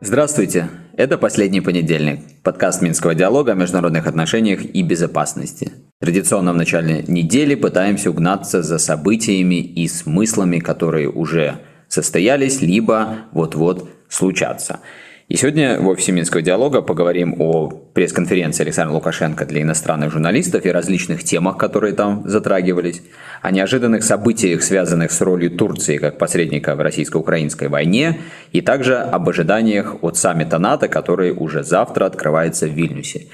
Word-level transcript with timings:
Здравствуйте! 0.00 0.68
Это 0.96 1.18
«Последний 1.18 1.60
понедельник»– 1.60 2.20
подкаст 2.42 2.82
Минского 2.82 3.14
диалога 3.14 3.52
о 3.52 3.54
международных 3.54 4.06
отношениях 4.06 4.64
и 4.64 4.82
безопасности. 4.82 5.72
Традиционно 6.00 6.52
в 6.52 6.56
начале 6.56 7.04
недели 7.08 7.54
пытаемся 7.54 8.10
угнаться 8.10 8.62
за 8.62 8.78
событиями 8.78 9.62
и 9.62 9.88
смыслами, 9.88 10.58
которые 10.58 11.08
уже 11.08 11.60
состоялись, 11.88 12.60
либо 12.60 13.20
вот-вот 13.32 13.88
случатся– 14.08 14.80
и 15.28 15.36
сегодня 15.36 15.80
в 15.80 15.88
офисе 15.88 16.12
Минского 16.12 16.40
диалога 16.40 16.82
поговорим 16.82 17.40
о 17.40 17.68
пресс-конференции 17.68 18.62
Александра 18.62 18.94
Лукашенко 18.94 19.44
для 19.44 19.62
иностранных 19.62 20.12
журналистов 20.12 20.64
и 20.64 20.70
различных 20.70 21.24
темах, 21.24 21.58
которые 21.58 21.94
там 21.94 22.22
затрагивались, 22.28 23.02
о 23.42 23.50
неожиданных 23.50 24.04
событиях, 24.04 24.62
связанных 24.62 25.10
с 25.10 25.20
ролью 25.20 25.50
Турции 25.50 25.98
как 25.98 26.18
посредника 26.18 26.76
в 26.76 26.80
российско-украинской 26.80 27.66
войне, 27.66 28.20
и 28.52 28.60
также 28.60 28.98
об 28.98 29.28
ожиданиях 29.28 29.96
от 30.02 30.16
саммита 30.16 30.58
НАТО, 30.58 30.86
который 30.86 31.32
уже 31.32 31.64
завтра 31.64 32.06
открывается 32.06 32.68
в 32.68 32.70
Вильнюсе. 32.70 33.26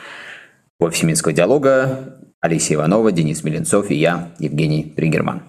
В 0.78 0.84
офисе 0.84 1.06
Минского 1.06 1.34
диалога 1.34 2.18
Алексей 2.40 2.74
Иванова, 2.74 3.12
Денис 3.12 3.44
Меленцов 3.44 3.90
и 3.90 3.96
я, 3.96 4.32
Евгений 4.38 4.92
Пригерман. 4.96 5.42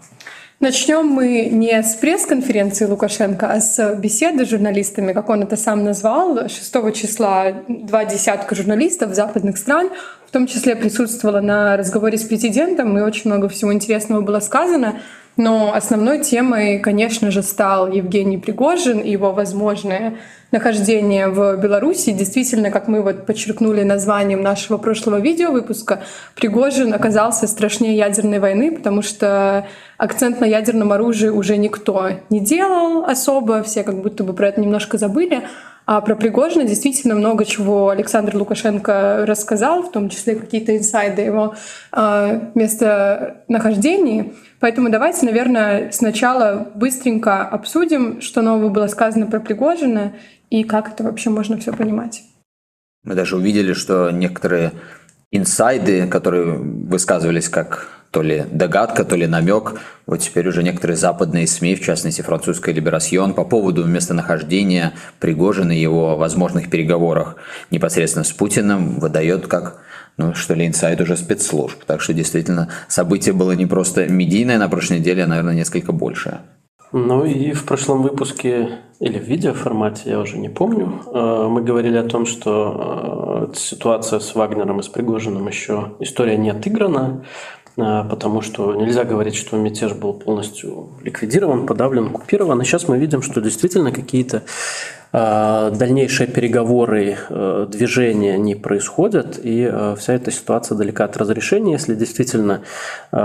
Начнем 0.59 1.07
мы 1.07 1.49
не 1.51 1.81
с 1.81 1.95
пресс-конференции 1.95 2.85
Лукашенко, 2.85 3.51
а 3.51 3.59
с 3.59 3.95
беседы 3.95 4.45
с 4.45 4.49
журналистами, 4.49 5.11
как 5.11 5.29
он 5.29 5.43
это 5.43 5.57
сам 5.57 5.83
назвал. 5.83 6.47
6 6.47 6.93
числа 6.93 7.63
два 7.67 8.05
десятка 8.05 8.55
журналистов 8.55 9.13
западных 9.13 9.57
стран, 9.57 9.89
в 10.25 10.31
том 10.31 10.47
числе 10.47 10.75
присутствовала 10.75 11.41
на 11.41 11.75
разговоре 11.75 12.17
с 12.17 12.23
президентом, 12.23 12.97
и 12.97 13.01
очень 13.01 13.23
много 13.25 13.49
всего 13.49 13.73
интересного 13.73 14.21
было 14.21 14.39
сказано. 14.39 14.99
Но 15.35 15.73
основной 15.73 16.19
темой, 16.19 16.77
конечно 16.77 17.31
же, 17.31 17.41
стал 17.41 17.91
Евгений 17.91 18.37
Пригожин 18.37 18.99
и 18.99 19.09
его 19.09 19.31
возможное 19.31 20.17
нахождение 20.51 21.29
в 21.29 21.57
Беларуси. 21.57 22.11
Действительно, 22.11 22.69
как 22.69 22.87
мы 22.87 23.01
вот 23.01 23.25
подчеркнули 23.25 23.81
названием 23.81 24.43
нашего 24.43 24.77
прошлого 24.77 25.19
видео 25.19 25.51
выпуска, 25.51 26.03
Пригожин 26.35 26.93
оказался 26.93 27.47
страшнее 27.47 27.97
ядерной 27.97 28.37
войны, 28.37 28.71
потому 28.71 29.01
что 29.01 29.65
акцент 30.03 30.41
на 30.41 30.45
ядерном 30.45 30.91
оружии 30.91 31.29
уже 31.29 31.55
никто 31.55 32.09
не 32.29 32.41
делал 32.41 33.05
особо, 33.05 33.63
все 33.63 33.83
как 33.83 34.01
будто 34.01 34.25
бы 34.25 34.33
про 34.33 34.49
это 34.49 34.59
немножко 34.59 34.97
забыли. 34.97 35.43
А 35.85 36.01
про 36.01 36.15
Пригожина 36.15 36.65
действительно 36.65 37.15
много 37.15 37.45
чего 37.45 37.89
Александр 37.89 38.35
Лукашенко 38.35 39.25
рассказал, 39.25 39.83
в 39.83 39.91
том 39.91 40.09
числе 40.09 40.35
какие-то 40.35 40.77
инсайды 40.77 41.21
его 41.21 41.55
э, 41.93 42.51
местонахождений. 42.53 44.33
Поэтому 44.59 44.89
давайте, 44.89 45.25
наверное, 45.25 45.91
сначала 45.91 46.67
быстренько 46.75 47.43
обсудим, 47.43 48.21
что 48.21 48.41
нового 48.41 48.69
было 48.69 48.87
сказано 48.87 49.25
про 49.27 49.39
Пригожина 49.39 50.13
и 50.49 50.65
как 50.65 50.89
это 50.93 51.03
вообще 51.03 51.29
можно 51.29 51.57
все 51.57 51.71
понимать. 51.71 52.23
Мы 53.05 53.15
даже 53.15 53.37
увидели, 53.37 53.71
что 53.71 54.11
некоторые 54.11 54.71
инсайды, 55.31 56.07
которые 56.07 56.57
высказывались 56.57 57.49
как 57.49 58.02
то 58.13 58.21
ли 58.21 58.45
догадка, 58.51 59.03
то 59.03 59.15
ли 59.15 59.25
намек. 59.25 59.81
Вот 60.05 60.17
теперь 60.17 60.47
уже 60.47 60.61
некоторые 60.61 60.95
западные 60.95 61.47
СМИ, 61.47 61.75
в 61.75 61.81
частности 61.81 62.21
французская 62.21 62.71
Либерасьон, 62.71 63.33
по 63.33 63.43
поводу 63.43 63.85
местонахождения 63.85 64.93
Пригожина 65.19 65.71
и 65.71 65.81
его 65.81 66.15
возможных 66.15 66.69
переговорах 66.69 67.37
непосредственно 67.71 68.23
с 68.23 68.31
Путиным 68.31 68.99
выдает 68.99 69.47
как 69.47 69.81
ну, 70.17 70.35
что 70.35 70.53
ли, 70.53 70.67
инсайд 70.67 71.01
уже 71.01 71.17
спецслужб. 71.17 71.83
Так 71.87 72.01
что 72.01 72.13
действительно 72.13 72.69
событие 72.87 73.33
было 73.33 73.53
не 73.53 73.65
просто 73.65 74.05
медийное 74.05 74.59
на 74.59 74.69
прошлой 74.69 74.99
неделе, 74.99 75.23
а, 75.23 75.27
наверное, 75.27 75.55
несколько 75.55 75.91
большее. 75.91 76.41
Ну 76.91 77.25
и 77.25 77.53
в 77.53 77.65
прошлом 77.65 78.03
выпуске 78.03 78.77
или 78.99 79.17
в 79.17 79.23
видеоформате, 79.23 80.11
я 80.11 80.19
уже 80.19 80.37
не 80.37 80.49
помню, 80.49 81.01
э, 81.07 81.47
мы 81.49 81.63
говорили 81.63 81.97
о 81.97 82.03
том, 82.03 82.27
что 82.27 83.49
э, 83.51 83.55
ситуация 83.55 84.19
с 84.19 84.35
Вагнером 84.35 84.79
и 84.79 84.83
с 84.83 84.87
Пригожиным 84.87 85.47
еще 85.47 85.93
история 85.99 86.37
не 86.37 86.51
отыграна, 86.51 87.25
потому 87.75 88.41
что 88.41 88.75
нельзя 88.75 89.03
говорить, 89.03 89.35
что 89.35 89.57
мятеж 89.57 89.93
был 89.93 90.13
полностью 90.13 90.89
ликвидирован, 91.01 91.65
подавлен, 91.65 92.07
оккупирован. 92.07 92.61
И 92.61 92.65
сейчас 92.65 92.87
мы 92.87 92.97
видим, 92.97 93.21
что 93.21 93.41
действительно 93.41 93.91
какие-то 93.91 94.43
дальнейшие 95.13 96.25
переговоры, 96.25 97.17
э, 97.29 97.67
движения 97.69 98.35
не 98.39 98.55
происходят, 98.55 99.39
и 99.43 99.69
э, 99.71 99.95
вся 99.95 100.13
эта 100.13 100.31
ситуация 100.31 100.75
далека 100.75 101.05
от 101.05 101.17
разрешения. 101.17 101.73
Если 101.73 101.93
действительно 101.93 102.61
э, 103.11 103.17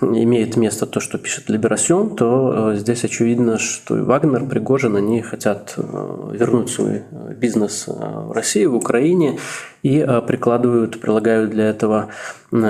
имеет 0.00 0.56
место 0.56 0.86
то, 0.86 1.00
что 1.00 1.18
пишет 1.18 1.48
Либерасьон, 1.48 2.14
то 2.14 2.76
здесь 2.76 3.02
очевидно, 3.02 3.58
что 3.58 3.98
и 3.98 4.02
Вагнер, 4.02 4.44
Пригожин, 4.44 4.94
они 4.94 5.20
хотят 5.20 5.74
вернуть 5.76 6.70
свой 6.70 7.02
бизнес 7.36 7.88
в 7.88 8.30
России, 8.32 8.64
в 8.66 8.76
Украине, 8.76 9.38
и 9.82 10.06
прикладывают, 10.28 11.00
прилагают 11.00 11.50
для 11.50 11.64
этого 11.64 12.10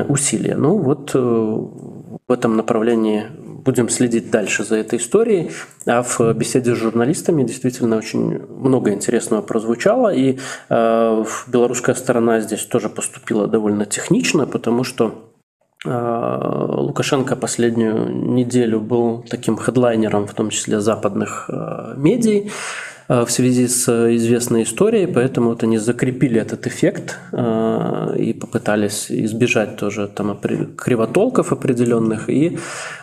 усилия. 0.09 0.57
Ну 0.57 0.79
вот 0.79 1.13
в 1.13 2.33
этом 2.33 2.57
направлении 2.57 3.27
будем 3.65 3.89
следить 3.89 4.31
дальше 4.31 4.65
за 4.65 4.77
этой 4.77 4.99
историей. 4.99 5.51
А 5.87 6.03
в 6.03 6.21
беседе 6.35 6.75
с 6.75 6.79
журналистами 6.79 7.43
действительно 7.43 7.97
очень 7.97 8.41
много 8.47 8.93
интересного 8.93 9.43
прозвучало. 9.43 10.15
И 10.15 10.39
э, 10.69 11.25
белорусская 11.49 11.95
сторона 11.95 12.41
здесь 12.41 12.65
тоже 12.65 12.89
поступила 12.89 13.47
довольно 13.47 13.87
технично, 13.87 14.47
потому 14.47 14.85
что 14.85 15.33
э, 15.85 15.89
Лукашенко 15.91 17.37
последнюю 17.37 18.09
неделю 18.35 18.81
был 18.81 19.25
таким 19.29 19.57
хедлайнером, 19.57 20.27
в 20.27 20.35
том 20.35 20.51
числе 20.51 20.81
западных 20.81 21.49
э, 21.49 21.95
медий. 21.97 22.51
Э, 23.13 23.25
в 23.25 23.31
связи 23.31 23.69
с 23.69 23.89
э, 23.89 24.17
известной 24.17 24.63
историей, 24.63 25.07
поэтому 25.07 25.51
вот 25.51 25.63
они 25.63 25.79
закрепили 25.79 26.41
этот 26.41 26.67
эффект 26.67 27.19
э, 27.33 28.17
и 28.19 28.33
попытались 28.33 29.11
избежать 29.11 29.77
тоже 29.77 30.09
там 30.09 30.39
кривотолков 30.77 31.53
определенных 31.53 32.31
и 32.31 32.59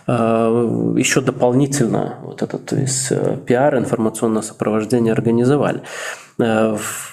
еще 0.07 1.21
дополнительно 1.21 2.15
вот 2.23 2.41
этот 2.41 2.71
весь 2.71 3.13
пиар, 3.45 3.77
информационное 3.77 4.41
сопровождение 4.41 5.13
организовали. 5.13 5.81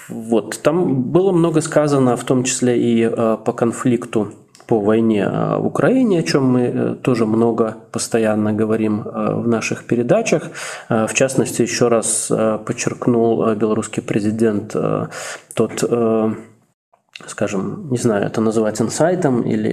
Вот. 0.09 0.63
Там 0.63 1.03
было 1.03 1.33
много 1.33 1.61
сказано, 1.61 2.17
в 2.17 2.25
том 2.25 2.45
числе 2.45 2.79
и 2.79 3.09
по 3.45 3.53
конфликту 3.53 4.33
по 4.67 4.81
войне 4.81 5.25
а, 5.25 5.59
в 5.59 5.67
Украине, 5.67 6.21
о 6.21 6.23
чем 6.23 6.45
мы 6.45 6.61
э, 6.61 6.95
тоже 7.03 7.27
много 7.27 7.77
постоянно 7.93 8.53
говорим 8.53 9.03
э, 9.03 9.35
в 9.35 9.49
наших 9.49 9.85
передачах. 9.85 10.51
Э, 10.89 11.07
в 11.07 11.15
частности, 11.15 11.63
еще 11.63 11.89
раз 11.89 12.33
подчеркнул 12.67 13.55
белорусский 13.55 14.03
президент 14.03 14.77
тот 15.55 15.85
скажем, 17.27 17.89
не 17.91 17.97
знаю, 17.97 18.27
это 18.27 18.41
называть 18.43 18.81
инсайтом 18.83 19.43
или 19.43 19.73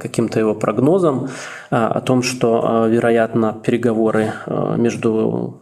каким-то 0.00 0.40
его 0.40 0.54
прогнозом 0.54 1.28
о 1.70 2.00
том, 2.00 2.22
что, 2.22 2.86
вероятно, 2.88 3.52
переговоры 3.64 4.32
между 4.76 5.60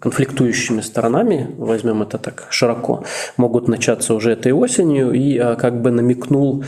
конфликтующими 0.00 0.80
сторонами, 0.80 1.54
возьмем 1.58 2.02
это 2.02 2.18
так 2.18 2.46
широко, 2.50 3.04
могут 3.36 3.68
начаться 3.68 4.14
уже 4.14 4.32
этой 4.32 4.52
осенью 4.52 5.12
и 5.12 5.38
как 5.56 5.80
бы 5.80 5.92
намекнул 5.92 6.64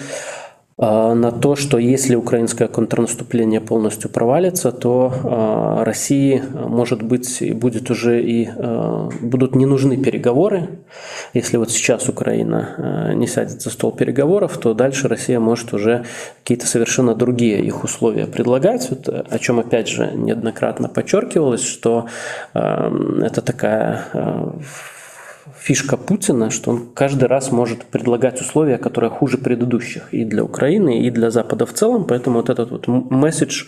на 0.77 1.31
то, 1.31 1.55
что 1.55 1.79
если 1.79 2.17
украинское 2.17 2.67
контрнаступление 2.67 3.61
полностью 3.61 4.11
провалится, 4.11 4.73
то 4.73 5.12
а, 5.23 5.85
России, 5.85 6.43
может 6.53 7.01
быть, 7.03 7.41
будет 7.55 7.91
уже 7.91 8.21
и 8.23 8.49
а, 8.49 9.09
будут 9.21 9.55
не 9.55 9.67
нужны 9.67 9.97
переговоры. 9.97 10.81
Если 11.33 11.59
вот 11.59 11.71
сейчас 11.71 12.09
Украина 12.09 13.12
не 13.15 13.29
сядет 13.29 13.62
за 13.62 13.71
стол 13.71 13.93
переговоров, 13.93 14.59
то 14.59 14.75
дальше 14.75 15.07
Россия 15.07 15.39
может 15.39 15.73
уже 15.73 16.05
какие-то 16.43 16.67
совершенно 16.67 17.15
другие 17.15 17.65
их 17.65 17.85
условия 17.85 18.26
предлагать, 18.26 18.88
вот, 18.91 19.09
о 19.09 19.38
чем 19.38 19.61
опять 19.61 19.88
же 19.88 20.11
неоднократно 20.15 20.88
подчеркивалось, 20.88 21.65
что 21.65 22.06
это 22.53 23.43
такая 23.43 24.06
фишка 25.58 25.96
Путина, 25.96 26.50
что 26.50 26.70
он 26.70 26.88
каждый 26.94 27.29
раз 27.29 27.52
может 27.52 27.85
предлагать 27.85 28.41
условия, 28.41 28.79
которые 28.79 29.11
хуже 29.11 29.38
предыдущих 29.38 30.12
и 30.12 30.25
для 30.25 30.44
Украины, 30.44 31.06
и 31.06 31.11
для 31.11 31.31
Запада 31.31 31.67
в 31.67 31.73
целом. 31.73 32.05
Поэтому 32.05 32.38
вот 32.38 32.50
этот 32.50 32.70
вот 32.70 32.87
месседж, 32.87 33.64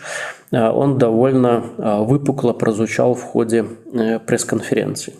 а, 0.51 0.71
он 0.71 0.97
довольно 0.97 1.63
а, 1.77 2.03
выпукло 2.03 2.53
прозвучал 2.53 3.13
в 3.13 3.21
ходе 3.21 3.65
э, 3.93 4.19
пресс-конференции. 4.19 5.13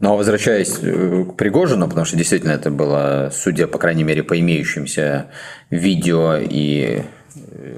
Но 0.00 0.08
ну, 0.08 0.14
а 0.14 0.18
возвращаясь 0.18 0.78
э, 0.82 1.24
к 1.24 1.36
Пригожину, 1.36 1.88
потому 1.88 2.04
что 2.04 2.16
действительно 2.16 2.52
это 2.52 2.70
было, 2.70 3.30
судя, 3.32 3.66
по 3.68 3.78
крайней 3.78 4.04
мере, 4.04 4.22
по 4.22 4.38
имеющимся 4.38 5.26
видео 5.70 6.36
и 6.36 7.02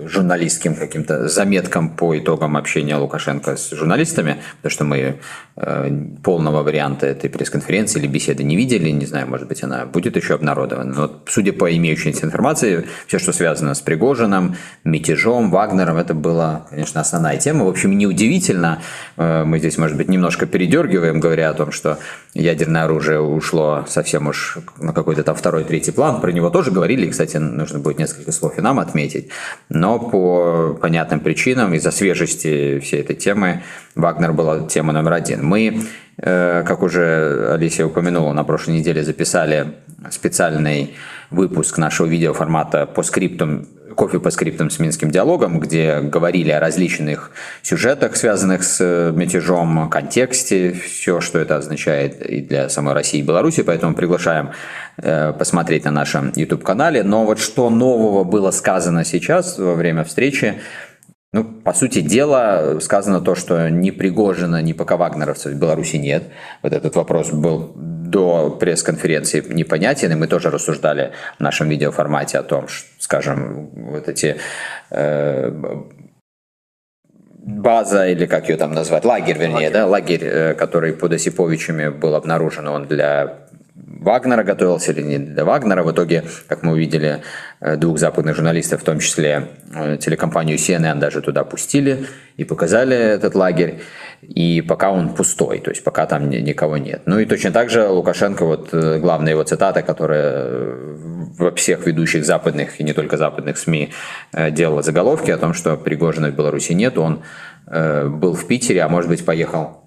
журналистским 0.06 0.74
каким-то 0.74 1.28
заметкам 1.28 1.90
по 1.90 2.16
итогам 2.18 2.56
общения 2.56 2.96
Лукашенко 2.96 3.56
с 3.56 3.70
журналистами, 3.70 4.36
потому 4.56 4.70
что 4.70 4.84
мы 4.84 5.16
э, 5.56 5.90
полного 6.22 6.62
варианта 6.62 7.06
этой 7.06 7.30
пресс-конференции 7.30 7.98
или 8.00 8.06
беседы 8.06 8.42
не 8.42 8.56
видели, 8.56 8.90
не 8.90 9.06
знаю, 9.06 9.28
может 9.28 9.48
быть, 9.48 9.62
она 9.62 9.86
будет 9.86 10.16
еще 10.16 10.34
обнародована. 10.34 10.92
Но 10.92 11.22
судя 11.26 11.52
по 11.52 11.74
имеющейся 11.76 12.26
информации, 12.26 12.86
все, 13.06 13.18
что 13.18 13.32
связано 13.32 13.74
с 13.74 13.80
Пригожиным, 13.80 14.56
мятежом, 14.84 15.50
Вагнером, 15.50 15.96
это 15.96 16.14
была, 16.14 16.66
конечно, 16.70 17.00
основная 17.00 17.36
тема. 17.38 17.64
В 17.64 17.68
общем, 17.68 17.96
неудивительно, 17.96 18.82
э, 19.16 19.44
мы 19.44 19.58
здесь, 19.58 19.78
может 19.78 19.96
быть, 19.96 20.08
немножко 20.08 20.46
передергиваем, 20.46 21.20
говоря 21.20 21.50
о 21.50 21.54
том, 21.54 21.72
что 21.72 21.98
ядерное 22.34 22.84
оружие 22.84 23.20
ушло 23.20 23.84
совсем 23.88 24.26
уж 24.26 24.58
на 24.78 24.92
какой-то 24.92 25.22
там 25.22 25.34
второй, 25.34 25.64
третий 25.64 25.92
план. 25.92 26.20
Про 26.20 26.32
него 26.32 26.50
тоже 26.50 26.70
говорили, 26.70 27.06
и, 27.06 27.10
кстати, 27.10 27.36
нужно 27.36 27.78
будет 27.78 27.98
несколько 27.98 28.32
слов 28.32 28.58
и 28.58 28.60
нам 28.60 28.78
отметить. 28.78 29.28
Но 29.80 29.98
по 29.98 30.78
понятным 30.80 31.20
причинам, 31.20 31.74
из-за 31.74 31.90
свежести 31.90 32.78
всей 32.80 33.00
этой 33.00 33.16
темы, 33.16 33.62
Вагнер 33.94 34.32
была 34.32 34.66
тема 34.66 34.92
номер 34.92 35.12
один. 35.12 35.44
Мы, 35.44 35.82
э, 36.18 36.64
как 36.66 36.82
уже 36.82 37.52
Алисия 37.52 37.86
упомянула, 37.86 38.32
на 38.32 38.44
прошлой 38.44 38.78
неделе 38.78 39.02
записали 39.02 39.74
специальный 40.10 40.94
выпуск 41.30 41.78
нашего 41.78 42.06
видеоформата 42.06 42.86
по 42.86 43.02
скриптам 43.02 43.66
кофе 43.96 44.20
по 44.20 44.30
скриптам 44.30 44.70
с 44.70 44.78
Минским 44.78 45.10
диалогом, 45.10 45.58
где 45.58 46.00
говорили 46.00 46.50
о 46.50 46.60
различных 46.60 47.32
сюжетах, 47.62 48.14
связанных 48.14 48.62
с 48.62 48.78
э, 48.80 49.10
мятежом, 49.12 49.90
контексте, 49.90 50.72
все, 50.72 51.20
что 51.20 51.40
это 51.40 51.56
означает 51.56 52.24
и 52.24 52.42
для 52.42 52.68
самой 52.68 52.94
России 52.94 53.20
и 53.20 53.22
Беларуси, 53.22 53.62
поэтому 53.62 53.94
приглашаем 53.94 54.50
э, 54.98 55.32
посмотреть 55.32 55.84
на 55.84 55.90
нашем 55.90 56.32
YouTube-канале. 56.36 57.02
Но 57.02 57.24
вот 57.24 57.40
что 57.40 57.70
нового 57.70 58.22
было 58.22 58.52
сказано 58.52 59.04
сейчас 59.04 59.58
во 59.58 59.74
время 59.74 60.04
встречи, 60.04 60.60
ну, 61.32 61.44
по 61.44 61.74
сути 61.74 62.00
дела, 62.00 62.78
сказано 62.80 63.20
то, 63.20 63.34
что 63.34 63.68
ни 63.68 63.90
Пригожина, 63.90 64.62
ни 64.62 64.72
пока 64.72 64.96
вагнеровцев 64.96 65.52
в 65.52 65.58
Беларуси 65.58 65.96
нет. 65.96 66.24
Вот 66.62 66.72
этот 66.72 66.96
вопрос 66.96 67.30
был 67.30 67.74
до 68.10 68.50
пресс-конференции 68.50 69.44
непонятен, 69.48 70.12
и 70.12 70.14
мы 70.14 70.26
тоже 70.26 70.50
рассуждали 70.50 71.12
в 71.38 71.40
нашем 71.40 71.68
видеоформате 71.68 72.38
о 72.38 72.42
том, 72.42 72.68
что, 72.68 72.88
скажем, 72.98 73.70
вот 73.74 74.08
эти 74.08 74.36
э, 74.90 75.50
база, 77.46 78.08
или 78.08 78.26
как 78.26 78.48
ее 78.48 78.56
там 78.56 78.72
назвать, 78.72 79.04
лагерь, 79.04 79.38
вернее, 79.38 79.54
лагерь. 79.54 79.72
да, 79.72 79.86
лагерь, 79.86 80.24
э, 80.24 80.54
который 80.54 80.92
под 80.92 81.12
Осиповичами 81.12 81.88
был 81.88 82.14
обнаружен, 82.14 82.66
он 82.68 82.86
для 82.86 83.45
Вагнера 84.06 84.44
готовился 84.44 84.92
или 84.92 85.02
не 85.02 85.18
для 85.18 85.44
Вагнера. 85.44 85.82
В 85.82 85.90
итоге, 85.90 86.24
как 86.46 86.62
мы 86.62 86.72
увидели, 86.72 87.22
э, 87.60 87.76
двух 87.76 87.98
западных 87.98 88.36
журналистов, 88.36 88.80
в 88.80 88.84
том 88.84 89.00
числе 89.00 89.48
э, 89.74 89.98
телекомпанию 89.98 90.56
CNN, 90.56 91.00
даже 91.00 91.20
туда 91.20 91.42
пустили 91.42 92.06
и 92.36 92.44
показали 92.44 92.96
этот 92.96 93.34
лагерь. 93.34 93.80
И 94.22 94.62
пока 94.62 94.92
он 94.92 95.08
пустой, 95.14 95.58
то 95.58 95.70
есть 95.70 95.82
пока 95.82 96.06
там 96.06 96.30
никого 96.30 96.76
нет. 96.76 97.02
Ну 97.06 97.18
и 97.18 97.26
точно 97.26 97.50
так 97.50 97.68
же 97.68 97.88
Лукашенко, 97.88 98.44
вот 98.44 98.68
э, 98.72 99.00
главная 99.00 99.32
его 99.32 99.42
цитата, 99.42 99.82
которая 99.82 100.66
во 101.38 101.50
всех 101.50 101.84
ведущих 101.86 102.24
западных 102.24 102.80
и 102.80 102.84
не 102.84 102.92
только 102.92 103.16
западных 103.16 103.58
СМИ 103.58 103.90
делала 104.50 104.82
заголовки 104.82 105.32
о 105.32 105.36
том, 105.36 105.52
что 105.52 105.76
Пригожина 105.76 106.30
в 106.30 106.34
Беларуси 106.36 106.72
нет, 106.72 106.96
он 106.96 107.22
был 107.66 108.34
в 108.34 108.46
Питере, 108.46 108.82
а 108.82 108.88
может 108.88 109.10
быть 109.10 109.24
поехал 109.24 109.85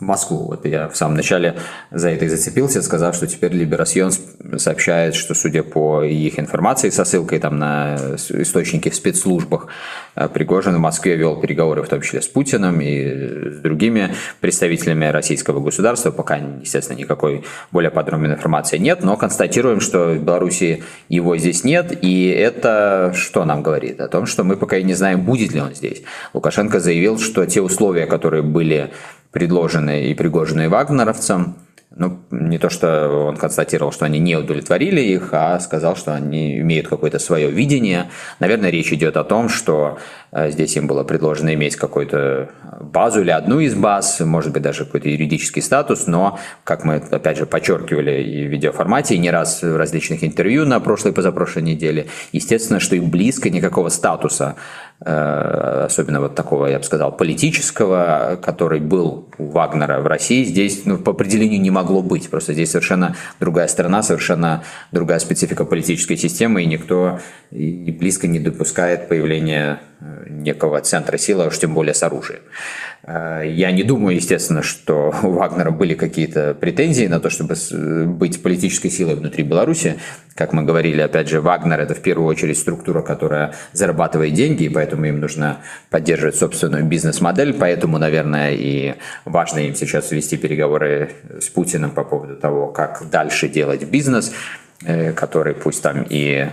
Москву. 0.00 0.46
Вот 0.48 0.64
я 0.64 0.88
в 0.88 0.96
самом 0.96 1.16
начале 1.16 1.56
за 1.90 2.10
это 2.10 2.24
и 2.24 2.28
зацепился, 2.28 2.82
сказав, 2.82 3.14
что 3.14 3.26
теперь 3.26 3.52
Либерасьон 3.52 4.12
сообщает, 4.56 5.14
что, 5.14 5.34
судя 5.34 5.62
по 5.62 6.02
их 6.02 6.38
информации 6.38 6.90
со 6.90 7.04
ссылкой 7.04 7.40
там 7.40 7.58
на 7.58 7.96
источники 8.16 8.90
в 8.90 8.94
спецслужбах, 8.94 9.66
э, 10.14 10.28
Пригожин 10.28 10.76
в 10.76 10.78
Москве 10.78 11.16
вел 11.16 11.40
переговоры, 11.40 11.82
в 11.82 11.88
том 11.88 12.00
числе 12.00 12.22
с 12.22 12.28
Путиным 12.28 12.80
и 12.80 13.50
с 13.50 13.58
другими 13.58 14.14
представителями 14.40 15.06
российского 15.06 15.60
государства. 15.60 16.10
Пока, 16.10 16.36
естественно, 16.36 16.98
никакой 16.98 17.44
более 17.72 17.90
подробной 17.90 18.30
информации 18.30 18.78
нет, 18.78 19.02
но 19.02 19.16
констатируем, 19.16 19.80
что 19.80 20.14
в 20.14 20.22
Беларуси 20.22 20.84
его 21.08 21.36
здесь 21.36 21.64
нет, 21.64 21.98
и 22.02 22.28
это 22.28 23.12
что 23.16 23.44
нам 23.44 23.62
говорит? 23.62 24.00
О 24.00 24.08
том, 24.08 24.26
что 24.26 24.44
мы 24.44 24.56
пока 24.56 24.76
и 24.76 24.84
не 24.84 24.94
знаем, 24.94 25.22
будет 25.22 25.52
ли 25.52 25.60
он 25.60 25.74
здесь. 25.74 26.02
Лукашенко 26.34 26.80
заявил, 26.80 27.18
что 27.18 27.44
те 27.46 27.60
условия, 27.60 28.06
которые 28.06 28.42
были 28.42 28.90
предложенные 29.30 30.10
и 30.10 30.14
пригоженные 30.14 30.68
вагнеровцам. 30.68 31.56
Ну, 31.90 32.20
не 32.30 32.58
то, 32.58 32.70
что 32.70 33.08
он 33.08 33.36
констатировал, 33.36 33.92
что 33.92 34.04
они 34.04 34.18
не 34.18 34.36
удовлетворили 34.36 35.00
их, 35.00 35.30
а 35.32 35.58
сказал, 35.58 35.96
что 35.96 36.14
они 36.14 36.58
имеют 36.58 36.86
какое-то 36.86 37.18
свое 37.18 37.50
видение. 37.50 38.10
Наверное, 38.40 38.70
речь 38.70 38.92
идет 38.92 39.16
о 39.16 39.24
том, 39.24 39.48
что 39.48 39.98
здесь 40.32 40.76
им 40.76 40.86
было 40.86 41.04
предложено 41.04 41.54
иметь 41.54 41.76
какую-то 41.76 42.50
базу 42.80 43.22
или 43.22 43.30
одну 43.30 43.60
из 43.60 43.74
баз, 43.74 44.20
может 44.20 44.52
быть, 44.52 44.62
даже 44.62 44.84
какой-то 44.84 45.08
юридический 45.08 45.62
статус, 45.62 46.06
но, 46.06 46.38
как 46.64 46.84
мы, 46.84 46.96
опять 46.96 47.38
же, 47.38 47.46
подчеркивали 47.46 48.22
и 48.22 48.46
в 48.46 48.50
видеоформате, 48.50 49.14
и 49.14 49.18
не 49.18 49.30
раз 49.30 49.62
в 49.62 49.76
различных 49.76 50.24
интервью 50.24 50.64
на 50.64 50.80
прошлой 50.80 51.12
и 51.12 51.14
позапрошлой 51.14 51.62
неделе, 51.62 52.06
естественно, 52.32 52.80
что 52.80 52.96
и 52.96 53.00
близко 53.00 53.50
никакого 53.50 53.88
статуса 53.88 54.56
Э, 55.00 55.84
особенно 55.86 56.20
вот 56.20 56.34
такого, 56.34 56.66
я 56.66 56.78
бы 56.78 56.84
сказал, 56.84 57.12
политического, 57.16 58.36
который 58.42 58.80
был 58.80 59.28
у 59.38 59.46
Вагнера 59.46 60.00
в 60.00 60.06
России, 60.08 60.42
здесь 60.42 60.82
ну, 60.86 60.98
по 60.98 61.12
определению 61.12 61.60
не 61.60 61.70
могло 61.70 62.02
быть. 62.02 62.28
Просто 62.28 62.52
здесь 62.52 62.72
совершенно 62.72 63.14
другая 63.38 63.68
страна, 63.68 64.02
совершенно 64.02 64.64
другая 64.90 65.20
специфика 65.20 65.64
политической 65.64 66.16
системы, 66.16 66.64
и 66.64 66.66
никто 66.66 67.20
и 67.52 67.92
близко 67.92 68.26
не 68.26 68.40
допускает 68.40 69.08
появления 69.08 69.80
э, 70.00 70.17
некого 70.26 70.80
центра 70.80 71.18
силы, 71.18 71.44
а 71.44 71.46
уж 71.48 71.58
тем 71.58 71.74
более 71.74 71.94
с 71.94 72.02
оружием. 72.02 72.40
Э, 73.04 73.42
я 73.44 73.70
не 73.72 73.82
думаю, 73.82 74.16
естественно, 74.16 74.62
что 74.62 75.14
у 75.22 75.30
Вагнера 75.30 75.70
были 75.70 75.94
какие-то 75.94 76.54
претензии 76.54 77.06
на 77.06 77.20
то, 77.20 77.30
чтобы 77.30 77.54
быть 78.06 78.42
политической 78.42 78.90
силой 78.90 79.14
внутри 79.14 79.44
Беларуси. 79.44 79.98
Как 80.34 80.52
мы 80.52 80.62
говорили, 80.62 81.00
опять 81.00 81.28
же, 81.28 81.40
Вагнер– 81.40 81.80
это 81.80 81.94
в 81.94 82.00
первую 82.00 82.28
очередь 82.28 82.58
структура, 82.58 83.02
которая 83.02 83.54
зарабатывает 83.72 84.34
деньги, 84.34 84.64
и 84.64 84.68
поэтому 84.68 85.06
им 85.06 85.20
нужно 85.20 85.58
поддерживать 85.90 86.36
собственную 86.36 86.84
бизнес-модель. 86.84 87.54
Поэтому, 87.54 87.98
наверное, 87.98 88.52
и 88.52 88.94
важно 89.24 89.60
им 89.60 89.74
сейчас 89.74 90.10
вести 90.12 90.36
переговоры 90.36 91.10
с 91.40 91.48
Путиным 91.48 91.90
по 91.90 92.04
поводу 92.04 92.36
того, 92.36 92.68
как 92.68 93.08
дальше 93.10 93.48
делать 93.48 93.84
бизнес, 93.84 94.32
э, 94.84 95.12
который 95.12 95.54
пусть 95.54 95.82
там 95.82 96.06
и 96.08 96.48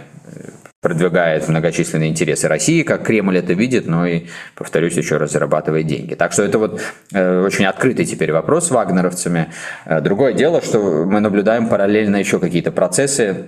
продвигает 0.86 1.48
многочисленные 1.48 2.12
интересы 2.12 2.48
России, 2.48 2.84
как 2.84 3.02
Кремль 3.02 3.40
это 3.40 3.54
видит, 3.54 3.88
но 3.88 4.06
и, 4.06 4.26
повторюсь 4.54 4.96
еще 4.96 5.18
раз, 5.18 5.32
зарабатывает 5.32 5.88
деньги. 5.88 6.14
Так 6.14 6.32
что 6.32 6.44
это 6.44 6.60
вот 6.60 6.80
э, 7.12 7.42
очень 7.42 7.66
открытый 7.66 8.06
теперь 8.06 8.32
вопрос 8.32 8.68
с 8.68 8.70
вагнеровцами. 8.70 9.48
Э, 9.86 10.00
другое 10.00 10.34
дело, 10.34 10.62
что 10.62 10.78
мы 11.08 11.22
наблюдаем 11.22 11.70
параллельно 11.70 12.18
еще 12.18 12.40
какие-то 12.40 12.72
процессы, 12.72 13.48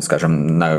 скажем, 0.00 0.58
на 0.58 0.76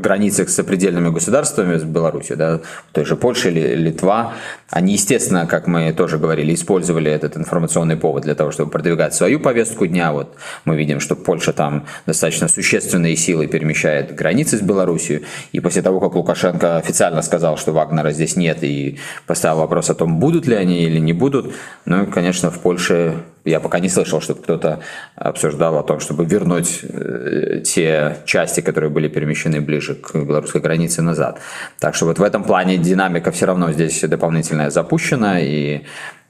границах 0.00 0.50
с 0.50 0.54
сопредельными 0.54 1.08
государствами, 1.08 1.78
с 1.78 1.82
Беларусью, 1.82 2.36
да, 2.36 2.60
той 2.92 3.04
же 3.06 3.16
Польша 3.16 3.48
или 3.48 3.74
Литва, 3.74 4.34
они, 4.68 4.92
естественно, 4.92 5.46
как 5.46 5.66
мы 5.66 5.92
тоже 5.94 6.18
говорили, 6.18 6.52
использовали 6.52 7.10
этот 7.10 7.38
информационный 7.38 7.96
повод 7.96 8.24
для 8.24 8.34
того, 8.34 8.50
чтобы 8.50 8.70
продвигать 8.70 9.14
свою 9.14 9.40
повестку 9.40 9.86
дня. 9.86 10.12
Вот 10.12 10.36
мы 10.66 10.76
видим, 10.76 11.00
что 11.00 11.16
Польша 11.16 11.52
там 11.52 11.86
достаточно 12.06 12.48
существенные 12.48 13.16
силы 13.16 13.46
перемещает 13.46 14.14
границы 14.14 14.58
с 14.58 14.60
Беларусью. 14.60 15.22
И 15.52 15.60
после 15.60 15.80
того, 15.80 15.98
как 16.00 16.14
Лукашенко 16.14 16.76
официально 16.76 17.22
сказал, 17.22 17.56
что 17.56 17.72
Вагнера 17.72 18.10
здесь 18.10 18.36
нет, 18.36 18.58
и 18.62 18.98
поставил 19.26 19.58
вопрос 19.58 19.88
о 19.88 19.94
том, 19.94 20.20
будут 20.20 20.46
ли 20.46 20.54
они 20.54 20.84
или 20.84 20.98
не 20.98 21.14
будут, 21.14 21.54
ну, 21.86 22.06
конечно, 22.06 22.50
в 22.50 22.58
Польше 22.58 23.24
я 23.44 23.60
пока 23.60 23.78
не 23.78 23.88
слышал, 23.88 24.20
чтобы 24.20 24.42
кто-то 24.42 24.80
обсуждал 25.16 25.78
о 25.78 25.82
том, 25.82 26.00
чтобы 26.00 26.24
вернуть 26.24 26.80
э, 26.82 27.60
те 27.64 28.16
части, 28.24 28.60
которые 28.60 28.90
были 28.90 29.08
перемещены 29.08 29.60
ближе 29.60 29.94
к 29.94 30.14
белорусской 30.14 30.60
границе 30.60 31.02
назад. 31.02 31.38
Так 31.78 31.94
что 31.94 32.06
вот 32.06 32.18
в 32.18 32.22
этом 32.22 32.44
плане 32.44 32.78
динамика 32.78 33.30
все 33.30 33.46
равно 33.46 33.72
здесь 33.72 34.00
дополнительная 34.00 34.70
запущена, 34.70 35.40
и 35.40 35.82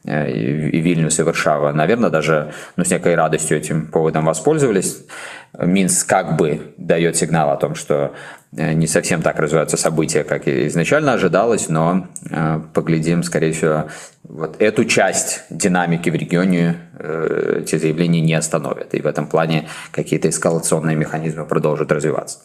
и 0.04 0.80
Вильнюс, 0.80 1.18
и 1.18 1.22
Варшава, 1.22 1.72
наверное, 1.72 2.10
даже 2.10 2.52
ну, 2.76 2.84
с 2.84 2.90
некой 2.90 3.14
радостью 3.14 3.56
этим 3.56 3.86
поводом 3.86 4.26
воспользовались. 4.26 5.04
Минск 5.58 6.08
как 6.08 6.36
бы 6.36 6.74
дает 6.76 7.16
сигнал 7.16 7.50
о 7.50 7.56
том, 7.56 7.74
что 7.74 8.12
Э, 8.56 8.72
не 8.72 8.86
совсем 8.86 9.22
так 9.22 9.38
развиваются 9.38 9.76
события, 9.76 10.22
как 10.22 10.46
изначально 10.46 11.14
ожидалось, 11.14 11.68
но 11.68 12.06
э, 12.30 12.60
поглядим, 12.72 13.22
скорее 13.22 13.52
всего, 13.52 13.88
вот 14.22 14.60
эту 14.60 14.84
часть 14.84 15.42
динамики 15.50 16.10
в 16.10 16.14
регионе 16.14 16.76
э, 16.98 17.60
эти 17.62 17.76
заявления 17.76 18.20
не 18.20 18.34
остановят. 18.34 18.94
И 18.94 19.02
в 19.02 19.06
этом 19.06 19.26
плане 19.26 19.68
какие-то 19.90 20.28
эскалационные 20.28 20.96
механизмы 20.96 21.44
продолжат 21.46 21.90
развиваться. 21.90 22.38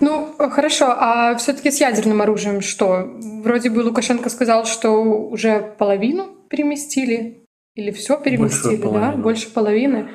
Ну, 0.00 0.34
хорошо, 0.38 0.86
а 0.96 1.34
все-таки 1.36 1.70
с 1.70 1.78
ядерным 1.78 2.22
оружием 2.22 2.62
что? 2.62 3.10
Вроде 3.44 3.68
бы 3.68 3.80
Лукашенко 3.80 4.30
сказал, 4.30 4.64
что 4.64 4.90
уже 5.02 5.74
половину 5.76 6.39
переместили, 6.50 7.46
или 7.74 7.92
все 7.92 8.20
переместили, 8.20 8.76
больше 8.82 8.92
да? 8.92 9.12
Больше 9.12 9.50
половины. 9.50 10.08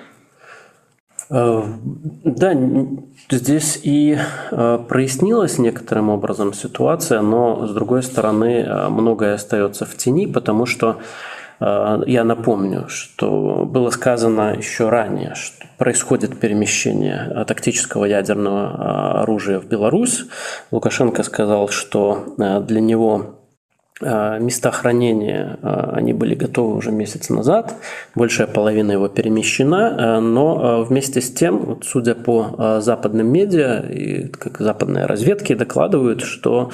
Э, 1.29 1.63
да, 2.23 2.53
здесь 3.31 3.79
и 3.81 4.17
э, 4.51 4.79
прояснилась 4.87 5.57
некоторым 5.57 6.09
образом 6.09 6.53
ситуация, 6.53 7.21
но 7.21 7.65
с 7.65 7.73
другой 7.73 8.03
стороны 8.03 8.61
э, 8.61 8.89
многое 8.89 9.35
остается 9.35 9.85
в 9.85 9.95
тени, 9.95 10.27
потому 10.27 10.65
что 10.65 10.97
я 11.61 12.25
напомню, 12.25 12.89
что 12.89 13.63
было 13.63 13.89
сказано 13.89 14.55
еще 14.57 14.89
ранее, 14.89 15.35
что 15.35 15.65
происходит 15.77 16.37
перемещение 16.37 17.45
тактического 17.47 18.03
ядерного 18.03 19.21
оружия 19.21 19.61
в 19.61 19.65
Беларусь. 19.65 20.25
Лукашенко 20.71 21.23
сказал, 21.23 21.69
что 21.69 22.35
для 22.37 22.81
него 22.81 23.44
места 24.01 24.71
хранения, 24.71 25.57
э, 25.61 25.91
они 25.93 26.11
были 26.11 26.35
готовы 26.35 26.75
уже 26.75 26.91
месяц 26.91 27.29
назад, 27.29 27.75
большая 28.13 28.47
половина 28.47 28.91
его 28.91 29.07
перемещена, 29.07 29.95
э, 29.97 30.19
но 30.19 30.83
вместе 30.83 31.21
с 31.21 31.31
тем, 31.31 31.79
судя 31.81 32.13
по 32.13 32.79
западным 32.81 33.27
медиа, 33.27 33.85
и 33.89 34.27
как 34.27 34.59
западные 34.59 35.05
разведки 35.05 35.53
докладывают, 35.53 36.21
что 36.21 36.71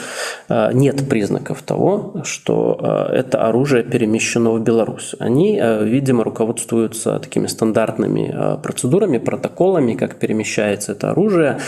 нет 0.73 1.07
признаков 1.07 1.61
того, 1.61 2.21
что 2.23 3.07
это 3.11 3.47
оружие 3.47 3.83
перемещено 3.83 4.53
в 4.53 4.61
Беларусь. 4.61 5.15
Они, 5.19 5.61
видимо, 5.81 6.23
руководствуются 6.23 7.19
такими 7.19 7.47
стандартными 7.47 8.57
процедурами, 8.61 9.17
протоколами, 9.17 9.93
как 9.93 10.15
перемещается 10.15 10.93
это 10.93 11.11
оружие, 11.11 11.59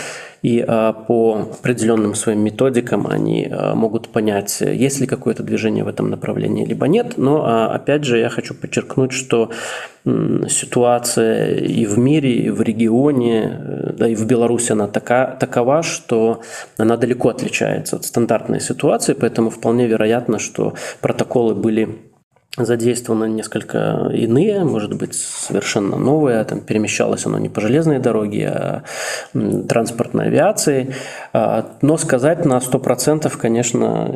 и 0.44 0.62
а, 0.66 0.92
по 0.92 1.48
определенным 1.58 2.14
своим 2.14 2.40
методикам 2.40 3.06
они 3.06 3.48
а, 3.50 3.74
могут 3.74 4.08
понять, 4.08 4.60
есть 4.60 5.00
ли 5.00 5.06
какое-то 5.06 5.42
движение 5.42 5.84
в 5.84 5.88
этом 5.88 6.10
направлении, 6.10 6.66
либо 6.66 6.86
нет. 6.86 7.14
Но 7.16 7.44
а, 7.46 7.74
опять 7.74 8.04
же 8.04 8.18
я 8.18 8.28
хочу 8.28 8.54
подчеркнуть, 8.54 9.12
что 9.12 9.50
ситуация 10.04 11.56
и 11.56 11.86
в 11.86 11.98
мире, 11.98 12.32
и 12.34 12.50
в 12.50 12.60
регионе, 12.60 13.58
э, 13.58 13.92
да 13.94 14.06
и 14.06 14.14
в 14.14 14.26
Беларуси 14.26 14.72
она 14.72 14.86
така, 14.86 15.24
такова, 15.40 15.82
что 15.82 16.42
она 16.76 16.98
далеко 16.98 17.30
отличается 17.30 17.96
от 17.96 18.04
стандартной 18.04 18.60
ситуации, 18.60 19.14
поэтому 19.14 19.48
вполне 19.48 19.86
вероятно, 19.86 20.38
что 20.38 20.74
протоколы 21.00 21.54
были 21.54 21.88
задействованы 22.56 23.28
несколько 23.28 24.10
иные, 24.12 24.64
может 24.64 24.94
быть, 24.94 25.14
совершенно 25.14 25.96
новые. 25.96 26.44
Там 26.44 26.60
перемещалось 26.60 27.26
оно 27.26 27.38
не 27.38 27.48
по 27.48 27.60
железной 27.60 27.98
дороге, 27.98 28.48
а 28.48 28.82
транспортной 29.68 30.26
авиацией. 30.26 30.94
А, 31.32 31.76
но 31.82 31.96
сказать 31.96 32.44
на 32.44 32.58
100%, 32.58 33.36
конечно, 33.36 34.14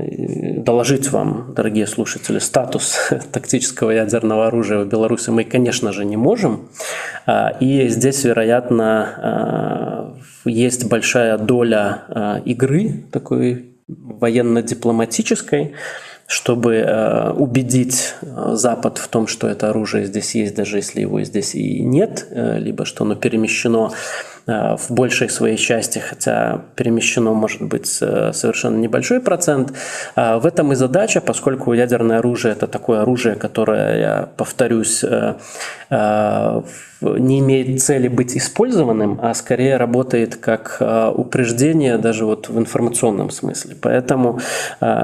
доложить 0.59 1.11
вам, 1.11 1.53
дорогие 1.57 1.87
слушатели, 1.87 2.39
статус 2.39 3.11
тактического 3.33 3.91
ядерного 3.91 4.47
оружия 4.47 4.85
в 4.85 4.89
Беларуси 4.89 5.31
мы, 5.31 5.43
конечно 5.43 5.93
же, 5.93 6.05
не 6.05 6.17
можем. 6.17 6.69
А, 7.27 7.57
и 7.59 7.89
здесь, 7.89 8.23
вероятно, 8.23 9.09
а, 9.17 10.17
есть 10.45 10.89
большая 10.89 11.39
доля 11.39 12.43
игры 12.45 13.05
такой 13.11 13.75
военно-дипломатической, 13.89 15.75
чтобы 16.29 16.75
э, 16.75 17.31
убедить 17.31 18.15
э, 18.21 18.51
Запад 18.53 18.99
в 18.99 19.09
том, 19.09 19.27
что 19.27 19.49
это 19.49 19.71
оружие 19.71 20.05
здесь 20.05 20.35
есть, 20.35 20.55
даже 20.55 20.77
если 20.77 21.01
его 21.01 21.23
здесь 21.23 21.55
и 21.55 21.81
нет, 21.81 22.27
э, 22.31 22.59
либо 22.59 22.85
что 22.85 23.05
оно 23.05 23.15
перемещено 23.15 23.93
в 24.49 24.91
большей 24.91 25.29
своей 25.29 25.59
части, 25.59 25.99
хотя 25.99 26.63
перемещено 26.75 27.35
может 27.35 27.61
быть 27.61 27.99
э, 28.01 28.33
совершенно 28.33 28.79
небольшой 28.79 29.21
процент. 29.21 29.75
А 30.17 30.39
в 30.39 30.47
этом 30.47 30.73
и 30.73 30.75
задача, 30.75 31.21
поскольку 31.21 31.75
ядерное 31.75 32.19
оружие 32.19 32.53
это 32.53 32.67
такое 32.67 33.03
оружие, 33.03 33.35
которое, 33.35 33.99
я 33.99 34.29
повторюсь, 34.37 35.05
э, 35.05 35.35
не 37.01 37.39
имеет 37.39 37.83
цели 37.83 38.09
быть 38.09 38.37
использованным, 38.37 39.21
а 39.23 39.35
скорее 39.35 39.77
работает 39.77 40.37
как 40.37 40.83
упреждение 41.15 41.97
даже 41.99 42.25
вот 42.25 42.49
в 42.49 42.59
информационном 42.59 43.31
смысле. 43.31 43.77
Поэтому 43.81 44.41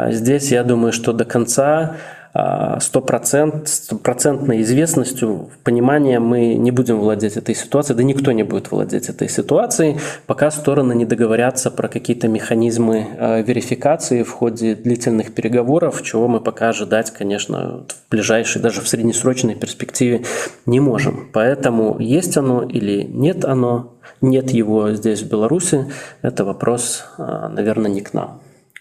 здесь 0.08 0.50
я 0.50 0.64
думаю, 0.64 0.92
что 0.92 1.12
до 1.12 1.24
конца 1.24 1.96
стопроцентной 2.34 4.62
известностью, 4.62 5.50
понимания 5.62 6.18
мы 6.18 6.54
не 6.54 6.72
будем 6.72 6.98
владеть 6.98 7.36
этой 7.36 7.54
ситуацией, 7.54 7.96
да 7.96 8.02
никто 8.02 8.32
не 8.32 8.42
будет 8.42 8.72
владеть 8.72 9.08
этой 9.08 9.28
ситуацией, 9.28 9.98
пока 10.26 10.50
стороны 10.50 10.94
не 10.94 11.04
договорятся 11.04 11.70
про 11.70 11.86
какие-то 11.86 12.26
механизмы 12.26 13.06
э, 13.16 13.42
верификации 13.42 14.24
в 14.24 14.32
ходе 14.32 14.74
длительных 14.74 15.32
переговоров, 15.32 16.02
чего 16.02 16.26
мы 16.26 16.40
пока 16.40 16.70
ожидать, 16.70 17.12
конечно, 17.12 17.84
в 17.88 18.10
ближайшей, 18.10 18.60
даже 18.60 18.80
в 18.80 18.88
среднесрочной 18.88 19.54
перспективе 19.54 20.24
не 20.66 20.80
можем. 20.80 21.28
Поэтому 21.32 22.00
есть 22.00 22.36
оно 22.36 22.64
или 22.64 23.04
нет 23.04 23.44
оно, 23.44 23.94
нет 24.20 24.50
его 24.50 24.90
здесь, 24.90 25.22
в 25.22 25.30
Беларуси, 25.30 25.86
это 26.20 26.44
вопрос, 26.44 27.04
э, 27.16 27.48
наверное, 27.52 27.92
не 27.92 28.00
к 28.00 28.12
нам. 28.12 28.40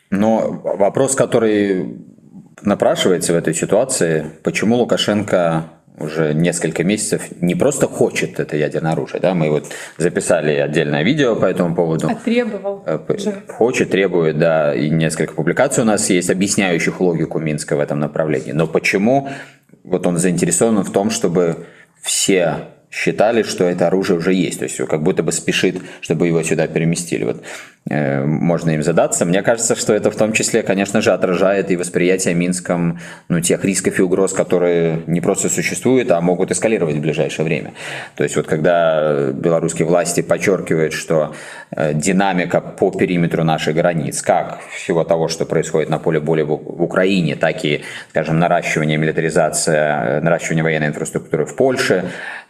Но 0.10 0.60
вопрос, 0.64 1.16
который 1.16 2.13
напрашивается 2.62 3.34
в 3.34 3.36
этой 3.36 3.54
ситуации, 3.54 4.26
почему 4.44 4.76
Лукашенко 4.78 5.66
уже 6.00 6.34
несколько 6.34 6.84
месяцев 6.84 7.22
не 7.40 7.56
просто 7.56 7.88
хочет 7.88 8.40
это 8.40 8.58
ядерное 8.58 8.94
оружие, 8.94 9.20
да, 9.20 9.34
мы 9.34 9.50
вот 9.50 9.68
записали 9.98 10.54
отдельное 10.54 11.04
видео 11.04 11.36
по 11.36 11.46
этому 11.46 11.76
поводу. 11.76 12.10
А 12.10 12.16
требовал. 12.16 12.84
Э, 12.86 13.00
хочет, 13.48 13.92
требует, 13.92 14.40
да, 14.40 14.74
и 14.74 14.90
несколько 14.90 15.34
публикаций 15.34 15.84
у 15.84 15.86
нас 15.86 16.10
есть, 16.10 16.30
объясняющих 16.30 17.00
логику 17.00 17.40
Минска 17.40 17.76
в 17.76 17.80
этом 17.80 18.00
направлении. 18.00 18.54
Но 18.54 18.66
почему 18.66 19.30
вот 19.84 20.08
он 20.08 20.18
заинтересован 20.18 20.84
в 20.84 20.92
том, 20.92 21.10
чтобы 21.12 21.66
все 22.02 22.70
считали, 22.94 23.42
что 23.42 23.64
это 23.64 23.88
оружие 23.88 24.20
уже 24.20 24.34
есть, 24.34 24.60
то 24.60 24.66
есть 24.66 24.78
как 24.78 25.02
будто 25.02 25.24
бы 25.24 25.32
спешит, 25.32 25.82
чтобы 26.02 26.28
его 26.28 26.44
сюда 26.44 26.68
переместили. 26.68 27.24
Вот 27.24 27.44
э, 27.90 28.24
можно 28.24 28.70
им 28.70 28.84
задаться. 28.84 29.26
Мне 29.26 29.42
кажется, 29.42 29.76
что 29.76 29.94
это 29.94 30.12
в 30.12 30.16
том 30.16 30.32
числе, 30.32 30.62
конечно 30.62 31.02
же, 31.02 31.12
отражает 31.12 31.72
и 31.72 31.76
восприятие 31.76 32.36
Минском 32.36 33.00
ну, 33.30 33.40
тех 33.40 33.66
рисков 33.66 33.98
и 33.98 34.04
угроз, 34.04 34.34
которые 34.34 35.00
не 35.08 35.22
просто 35.22 35.50
существуют, 35.50 36.12
а 36.12 36.22
могут 36.22 36.52
эскалировать 36.52 36.98
в 36.98 37.02
ближайшее 37.02 37.46
время. 37.46 37.74
То 38.16 38.24
есть 38.24 38.36
вот 38.36 38.46
когда 38.46 39.32
белорусские 39.32 39.88
власти 39.88 40.22
подчеркивают, 40.22 40.94
что 40.94 41.34
э, 41.72 41.96
динамика 41.96 42.62
по 42.62 42.92
периметру 42.92 43.44
наших 43.44 43.74
границ, 43.74 44.22
как 44.22 44.60
всего 44.70 45.04
того, 45.04 45.30
что 45.30 45.46
происходит 45.48 45.90
на 45.90 45.98
поле 45.98 46.20
боя 46.20 46.46
в 46.46 46.84
Украине, 46.84 47.36
так 47.36 47.66
и, 47.66 47.82
скажем, 48.12 48.38
наращивание 48.38 48.98
милитаризация, 48.98 50.22
наращивание 50.22 50.64
военной 50.64 50.88
инфраструктуры 50.90 51.46
в 51.46 51.56
Польше, 51.56 52.04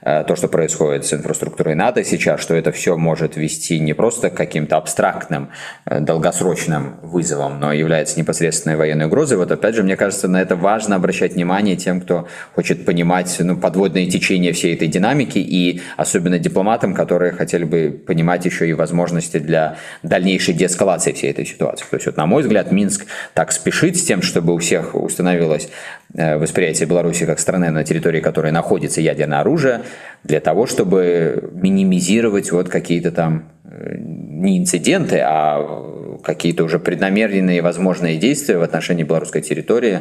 Э, 0.05 0.23
то, 0.33 0.37
что 0.37 0.47
происходит 0.47 1.05
с 1.05 1.13
инфраструктурой 1.13 1.75
НАТО 1.75 2.03
сейчас, 2.03 2.41
что 2.41 2.55
это 2.55 2.71
все 2.71 2.97
может 2.97 3.35
вести 3.35 3.77
не 3.79 3.93
просто 3.93 4.31
к 4.31 4.35
каким-то 4.35 4.77
абстрактным, 4.77 5.49
э, 5.85 5.99
долгосрочным 5.99 6.95
вызовам, 7.03 7.59
но 7.59 7.71
является 7.71 8.19
непосредственной 8.19 8.75
военной 8.75 9.05
угрозой. 9.05 9.37
Вот 9.37 9.51
опять 9.51 9.75
же, 9.75 9.83
мне 9.83 9.95
кажется, 9.95 10.27
на 10.27 10.41
это 10.41 10.55
важно 10.55 10.95
обращать 10.95 11.35
внимание 11.35 11.75
тем, 11.75 12.01
кто 12.01 12.27
хочет 12.55 12.83
понимать 12.83 13.35
ну, 13.39 13.57
подводные 13.57 14.07
течения 14.07 14.53
всей 14.53 14.73
этой 14.73 14.87
динамики, 14.87 15.37
и 15.37 15.83
особенно 15.97 16.39
дипломатам, 16.39 16.95
которые 16.95 17.31
хотели 17.31 17.63
бы 17.63 18.03
понимать 18.07 18.43
еще 18.45 18.67
и 18.67 18.73
возможности 18.73 19.37
для 19.37 19.77
дальнейшей 20.01 20.55
деэскалации 20.55 21.11
всей 21.11 21.29
этой 21.29 21.45
ситуации. 21.45 21.85
То 21.91 21.97
есть, 21.97 22.07
вот, 22.07 22.17
на 22.17 22.25
мой 22.25 22.41
взгляд, 22.41 22.71
Минск 22.71 23.05
так 23.35 23.51
спешит 23.51 23.97
с 23.97 24.03
тем, 24.03 24.23
чтобы 24.23 24.55
у 24.55 24.57
всех 24.57 24.95
установилось 24.95 25.69
восприятие 26.13 26.87
Беларуси 26.87 27.25
как 27.25 27.39
страны, 27.39 27.71
на 27.71 27.83
территории 27.83 28.21
которой 28.21 28.51
находится 28.51 29.01
ядерное 29.01 29.39
оружие, 29.39 29.81
для 30.23 30.39
того, 30.39 30.67
чтобы 30.67 31.49
минимизировать 31.53 32.51
вот 32.51 32.69
какие-то 32.69 33.11
там 33.11 33.51
э, 33.65 33.95
не 33.97 34.59
инциденты, 34.59 35.19
а 35.23 36.19
какие-то 36.23 36.63
уже 36.63 36.79
преднамеренные 36.79 37.61
возможные 37.61 38.17
действия 38.17 38.57
в 38.57 38.63
отношении 38.63 39.03
белорусской 39.03 39.41
территории, 39.41 39.99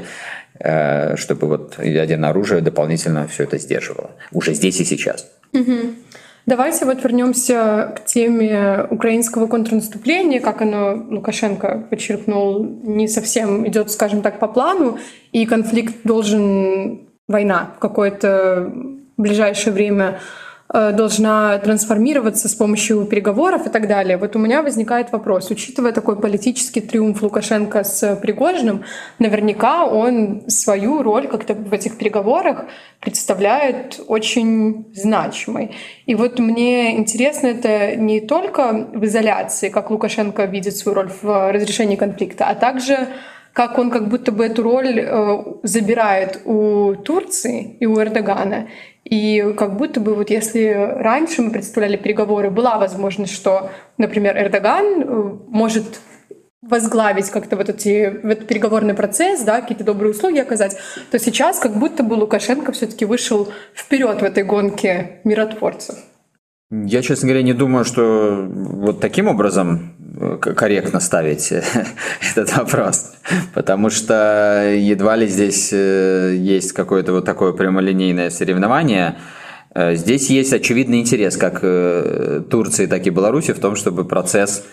э, 0.59 1.16
чтобы 1.16 1.49
вот 1.49 1.83
ядерное 1.83 2.31
оружие 2.31 2.61
дополнительно 2.61 3.26
все 3.26 3.45
это 3.45 3.59
сдерживало. 3.59 4.11
Уже 4.33 4.54
здесь 4.54 4.81
и 4.81 4.85
сейчас. 4.85 5.26
Угу. 5.52 5.95
Давайте 6.44 6.87
вот 6.87 7.02
вернемся 7.04 7.94
к 7.96 8.04
теме 8.04 8.87
украинского 8.90 9.46
контрнаступления, 9.46 10.40
как 10.40 10.61
оно 10.61 10.94
Лукашенко 11.08 11.87
подчеркнул, 11.88 12.64
не 12.64 13.06
совсем 13.06 13.66
идет, 13.68 13.92
скажем 13.92 14.22
так, 14.22 14.40
по 14.40 14.49
плану, 14.49 14.99
и 15.30 15.46
конфликт 15.46 15.94
должен 16.02 17.08
война 17.28 17.70
в 17.76 17.78
какой-то 17.78 18.72
в 19.16 19.22
ближайшее 19.22 19.72
время 19.72 20.18
должна 20.73 21.59
трансформироваться 21.59 22.49
с 22.49 22.55
помощью 22.55 23.05
переговоров 23.05 23.67
и 23.67 23.71
так 23.71 23.88
далее. 23.88 24.17
Вот 24.17 24.37
у 24.37 24.38
меня 24.38 24.62
возникает 24.62 25.12
вопрос, 25.12 25.50
учитывая 25.50 25.93
такой 25.93 26.17
политический 26.17 26.81
триумф 26.81 27.23
Лукашенко 27.23 27.85
с 27.85 28.17
Пригожиным, 28.17 28.85
наверняка 29.19 29.85
он 29.85 30.45
свою 30.49 31.02
роль 31.02 31.29
как-то 31.29 31.55
в 31.55 31.73
этих 31.73 31.99
переговорах 31.99 32.64
представляет 33.00 34.00
очень 34.07 34.87
значимой. 34.95 35.75
И 36.07 36.14
вот 36.14 36.38
мне 36.38 36.97
интересно 36.97 37.49
это 37.49 37.97
не 37.97 38.21
только 38.21 38.88
в 38.95 39.05
изоляции, 39.05 39.69
как 39.69 39.91
Лукашенко 39.91 40.45
видит 40.45 40.76
свою 40.76 40.95
роль 40.97 41.11
в 41.21 41.52
разрешении 41.52 41.97
конфликта, 41.97 42.47
а 42.47 42.55
также 42.55 43.09
как 43.52 43.78
он 43.78 43.90
как 43.90 44.09
будто 44.09 44.32
бы 44.32 44.47
эту 44.47 44.62
роль 44.62 45.00
э, 45.00 45.44
забирает 45.62 46.40
у 46.44 46.94
Турции 46.94 47.76
и 47.80 47.87
у 47.87 48.00
Эрдогана. 48.00 48.68
И 49.04 49.54
как 49.59 49.76
будто 49.76 50.00
бы 50.00 50.14
вот 50.14 50.30
если 50.30 50.68
раньше 50.71 51.42
мы 51.42 51.50
представляли 51.50 51.97
переговоры, 51.97 52.50
была 52.50 52.78
возможность, 52.78 53.35
что, 53.35 53.71
например, 53.99 54.38
Эрдоган 54.38 55.02
э, 55.02 55.04
может 55.49 56.00
возглавить 56.62 57.28
как-то 57.30 57.56
вот, 57.56 57.68
эти, 57.68 58.21
в 58.23 58.30
этот 58.30 58.47
переговорный 58.47 58.94
процесс, 58.94 59.42
да, 59.42 59.61
какие-то 59.61 59.85
добрые 59.85 60.12
услуги 60.12 60.38
оказать, 60.38 60.76
то 61.11 61.18
сейчас 61.18 61.59
как 61.59 61.76
будто 61.76 62.04
бы 62.04 62.14
Лукашенко 62.14 62.71
все-таки 62.73 63.04
вышел 63.04 63.49
вперед 63.75 64.23
в 64.23 64.25
этой 64.25 64.44
гонке 64.44 65.21
миротворцев. 65.25 65.97
Я, 66.73 67.02
честно 67.02 67.29
говоря, 67.29 67.43
не 67.43 67.52
думаю, 67.52 67.85
что 67.85 68.47
вот 68.49 68.99
таким 68.99 69.29
образом 69.29 69.93
э, 70.19 70.38
корректно 70.38 71.00
ставить 71.00 71.52
этот 72.35 72.57
вопрос, 72.57 73.12
потому 73.52 73.91
что 73.91 74.73
едва 74.75 75.17
ли 75.17 75.26
здесь 75.26 75.69
э, 75.71 76.35
есть 76.35 76.73
какое-то 76.73 77.12
вот 77.12 77.26
такое 77.26 77.52
прямолинейное 77.52 78.31
соревнование. 78.31 79.19
Э, 79.75 79.97
здесь 79.97 80.31
есть 80.31 80.55
очевидный 80.55 81.00
интерес 81.00 81.37
как 81.37 81.61
Турции, 82.49 82.87
так 82.87 83.07
и 83.07 83.11
Беларуси 83.11 83.52
в 83.52 83.59
том, 83.59 83.76
чтобы 83.76 84.07
процесс 84.07 84.64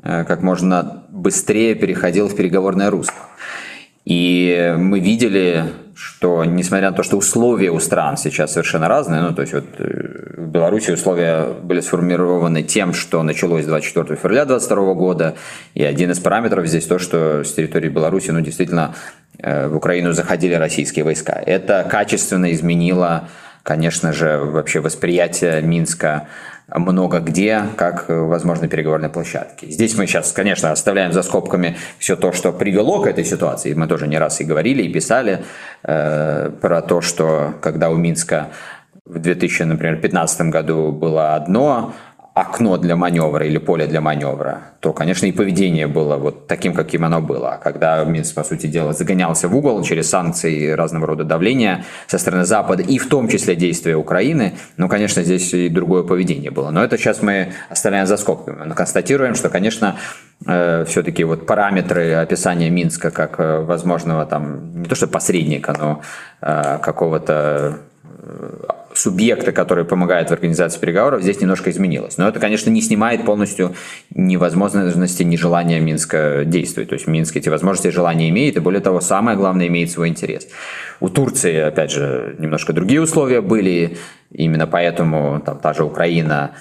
как 0.00 0.42
можно 0.42 1.02
быстрее 1.10 1.74
переходил 1.74 2.28
в 2.28 2.36
переговорное 2.36 2.88
русло. 2.88 3.16
И 4.04 4.76
мы 4.78 5.00
видели, 5.00 5.64
что 5.98 6.44
несмотря 6.44 6.90
на 6.90 6.96
то, 6.96 7.02
что 7.02 7.16
условия 7.16 7.70
у 7.70 7.80
стран 7.80 8.16
сейчас 8.16 8.52
совершенно 8.52 8.86
разные, 8.86 9.20
ну 9.20 9.34
то 9.34 9.42
есть 9.42 9.52
вот 9.52 9.64
э, 9.78 10.34
в 10.36 10.46
Беларуси 10.46 10.92
условия 10.92 11.46
были 11.60 11.80
сформированы 11.80 12.62
тем, 12.62 12.94
что 12.94 13.24
началось 13.24 13.66
24 13.66 14.14
февраля 14.14 14.44
2022 14.44 14.94
года, 14.94 15.34
и 15.74 15.82
один 15.82 16.12
из 16.12 16.20
параметров 16.20 16.66
здесь 16.68 16.86
то, 16.86 17.00
что 17.00 17.42
с 17.42 17.52
территории 17.52 17.88
Беларуси, 17.88 18.30
ну 18.30 18.40
действительно, 18.40 18.94
э, 19.38 19.66
в 19.66 19.74
Украину 19.74 20.12
заходили 20.12 20.54
российские 20.54 21.04
войска. 21.04 21.32
Это 21.32 21.84
качественно 21.90 22.52
изменило, 22.52 23.28
конечно 23.64 24.12
же, 24.12 24.38
вообще 24.38 24.78
восприятие 24.78 25.62
Минска 25.62 26.28
много 26.68 27.20
где, 27.20 27.64
как, 27.76 28.04
э, 28.08 28.14
возможно, 28.14 28.68
переговорной 28.68 29.08
площадки. 29.08 29.70
Здесь 29.70 29.96
мы 29.96 30.06
сейчас, 30.06 30.32
конечно, 30.32 30.70
оставляем 30.70 31.12
за 31.12 31.22
скобками 31.22 31.76
все 31.98 32.14
то, 32.16 32.32
что 32.32 32.52
привело 32.52 33.00
к 33.00 33.06
этой 33.06 33.24
ситуации. 33.24 33.72
Мы 33.74 33.86
тоже 33.86 34.06
не 34.06 34.18
раз 34.18 34.40
и 34.40 34.44
говорили, 34.44 34.82
и 34.82 34.92
писали 34.92 35.44
э, 35.82 36.50
про 36.60 36.82
то, 36.82 37.00
что 37.00 37.54
когда 37.60 37.90
у 37.90 37.96
Минска 37.96 38.48
в 39.06 39.18
2015 39.18 40.40
году 40.42 40.92
было 40.92 41.34
одно, 41.34 41.94
окно 42.40 42.76
для 42.76 42.96
маневра 42.96 43.46
или 43.46 43.58
поле 43.58 43.86
для 43.86 44.00
маневра, 44.00 44.62
то, 44.80 44.92
конечно, 44.92 45.26
и 45.26 45.32
поведение 45.32 45.86
было 45.86 46.16
вот 46.16 46.46
таким, 46.46 46.72
каким 46.74 47.04
оно 47.04 47.20
было. 47.20 47.58
Когда 47.62 48.04
Минск, 48.04 48.34
по 48.34 48.44
сути 48.44 48.66
дела, 48.66 48.92
загонялся 48.92 49.48
в 49.48 49.56
угол 49.56 49.82
через 49.82 50.08
санкции 50.08 50.54
и 50.54 50.70
разного 50.70 51.06
рода 51.06 51.24
давления 51.24 51.84
со 52.06 52.18
стороны 52.18 52.44
Запада, 52.44 52.82
и 52.82 52.98
в 52.98 53.08
том 53.08 53.28
числе 53.28 53.56
действия 53.56 53.96
Украины, 53.96 54.54
ну, 54.76 54.88
конечно, 54.88 55.22
здесь 55.22 55.52
и 55.52 55.68
другое 55.68 56.02
поведение 56.02 56.50
было. 56.50 56.70
Но 56.70 56.84
это 56.84 56.96
сейчас 56.96 57.22
мы 57.22 57.52
оставляем 57.70 58.06
за 58.06 58.16
скобками. 58.16 58.64
Но 58.64 58.74
констатируем, 58.74 59.34
что, 59.34 59.48
конечно, 59.48 59.96
э, 60.46 60.84
все-таки 60.86 61.24
вот 61.24 61.46
параметры 61.46 62.12
описания 62.14 62.70
Минска 62.70 63.10
как 63.10 63.40
э, 63.40 63.60
возможного 63.60 64.26
там, 64.26 64.82
не 64.82 64.88
то 64.88 64.94
что 64.94 65.08
посредника, 65.08 65.74
но 65.78 66.02
э, 66.40 66.78
какого-то 66.80 67.78
субъекта, 68.98 69.52
который 69.52 69.84
помогает 69.84 70.30
в 70.30 70.32
организации 70.32 70.80
переговоров, 70.80 71.22
здесь 71.22 71.40
немножко 71.40 71.70
изменилось. 71.70 72.18
Но 72.18 72.28
это, 72.28 72.40
конечно, 72.40 72.68
не 72.70 72.82
снимает 72.82 73.24
полностью 73.24 73.74
невозможности, 74.10 75.22
нежелания 75.22 75.80
Минска 75.80 76.42
действовать. 76.44 76.88
То 76.90 76.94
есть 76.94 77.06
Минск 77.06 77.36
эти 77.36 77.48
возможности 77.48 77.88
и 77.88 77.90
желания 77.90 78.28
имеет, 78.28 78.56
и 78.56 78.60
более 78.60 78.80
того, 78.80 79.00
самое 79.00 79.36
главное, 79.36 79.68
имеет 79.68 79.90
свой 79.90 80.08
интерес. 80.08 80.48
У 81.00 81.08
Турции, 81.08 81.56
опять 81.58 81.92
же, 81.92 82.34
немножко 82.38 82.72
другие 82.72 83.00
условия 83.00 83.40
были, 83.40 83.98
именно 84.30 84.66
поэтому 84.66 85.40
там 85.40 85.58
та 85.58 85.72
же 85.72 85.84
Украина 85.84 86.52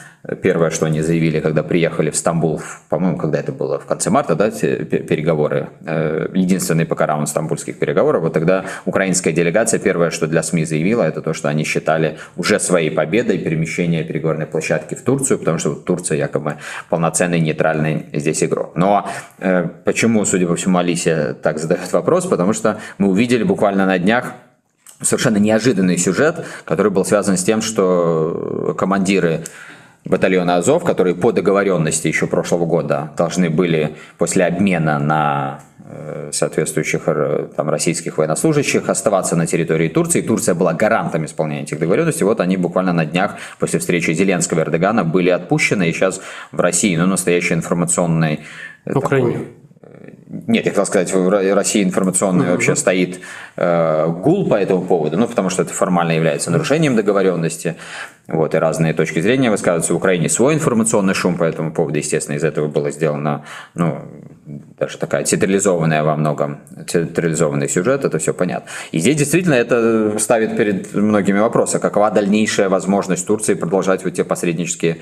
Первое, 0.41 0.71
что 0.71 0.85
они 0.85 1.01
заявили, 1.01 1.39
когда 1.39 1.63
приехали 1.63 2.09
в 2.09 2.17
Стамбул, 2.17 2.61
по-моему, 2.89 3.17
когда 3.17 3.39
это 3.39 3.53
было 3.53 3.79
в 3.79 3.85
конце 3.85 4.09
марта, 4.09 4.35
да, 4.35 4.51
переговоры, 4.51 5.69
э, 5.85 6.27
единственный 6.33 6.85
пока 6.85 7.05
раунд 7.05 7.29
стамбульских 7.29 7.79
переговоров, 7.79 8.23
вот 8.23 8.33
тогда 8.33 8.65
украинская 8.85 9.33
делегация 9.33 9.79
первое, 9.79 10.09
что 10.09 10.27
для 10.27 10.43
СМИ 10.43 10.65
заявила, 10.65 11.03
это 11.03 11.21
то, 11.21 11.33
что 11.33 11.47
они 11.47 11.63
считали 11.63 12.17
уже 12.35 12.59
своей 12.59 12.91
победой 12.91 13.37
перемещение 13.37 14.03
переговорной 14.03 14.47
площадки 14.47 14.95
в 14.95 15.01
Турцию, 15.01 15.39
потому 15.39 15.59
что 15.59 15.75
Турция 15.75 16.17
якобы 16.17 16.55
полноценный 16.89 17.39
нейтральный 17.39 18.07
здесь 18.11 18.43
игрок. 18.43 18.73
Но 18.75 19.07
э, 19.39 19.65
почему, 19.85 20.25
судя 20.25 20.47
по 20.47 20.57
всему, 20.57 20.79
Алисия 20.79 21.35
так 21.35 21.57
задает 21.57 21.93
вопрос, 21.93 22.25
потому 22.25 22.51
что 22.51 22.79
мы 22.97 23.07
увидели 23.07 23.43
буквально 23.43 23.85
на 23.85 23.97
днях 23.97 24.33
совершенно 25.01 25.37
неожиданный 25.37 25.97
сюжет, 25.97 26.45
который 26.65 26.91
был 26.91 27.05
связан 27.05 27.37
с 27.37 27.43
тем, 27.43 27.61
что 27.61 28.75
командиры 28.77 29.43
батальона 30.05 30.57
Азов, 30.57 30.83
которые 30.83 31.15
по 31.15 31.31
договоренности 31.31 32.07
еще 32.07 32.27
прошлого 32.27 32.65
года 32.65 33.11
должны 33.17 33.49
были 33.49 33.95
после 34.17 34.45
обмена 34.45 34.99
на 34.99 35.59
э, 35.79 36.29
соответствующих 36.31 37.03
э, 37.07 37.47
там, 37.55 37.69
российских 37.69 38.17
военнослужащих 38.17 38.89
оставаться 38.89 39.35
на 39.35 39.45
территории 39.45 39.89
Турции. 39.89 40.21
Турция 40.21 40.55
была 40.55 40.73
гарантом 40.73 41.25
исполнения 41.25 41.63
этих 41.63 41.79
договоренностей. 41.79 42.23
Вот 42.23 42.39
они 42.39 42.57
буквально 42.57 42.93
на 42.93 43.05
днях 43.05 43.35
после 43.59 43.79
встречи 43.79 44.11
Зеленского 44.11 44.59
и 44.59 44.63
Эрдогана 44.63 45.03
были 45.03 45.29
отпущены, 45.29 45.89
и 45.89 45.93
сейчас 45.93 46.21
в 46.51 46.59
России, 46.59 46.95
ну, 46.95 47.05
настоящий 47.05 47.53
информационный... 47.53 48.41
В 48.85 48.97
Украине. 48.97 49.33
Такой, 49.33 49.47
нет, 50.47 50.65
я 50.65 50.71
хотел 50.71 50.85
сказать, 50.85 51.13
в 51.13 51.29
России 51.29 51.83
информационный 51.83 52.45
uh-huh. 52.45 52.51
вообще 52.51 52.75
стоит 52.77 53.19
э, 53.57 54.07
гул 54.07 54.47
по 54.47 54.55
этому 54.55 54.85
поводу, 54.85 55.17
ну, 55.17 55.27
потому 55.27 55.49
что 55.49 55.61
это 55.63 55.73
формально 55.73 56.13
является 56.13 56.49
нарушением 56.51 56.95
договоренности. 56.95 57.75
Вот, 58.27 58.55
и 58.55 58.57
разные 58.57 58.93
точки 58.93 59.19
зрения 59.19 59.51
высказываются. 59.51 59.93
В 59.93 59.97
Украине 59.97 60.29
свой 60.29 60.53
информационный 60.53 61.13
шум 61.13 61.37
по 61.37 61.43
этому 61.43 61.73
поводу, 61.73 61.97
естественно, 61.97 62.37
из 62.37 62.45
этого 62.45 62.67
было 62.67 62.91
сделано, 62.91 63.43
ну, 63.73 64.01
даже 64.79 64.97
такая 64.97 65.23
театрализованная 65.23 66.03
во 66.03 66.15
многом, 66.15 66.59
театрализованный 66.87 67.67
сюжет, 67.67 68.05
это 68.05 68.17
все 68.17 68.33
понятно. 68.33 68.69
И 68.91 68.99
здесь 68.99 69.17
действительно 69.17 69.55
это 69.55 70.17
ставит 70.19 70.55
перед 70.55 70.93
многими 70.93 71.39
вопросы, 71.39 71.79
какова 71.79 72.11
дальнейшая 72.11 72.69
возможность 72.69 73.27
Турции 73.27 73.55
продолжать 73.55 74.03
вот 74.03 74.13
те 74.13 74.23
посреднические 74.23 74.97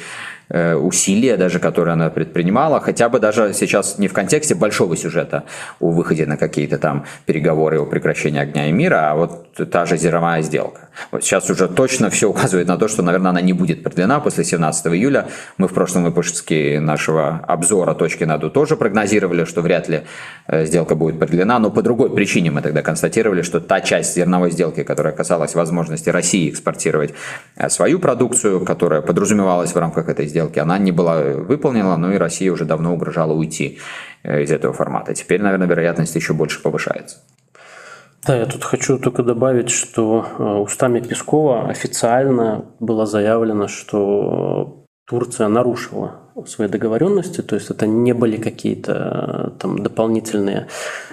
э, 0.49 0.75
усилия, 0.75 1.37
даже 1.37 1.59
которые 1.59 1.93
она 1.93 2.09
предпринимала, 2.09 2.79
хотя 2.79 3.09
бы 3.09 3.19
даже 3.19 3.53
сейчас 3.53 3.99
не 3.99 4.07
в 4.07 4.13
контексте 4.13 4.55
большого 4.55 4.97
сюжета 4.97 5.43
о 5.79 5.91
выходе 5.91 6.25
на 6.25 6.37
какие-то 6.37 6.77
там 6.77 7.05
переговоры 7.25 7.79
о 7.79 7.85
прекращении 7.85 8.39
огня 8.39 8.67
и 8.67 8.71
мира, 8.71 9.11
а 9.11 9.15
вот 9.15 9.53
та 9.71 9.85
же 9.85 9.97
зерновая 9.97 10.41
сделка. 10.41 10.84
Вот 11.11 11.23
сейчас 11.23 11.49
уже 11.49 11.67
точно 11.67 12.09
все 12.09 12.29
указывает 12.29 12.67
на 12.67 12.77
то, 12.77 12.87
что, 12.87 13.01
наверное, 13.01 13.31
она 13.31 13.41
не 13.41 13.53
будет 13.53 13.83
продлена 13.83 14.19
после 14.19 14.43
17 14.43 14.87
июля. 14.87 15.27
Мы 15.57 15.67
в 15.67 15.73
прошлом 15.73 16.03
выпуске 16.03 16.79
нашего 16.79 17.39
обзора 17.47 17.93
точки 17.93 18.23
наду 18.23 18.49
тоже 18.49 18.75
прогнозировали, 18.75 19.45
что 19.45 19.61
вряд 19.61 19.89
ли 19.89 20.03
э, 20.47 20.65
сделка 20.65 20.95
будет 20.95 21.19
продлена, 21.19 21.59
но 21.59 21.71
по 21.71 21.81
другой 21.81 22.13
причине 22.13 22.51
мы 22.51 22.61
тогда 22.61 22.81
констатировали, 22.81 23.41
что 23.41 23.59
та 23.59 23.81
часть 23.81 24.15
зерновой 24.15 24.51
сделки, 24.51 24.83
которая 24.83 25.13
касалась 25.13 25.55
возможности 25.55 26.09
России 26.09 26.49
экспортировать 26.49 27.13
э, 27.55 27.69
свою 27.69 27.99
продукцию, 27.99 28.65
которая 28.65 29.01
подразумевалась 29.01 29.73
в 29.73 29.77
рамках 29.77 30.09
этой 30.09 30.27
сделки, 30.27 30.59
она 30.59 30.77
не 30.77 30.91
была 30.91 31.21
выполнена, 31.21 31.97
но 31.97 32.13
и 32.13 32.17
Россия 32.17 32.51
уже 32.51 32.65
давно 32.65 32.93
угрожала 32.93 33.33
уйти 33.33 33.79
э, 34.23 34.43
из 34.43 34.51
этого 34.51 34.73
формата. 34.73 35.13
Теперь, 35.13 35.41
наверное, 35.41 35.67
вероятность 35.67 36.15
еще 36.15 36.33
больше 36.33 36.61
повышается. 36.61 37.17
Да, 38.25 38.35
я 38.35 38.45
тут 38.47 38.63
хочу 38.63 38.97
только 38.97 39.21
добавить, 39.21 39.69
что 39.69 40.25
э, 40.25 40.43
устами 40.43 40.99
Пескова 40.99 41.69
официально 41.69 42.65
было 42.79 43.05
заявлено, 43.05 43.67
что 43.67 44.85
Турция 45.07 45.47
нарушила 45.47 46.21
свои 46.47 46.67
договоренности, 46.67 47.41
то 47.41 47.55
есть 47.55 47.69
это 47.69 47.85
не 47.85 48.13
были 48.13 48.37
какие-то 48.37 49.51
э, 49.53 49.59
там 49.59 49.77
дополнительные 49.77 50.67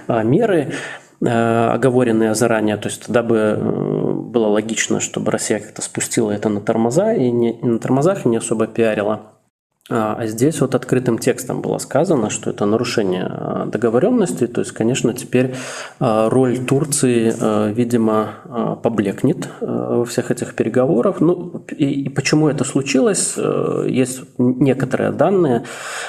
меры, 0.08 0.72
э, 1.20 1.68
оговоренные 1.68 2.34
заранее, 2.34 2.78
то 2.78 2.88
есть 2.88 3.04
тогда 3.04 3.22
бы 3.22 3.58
было 3.60 4.46
логично, 4.46 5.00
чтобы 5.00 5.30
Россия 5.30 5.58
как-то 5.58 5.82
спустила 5.82 6.30
это 6.30 6.48
на 6.48 6.62
тормоза 6.62 7.12
и 7.12 7.30
не 7.30 7.58
на 7.60 7.78
тормозах 7.78 8.24
не 8.24 8.38
особо 8.38 8.66
пиарила 8.66 9.31
а, 9.90 10.14
а 10.16 10.26
здесь 10.26 10.60
вот 10.60 10.76
открытым 10.76 11.18
текстом 11.18 11.60
было 11.60 11.78
сказано, 11.78 12.30
что 12.30 12.50
это 12.50 12.66
нарушение 12.66 13.26
а, 13.28 13.66
договоренности. 13.66 14.46
То 14.46 14.60
есть, 14.60 14.70
конечно, 14.70 15.12
теперь 15.12 15.56
а, 15.98 16.28
роль 16.30 16.58
Турции, 16.58 17.72
видимо, 17.72 18.78
поблекнет 18.82 19.48
во 19.60 20.04
всех 20.04 20.30
этих 20.30 20.54
переговорах. 20.54 21.20
Ну, 21.20 21.64
и, 21.76 22.04
и 22.04 22.08
почему 22.08 22.48
это 22.48 22.64
случилось? 22.64 23.36
Есть 23.86 24.22
некоторые 24.38 25.10
данные, 25.10 25.64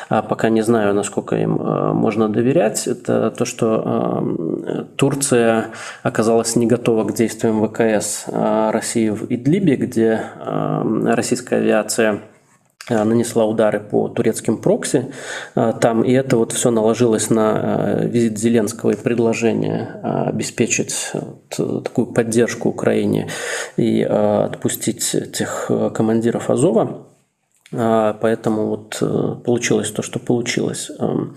пока 0.09 0.49
не 0.49 0.61
знаю, 0.61 0.93
насколько 0.93 1.35
им 1.35 1.53
можно 1.53 2.29
доверять. 2.29 2.87
Это 2.87 3.31
то, 3.31 3.45
что 3.45 4.87
Турция 4.97 5.67
оказалась 6.03 6.55
не 6.55 6.67
готова 6.67 7.05
к 7.05 7.13
действиям 7.13 7.67
ВКС 7.67 8.25
России 8.27 9.09
в 9.09 9.25
Идлибе, 9.29 9.75
где 9.75 10.21
российская 10.43 11.57
авиация 11.57 12.21
нанесла 12.89 13.45
удары 13.45 13.79
по 13.79 14.09
турецким 14.09 14.57
прокси 14.57 15.11
там, 15.53 16.03
и 16.03 16.11
это 16.11 16.37
вот 16.37 16.51
все 16.51 16.71
наложилось 16.71 17.29
на 17.29 17.99
визит 18.03 18.37
Зеленского 18.37 18.91
и 18.91 18.95
предложение 18.95 20.01
обеспечить 20.03 21.11
такую 21.49 22.07
поддержку 22.07 22.69
Украине 22.69 23.29
и 23.77 24.01
отпустить 24.01 25.15
этих 25.15 25.71
командиров 25.93 26.49
Азова. 26.49 27.12
А, 27.75 28.13
поэтому 28.13 28.67
вот 28.67 28.97
э, 29.01 29.35
получилось 29.43 29.91
то, 29.91 30.01
что 30.01 30.19
получилось. 30.19 30.91
Эм, 30.99 31.35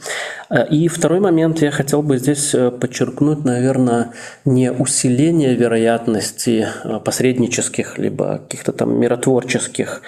э, 0.50 0.66
и 0.68 0.88
второй 0.88 1.20
момент 1.20 1.62
я 1.62 1.70
хотел 1.70 2.02
бы 2.02 2.18
здесь 2.18 2.54
э, 2.54 2.70
подчеркнуть, 2.70 3.44
наверное, 3.44 4.12
не 4.44 4.70
усиление 4.70 5.54
вероятности 5.54 6.68
посреднических 7.04 7.98
либо 7.98 8.38
каких-то 8.38 8.72
там 8.72 8.98
миротворческих 9.00 10.02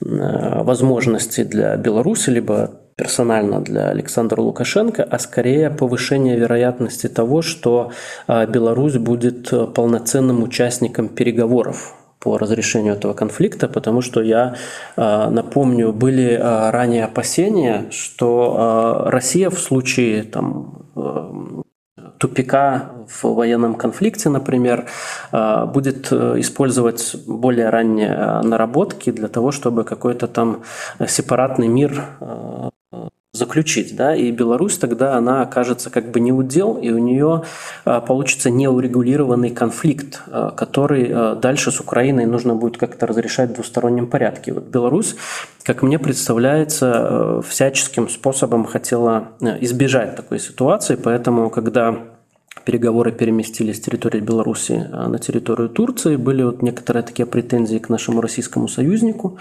возможностей 0.00 1.44
для 1.44 1.76
Беларуси, 1.76 2.30
либо 2.30 2.70
персонально 2.96 3.60
для 3.60 3.90
Александра 3.90 4.40
Лукашенко, 4.40 5.02
а 5.02 5.18
скорее 5.18 5.68
повышение 5.68 6.36
вероятности 6.38 7.06
того, 7.06 7.42
что 7.42 7.92
Беларусь 8.26 8.96
будет 8.96 9.52
полноценным 9.74 10.42
участником 10.42 11.08
переговоров 11.08 11.99
по 12.20 12.36
разрешению 12.36 12.94
этого 12.94 13.14
конфликта, 13.14 13.66
потому 13.66 14.02
что 14.02 14.20
я 14.20 14.54
а, 14.96 15.30
напомню, 15.30 15.92
были 15.92 16.38
а, 16.40 16.70
ранее 16.70 17.04
опасения, 17.04 17.86
что 17.90 18.56
а, 18.56 19.10
Россия 19.10 19.48
в 19.50 19.58
случае 19.58 20.22
там, 20.24 20.84
тупика 22.18 22.92
в 23.08 23.34
военном 23.34 23.74
конфликте, 23.74 24.28
например, 24.28 24.86
будет 25.32 26.12
использовать 26.12 27.16
более 27.26 27.70
ранние 27.70 28.42
наработки 28.42 29.10
для 29.10 29.28
того, 29.28 29.52
чтобы 29.52 29.84
какой-то 29.84 30.28
там 30.28 30.62
сепаратный 31.06 31.68
мир 31.68 32.04
заключить, 33.32 33.94
да, 33.94 34.14
и 34.14 34.32
Беларусь 34.32 34.76
тогда 34.76 35.14
она 35.14 35.42
окажется 35.42 35.88
как 35.88 36.10
бы 36.10 36.18
не 36.18 36.32
удел, 36.32 36.76
и 36.76 36.90
у 36.90 36.98
нее 36.98 37.44
а, 37.84 38.00
получится 38.00 38.50
неурегулированный 38.50 39.50
конфликт, 39.50 40.22
а, 40.26 40.50
который 40.50 41.10
а, 41.12 41.34
дальше 41.36 41.70
с 41.70 41.78
Украиной 41.78 42.26
нужно 42.26 42.56
будет 42.56 42.76
как-то 42.76 43.06
разрешать 43.06 43.50
в 43.50 43.54
двустороннем 43.54 44.08
порядке. 44.08 44.52
Вот 44.52 44.64
Беларусь, 44.64 45.14
как 45.62 45.82
мне 45.82 46.00
представляется, 46.00 47.40
всяческим 47.46 48.08
способом 48.08 48.64
хотела 48.64 49.28
избежать 49.60 50.16
такой 50.16 50.40
ситуации, 50.40 50.96
поэтому 50.96 51.50
когда 51.50 51.98
переговоры 52.64 53.12
переместились 53.12 53.76
с 53.76 53.80
территории 53.80 54.20
Беларуси 54.20 54.86
а, 54.92 55.08
на 55.08 55.18
территорию 55.18 55.68
Турции. 55.68 56.16
Были 56.16 56.42
вот 56.42 56.62
некоторые 56.62 57.02
такие 57.02 57.26
претензии 57.26 57.78
к 57.78 57.88
нашему 57.88 58.20
российскому 58.20 58.68
союзнику. 58.68 59.38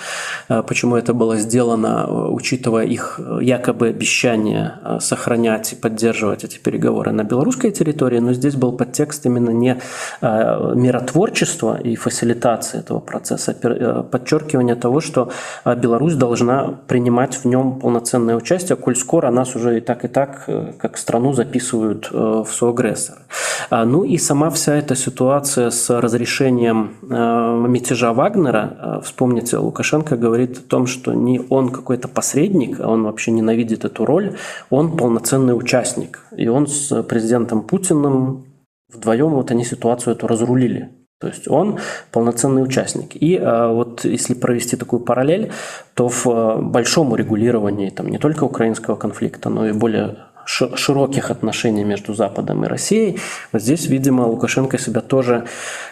А, 0.47 0.63
почему 0.63 0.95
это 0.95 1.13
было 1.13 1.37
сделано, 1.37 2.05
а, 2.05 2.29
учитывая 2.29 2.85
их 2.85 3.19
якобы 3.41 3.87
обещание 3.87 4.73
сохранять 4.99 5.73
и 5.73 5.75
поддерживать 5.75 6.43
эти 6.43 6.57
переговоры 6.57 7.11
на 7.11 7.23
белорусской 7.23 7.71
территории. 7.71 8.19
Но 8.19 8.33
здесь 8.33 8.55
был 8.55 8.71
подтекст 8.71 9.25
именно 9.25 9.51
не 9.51 9.79
миротворчества 10.21 11.79
и 11.79 11.95
фасилитации 11.95 12.79
этого 12.79 12.99
процесса, 12.99 13.55
а 13.63 14.03
подчеркивание 14.03 14.75
того, 14.75 15.01
что 15.01 15.31
Беларусь 15.65 16.15
должна 16.15 16.79
принимать 16.87 17.35
в 17.35 17.45
нем 17.45 17.79
полноценное 17.79 18.35
участие, 18.35 18.75
коль 18.75 18.95
скоро 18.95 19.31
нас 19.31 19.55
уже 19.55 19.77
и 19.77 19.81
так 19.81 20.05
и 20.05 20.07
так, 20.07 20.43
э, 20.47 20.73
как 20.77 20.97
страну, 20.97 21.33
записывают 21.33 22.09
э, 22.11 22.43
в 22.45 22.51
СОГРЕС 22.51 22.98
агрессора. 22.99 23.21
А, 23.69 23.85
ну 23.85 24.03
и 24.03 24.17
сама 24.17 24.49
вся 24.49 24.75
эта 24.75 24.95
ситуация 24.95 25.69
с 25.69 25.89
разрешением 26.01 26.95
а, 27.09 27.67
мятежа 27.67 28.13
Вагнера, 28.13 28.77
а, 28.79 29.01
вспомните, 29.01 29.57
Лукашенко 29.57 30.17
говорит 30.17 30.57
о 30.57 30.61
том, 30.61 30.87
что 30.87 31.13
не 31.13 31.41
он 31.49 31.69
какой-то 31.69 32.07
посредник, 32.07 32.79
а 32.79 32.89
он 32.89 33.03
вообще 33.03 33.31
ненавидит 33.31 33.85
эту 33.85 34.05
роль, 34.05 34.35
он 34.69 34.97
полноценный 34.97 35.57
участник. 35.57 36.21
И 36.35 36.47
он 36.47 36.67
с 36.67 37.03
президентом 37.03 37.61
Путиным 37.61 38.45
вдвоем 38.93 39.29
вот 39.29 39.51
они 39.51 39.63
ситуацию 39.63 40.15
эту 40.15 40.27
разрулили. 40.27 40.89
То 41.19 41.27
есть 41.27 41.49
он 41.49 41.79
полноценный 42.13 42.63
участник. 42.63 43.09
И 43.13 43.37
вот 43.37 44.05
если 44.05 44.33
провести 44.35 44.77
такую 44.77 45.01
параллель, 45.01 45.51
то 45.93 46.07
в 46.07 46.61
большом 46.61 47.11
урегулировании 47.11 47.89
там, 47.89 48.07
не 48.07 48.17
только 48.17 48.45
украинского 48.45 48.95
конфликта, 48.95 49.49
но 49.49 49.67
и 49.67 49.73
более 49.73 50.15
широких 50.49 51.29
отношений 51.29 51.83
между 51.83 52.13
Западом 52.13 52.65
и 52.65 52.67
Россией. 52.67 53.19
Вот 53.51 53.61
здесь, 53.61 53.85
видимо, 53.85 54.23
Лукашенко 54.23 54.79
себя 54.79 55.01
тоже 55.01 55.45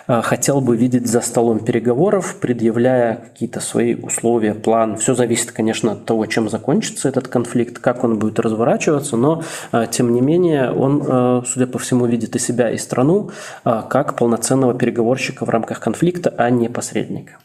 а, 0.07 0.21
хотел 0.21 0.61
бы 0.61 0.75
видеть 0.75 1.07
за 1.07 1.21
столом 1.21 1.59
переговоров, 1.59 2.37
предъявляя 2.41 3.15
какие-то 3.17 3.59
свои 3.59 3.93
условия, 3.93 4.55
план. 4.55 4.97
Все 4.97 5.13
зависит, 5.13 5.51
конечно, 5.51 5.91
от 5.91 6.05
того, 6.05 6.25
чем 6.25 6.49
закончится 6.49 7.07
этот 7.07 7.27
конфликт, 7.27 7.77
как 7.77 8.03
он 8.03 8.17
будет 8.17 8.39
разворачиваться, 8.39 9.15
но, 9.15 9.43
а, 9.71 9.85
тем 9.85 10.11
не 10.13 10.21
менее, 10.21 10.71
он, 10.71 11.03
а, 11.07 11.43
судя 11.45 11.67
по 11.67 11.77
всему, 11.77 12.07
видит 12.07 12.35
и 12.35 12.39
себя, 12.39 12.71
и 12.71 12.77
страну 12.77 13.29
как 13.63 14.15
полноценного 14.15 14.73
переговорщика 14.73 15.45
в 15.45 15.49
рамках 15.49 15.79
конфликта, 15.79 16.33
а 16.37 16.49
не 16.49 16.69
посредника. 16.69 17.37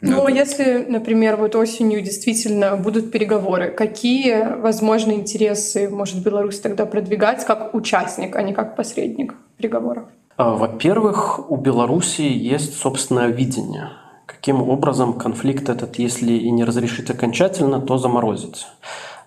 Ну, 0.00 0.22
ну 0.22 0.28
если, 0.28 0.84
например, 0.88 1.36
вот 1.36 1.54
осенью 1.54 2.02
действительно 2.02 2.76
будут 2.76 3.10
переговоры, 3.10 3.70
какие 3.70 4.60
возможные 4.60 5.18
интересы 5.18 5.88
может 5.88 6.22
Беларусь 6.22 6.60
тогда 6.60 6.86
продвигать 6.86 7.44
как 7.44 7.74
участник, 7.74 8.36
а 8.36 8.42
не 8.42 8.52
как 8.52 8.76
посредник 8.76 9.34
переговоров? 9.56 10.04
А, 10.36 10.50
во-первых, 10.50 11.50
у 11.50 11.56
Беларуси 11.56 12.22
есть 12.22 12.78
собственное 12.78 13.28
видение. 13.28 13.90
Каким 14.26 14.68
образом 14.68 15.14
конфликт 15.14 15.68
этот, 15.68 15.98
если 15.98 16.32
и 16.32 16.50
не 16.50 16.64
разрешить 16.64 17.10
окончательно, 17.10 17.80
то 17.80 17.96
заморозить. 17.96 18.66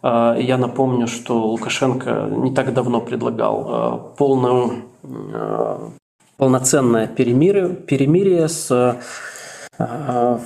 А, 0.04 0.36
я 0.38 0.58
напомню, 0.58 1.08
что 1.08 1.48
Лукашенко 1.48 2.30
не 2.30 2.54
так 2.54 2.74
давно 2.74 3.02
предлагал 3.02 3.66
а, 3.68 3.98
полную, 4.18 4.84
полноценное 6.38 7.08
перемирие, 7.08 7.70
перемирие 7.70 8.48
с 8.48 8.98
uh, 9.80 10.38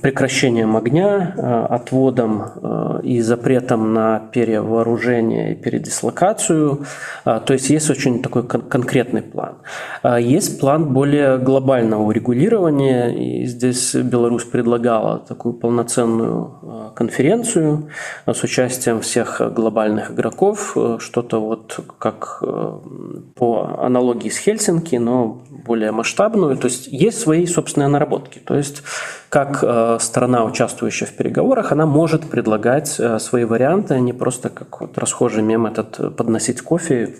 прекращением 0.00 0.76
огня, 0.76 1.34
э, 1.36 1.66
отводом 1.70 2.42
э, 2.42 3.00
и 3.02 3.20
запретом 3.20 3.92
на 3.92 4.20
перевооружение 4.32 5.52
и 5.52 5.54
передислокацию. 5.54 6.84
Э, 7.24 7.40
то 7.44 7.52
есть 7.52 7.70
есть 7.70 7.90
очень 7.90 8.22
такой 8.22 8.46
конкретный 8.46 9.22
план. 9.22 9.54
Есть 10.18 10.60
план 10.60 10.92
более 10.92 11.38
глобального 11.38 12.02
урегулирования, 12.02 13.08
и 13.08 13.46
здесь 13.46 13.94
Беларусь 13.94 14.44
предлагала 14.44 15.18
такую 15.18 15.54
полноценную 15.54 16.92
конференцию 16.94 17.88
с 18.26 18.42
участием 18.42 19.00
всех 19.00 19.40
глобальных 19.54 20.10
игроков, 20.10 20.76
что-то 20.98 21.40
вот 21.40 21.80
как 21.98 22.42
по 23.36 23.76
аналогии 23.78 24.28
с 24.28 24.38
Хельсинки, 24.38 24.96
но 24.96 25.42
более 25.66 25.92
масштабную. 25.92 26.56
То 26.56 26.66
есть 26.66 26.88
есть 26.88 27.20
свои 27.20 27.46
собственные 27.46 27.88
наработки. 27.88 28.38
То 28.38 28.56
есть 28.56 28.82
как 29.28 29.62
страна, 30.00 30.44
участвующая 30.44 31.06
в 31.06 31.12
переговорах, 31.12 31.72
она 31.72 31.86
может 31.86 32.22
предлагать 32.22 32.96
э, 32.98 33.18
свои 33.18 33.44
варианты, 33.44 33.94
а 33.94 34.00
не 34.00 34.12
просто 34.12 34.48
как 34.48 34.80
вот 34.80 34.98
расхожий 34.98 35.42
мем 35.42 35.66
этот 35.66 36.00
э, 36.00 36.10
подносить 36.10 36.60
кофе 36.62 37.16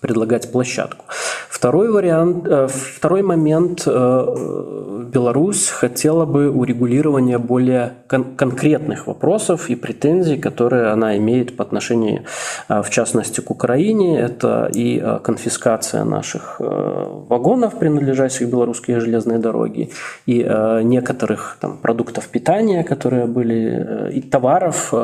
предлагать 0.00 0.50
площадку. 0.50 1.04
Второй 1.48 1.90
вариант, 1.90 2.46
э, 2.48 2.68
второй 2.68 3.22
момент. 3.22 3.82
Э, 3.86 5.06
Беларусь 5.12 5.68
хотела 5.68 6.24
бы 6.24 6.50
урегулирования 6.50 7.38
более 7.38 7.92
кон- 8.08 8.36
конкретных 8.36 9.06
вопросов 9.06 9.68
и 9.68 9.74
претензий, 9.74 10.36
которые 10.36 10.86
она 10.92 11.16
имеет 11.18 11.56
по 11.56 11.64
отношению, 11.64 12.22
э, 12.68 12.82
в 12.82 12.88
частности, 12.90 13.40
к 13.40 13.50
Украине. 13.50 14.20
Это 14.20 14.70
и 14.72 15.02
конфискация 15.22 16.04
наших 16.04 16.60
вагонов, 16.60 17.78
принадлежащих 17.78 18.48
белорусской 18.48 19.00
железной 19.00 19.38
дороге, 19.38 19.90
и 20.26 20.36
некоторых 20.84 21.56
там, 21.60 21.76
продуктов 21.76 22.28
питания, 22.28 22.84
которые 22.84 23.26
были, 23.26 24.10
и 24.14 24.20
товаров, 24.20 24.94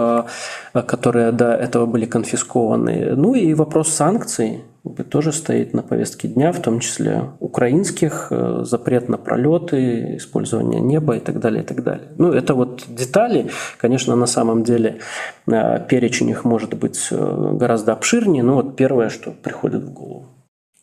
которые 0.72 1.32
до 1.32 1.54
этого 1.54 1.86
были 1.86 2.06
конфискованы. 2.06 3.14
Ну 3.16 3.34
и 3.34 3.54
вопрос 3.54 3.88
санкций, 3.88 4.62
тоже 5.08 5.32
стоит 5.32 5.74
на 5.74 5.82
повестке 5.82 6.28
дня, 6.28 6.52
в 6.52 6.60
том 6.60 6.80
числе 6.80 7.30
украинских, 7.40 8.28
э, 8.30 8.62
запрет 8.62 9.08
на 9.08 9.18
пролеты, 9.18 10.16
использование 10.16 10.80
неба 10.80 11.16
и 11.16 11.20
так 11.20 11.40
далее, 11.40 11.62
и 11.62 11.66
так 11.66 11.82
далее. 11.82 12.08
Ну, 12.18 12.32
это 12.32 12.54
вот 12.54 12.84
детали. 12.88 13.50
Конечно, 13.78 14.16
на 14.16 14.26
самом 14.26 14.62
деле 14.62 14.98
э, 15.46 15.86
перечень 15.88 16.30
их 16.30 16.44
может 16.44 16.74
быть 16.74 17.08
э, 17.10 17.56
гораздо 17.60 17.92
обширнее, 17.92 18.42
но 18.42 18.54
вот 18.54 18.76
первое, 18.76 19.08
что 19.08 19.30
приходит 19.30 19.82
в 19.82 19.92
голову. 19.92 20.26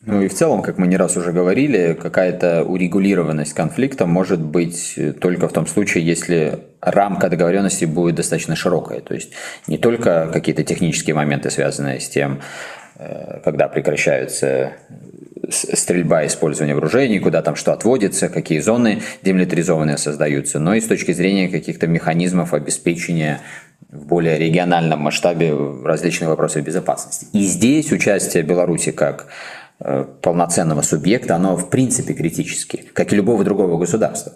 Ну 0.06 0.20
и 0.20 0.28
в 0.28 0.34
целом, 0.34 0.60
как 0.60 0.76
мы 0.76 0.86
не 0.86 0.98
раз 0.98 1.16
уже 1.16 1.32
говорили, 1.32 1.98
какая-то 2.00 2.62
урегулированность 2.64 3.54
конфликта 3.54 4.04
может 4.04 4.40
быть 4.40 4.98
только 5.20 5.48
в 5.48 5.52
том 5.52 5.66
случае, 5.66 6.04
если 6.04 6.58
рамка 6.82 7.30
договоренности 7.30 7.86
будет 7.86 8.16
достаточно 8.16 8.54
широкая. 8.54 9.00
То 9.00 9.14
есть 9.14 9.32
не 9.66 9.78
только 9.78 10.28
какие-то 10.30 10.62
технические 10.62 11.14
моменты, 11.14 11.50
связанные 11.50 12.00
с 12.00 12.08
тем, 12.08 12.40
когда 13.42 13.68
прекращаются 13.68 14.72
стрельба, 15.50 16.26
использование 16.26 16.74
вооружений, 16.74 17.18
куда 17.18 17.42
там 17.42 17.56
что 17.56 17.72
отводится, 17.72 18.28
какие 18.28 18.60
зоны 18.60 19.02
демилитаризованные 19.22 19.98
создаются, 19.98 20.58
но 20.58 20.74
и 20.74 20.80
с 20.80 20.86
точки 20.86 21.12
зрения 21.12 21.48
каких-то 21.48 21.86
механизмов 21.86 22.54
обеспечения 22.54 23.40
в 23.90 24.06
более 24.06 24.38
региональном 24.38 25.00
масштабе 25.00 25.54
различные 25.84 26.28
вопросы 26.28 26.60
безопасности. 26.60 27.26
И 27.32 27.42
здесь 27.42 27.92
участие 27.92 28.42
Беларуси 28.42 28.90
как 28.90 29.26
э, 29.80 30.04
полноценного 30.22 30.82
субъекта, 30.82 31.36
оно 31.36 31.56
в 31.56 31.70
принципе 31.70 32.14
критически, 32.14 32.84
как 32.92 33.12
и 33.12 33.16
любого 33.16 33.44
другого 33.44 33.78
государства. 33.78 34.32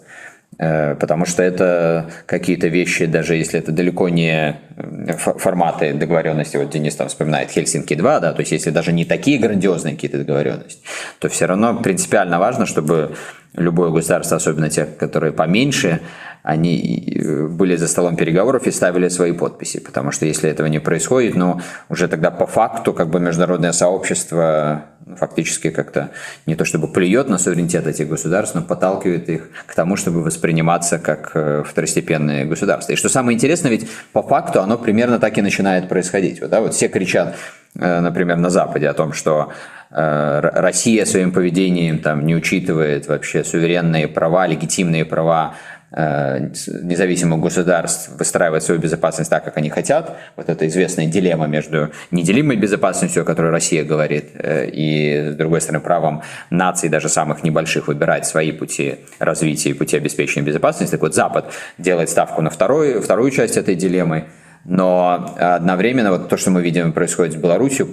Э, 0.57 0.95
потому 0.95 1.25
что 1.25 1.41
это 1.41 2.09
какие-то 2.25 2.67
вещи, 2.67 3.05
даже 3.05 3.35
если 3.35 3.59
это 3.59 3.71
далеко 3.71 4.09
не 4.09 4.57
э, 4.75 5.13
форматы 5.17 5.93
договоренности, 5.93 6.57
вот 6.57 6.69
Денис 6.69 6.95
там 6.95 7.07
вспоминает 7.07 7.49
Хельсинки-2, 7.51 8.19
да, 8.19 8.33
то 8.33 8.41
есть 8.41 8.51
если 8.51 8.69
даже 8.71 8.91
не 8.91 9.05
такие 9.05 9.39
грандиозные 9.39 9.95
какие-то 9.95 10.17
договоренности, 10.17 10.81
то 11.19 11.29
все 11.29 11.45
равно 11.45 11.79
принципиально 11.79 12.39
важно, 12.39 12.65
чтобы 12.65 13.15
любое 13.53 13.89
государство, 13.89 14.37
особенно 14.37 14.69
те, 14.69 14.85
которые 14.85 15.31
поменьше, 15.31 16.01
они 16.43 17.13
э, 17.15 17.47
были 17.47 17.77
за 17.77 17.87
столом 17.87 18.17
переговоров 18.17 18.67
и 18.67 18.71
ставили 18.71 19.07
свои 19.07 19.31
подписи, 19.31 19.79
потому 19.79 20.11
что 20.11 20.25
если 20.25 20.49
этого 20.49 20.67
не 20.67 20.79
происходит, 20.79 21.35
ну, 21.35 21.61
уже 21.87 22.09
тогда 22.09 22.31
по 22.31 22.47
факту 22.47 22.93
как 22.93 23.09
бы 23.09 23.21
международное 23.21 23.71
сообщество 23.71 24.85
фактически 25.17 25.69
как-то 25.69 26.11
не 26.45 26.55
то 26.55 26.65
чтобы 26.65 26.87
плюет 26.87 27.29
на 27.29 27.37
суверенитет 27.37 27.87
этих 27.87 28.09
государств, 28.09 28.55
но 28.55 28.61
подталкивает 28.61 29.29
их 29.29 29.49
к 29.65 29.75
тому, 29.75 29.95
чтобы 29.95 30.23
восприниматься 30.23 30.99
как 30.99 31.31
э, 31.33 31.63
второстепенные 31.65 32.45
государства. 32.45 32.93
И 32.93 32.95
что 32.95 33.09
самое 33.09 33.35
интересное, 33.35 33.71
ведь 33.71 33.87
по 34.13 34.21
факту 34.21 34.61
оно 34.61 34.77
примерно 34.77 35.19
так 35.19 35.37
и 35.37 35.41
начинает 35.41 35.89
происходить. 35.89 36.41
Вот, 36.41 36.49
да, 36.49 36.61
вот 36.61 36.73
все 36.73 36.87
кричат, 36.87 37.35
э, 37.75 37.99
например, 37.99 38.37
на 38.37 38.49
Западе 38.49 38.87
о 38.87 38.93
том, 38.93 39.13
что 39.13 39.51
Россия 39.91 41.03
своим 41.03 41.31
поведением 41.31 41.97
там 41.97 42.23
не 42.23 42.35
учитывает 42.35 43.07
вообще 43.07 43.43
суверенные 43.43 44.07
права, 44.07 44.45
легитимные 44.45 45.03
права 45.03 45.55
Э, 45.55 45.78
независимых 45.91 47.39
государств 47.39 48.11
выстраивать 48.17 48.63
свою 48.63 48.79
безопасность 48.79 49.29
так, 49.29 49.43
как 49.43 49.57
они 49.57 49.69
хотят. 49.69 50.17
Вот 50.35 50.47
это 50.47 50.67
известная 50.67 51.07
дилемма 51.07 51.47
между 51.47 51.89
неделимой 52.11 52.57
безопасностью, 52.57 53.23
о 53.23 53.25
которой 53.25 53.51
Россия 53.51 53.83
говорит, 53.83 54.29
э, 54.35 54.69
и, 54.71 55.31
с 55.31 55.35
другой 55.35 55.61
стороны, 55.61 55.83
правом 55.83 56.21
наций, 56.51 56.89
даже 56.89 57.09
самых 57.09 57.43
небольших, 57.43 57.87
выбирать 57.87 58.27
свои 58.27 58.51
пути 58.51 58.99
развития 59.17 59.71
и 59.71 59.73
пути 59.73 59.97
обеспечения 59.97 60.45
безопасности. 60.45 60.91
Так 60.91 61.01
вот, 61.01 61.15
Запад 61.15 61.51
делает 61.79 62.09
ставку 62.09 62.41
на 62.41 62.51
вторую, 62.51 63.01
вторую 63.01 63.31
часть 63.31 63.57
этой 63.57 63.73
дилеммы, 63.73 64.27
но 64.65 65.35
одновременно 65.39 66.11
вот 66.11 66.29
то, 66.29 66.37
что 66.37 66.51
мы 66.51 66.61
видим 66.61 66.93
происходит 66.93 67.33
с 67.33 67.37
Беларусью, 67.37 67.89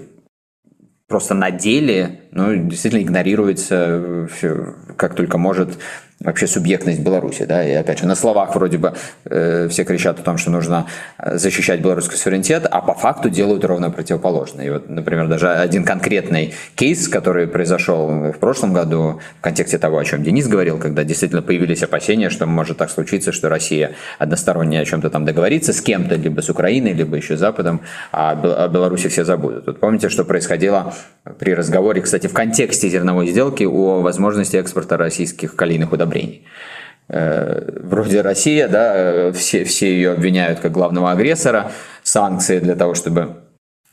просто 1.09 1.35
на 1.35 1.51
деле 1.51 2.21
ну, 2.33 2.55
действительно 2.57 3.03
игнорируется 3.03 4.29
все, 4.35 4.75
как 4.97 5.15
только 5.15 5.39
может 5.39 5.79
вообще 6.21 6.47
субъектность 6.47 7.01
Беларуси, 7.01 7.45
да, 7.45 7.63
и 7.63 7.73
опять 7.73 7.99
же 7.99 8.07
на 8.07 8.15
словах 8.15 8.55
вроде 8.55 8.79
бы 8.79 8.95
э, 9.27 9.69
все 9.69 9.85
кричат 9.85 10.19
о 10.19 10.23
том, 10.23 10.39
что 10.39 10.51
нужно 10.51 10.87
э, 11.19 11.37
защищать 11.37 11.81
белорусский 11.81 12.17
суверенитет, 12.17 12.67
а 12.71 12.81
по 12.81 12.95
факту 12.95 13.29
делают 13.29 13.65
ровно 13.65 13.91
противоположное. 13.91 14.67
И 14.67 14.71
вот, 14.71 14.89
например, 14.89 15.29
даже 15.29 15.51
один 15.51 15.85
конкретный 15.85 16.55
кейс, 16.75 17.09
который 17.09 17.47
произошел 17.47 18.09
в 18.33 18.39
прошлом 18.39 18.73
году 18.73 19.21
в 19.39 19.43
контексте 19.43 19.79
того, 19.79 19.99
о 19.99 20.05
чем 20.05 20.23
Денис 20.23 20.49
говорил, 20.49 20.79
когда 20.79 21.05
действительно 21.05 21.43
появились 21.43 21.83
опасения, 21.83 22.31
что 22.31 22.47
может 22.47 22.79
так 22.79 22.91
случиться, 22.91 23.31
что 23.31 23.51
Россия 23.51 23.93
односторонне 24.19 24.81
о 24.81 24.85
чем-то 24.87 25.11
там 25.11 25.27
договорится 25.27 25.75
с 25.75 25.83
кем-то, 25.83 26.15
либо 26.15 26.41
с 26.41 26.49
Украиной, 26.49 26.95
либо 26.95 27.17
еще 27.17 27.37
с 27.37 27.41
Западом, 27.41 27.83
а 28.11 28.33
о 28.33 28.69
Беларуси 28.69 29.09
все 29.09 29.25
забудут. 29.25 29.67
Вот 29.67 29.81
помните, 29.81 30.09
что 30.09 30.25
происходило 30.25 30.95
при 31.39 31.55
разговоре, 31.55 32.01
кстати, 32.01 32.27
в 32.27 32.33
контексте 32.33 32.89
зерновой 32.89 33.27
сделки 33.29 33.65
о 33.65 34.01
возможности 34.01 34.57
экспорта 34.57 34.97
российских 34.97 35.55
калийных 35.55 35.93
удобрений 35.93 36.06
удобрений. 36.07 36.45
Э, 37.09 37.81
вроде 37.83 38.21
Россия, 38.23 38.69
да, 38.69 39.33
все, 39.33 39.65
все 39.65 39.93
ее 39.93 40.13
обвиняют 40.13 40.61
как 40.61 40.73
главного 40.73 41.11
агрессора, 41.11 41.71
санкции 42.03 42.59
для 42.59 42.75
того, 42.75 42.95
чтобы 42.95 43.37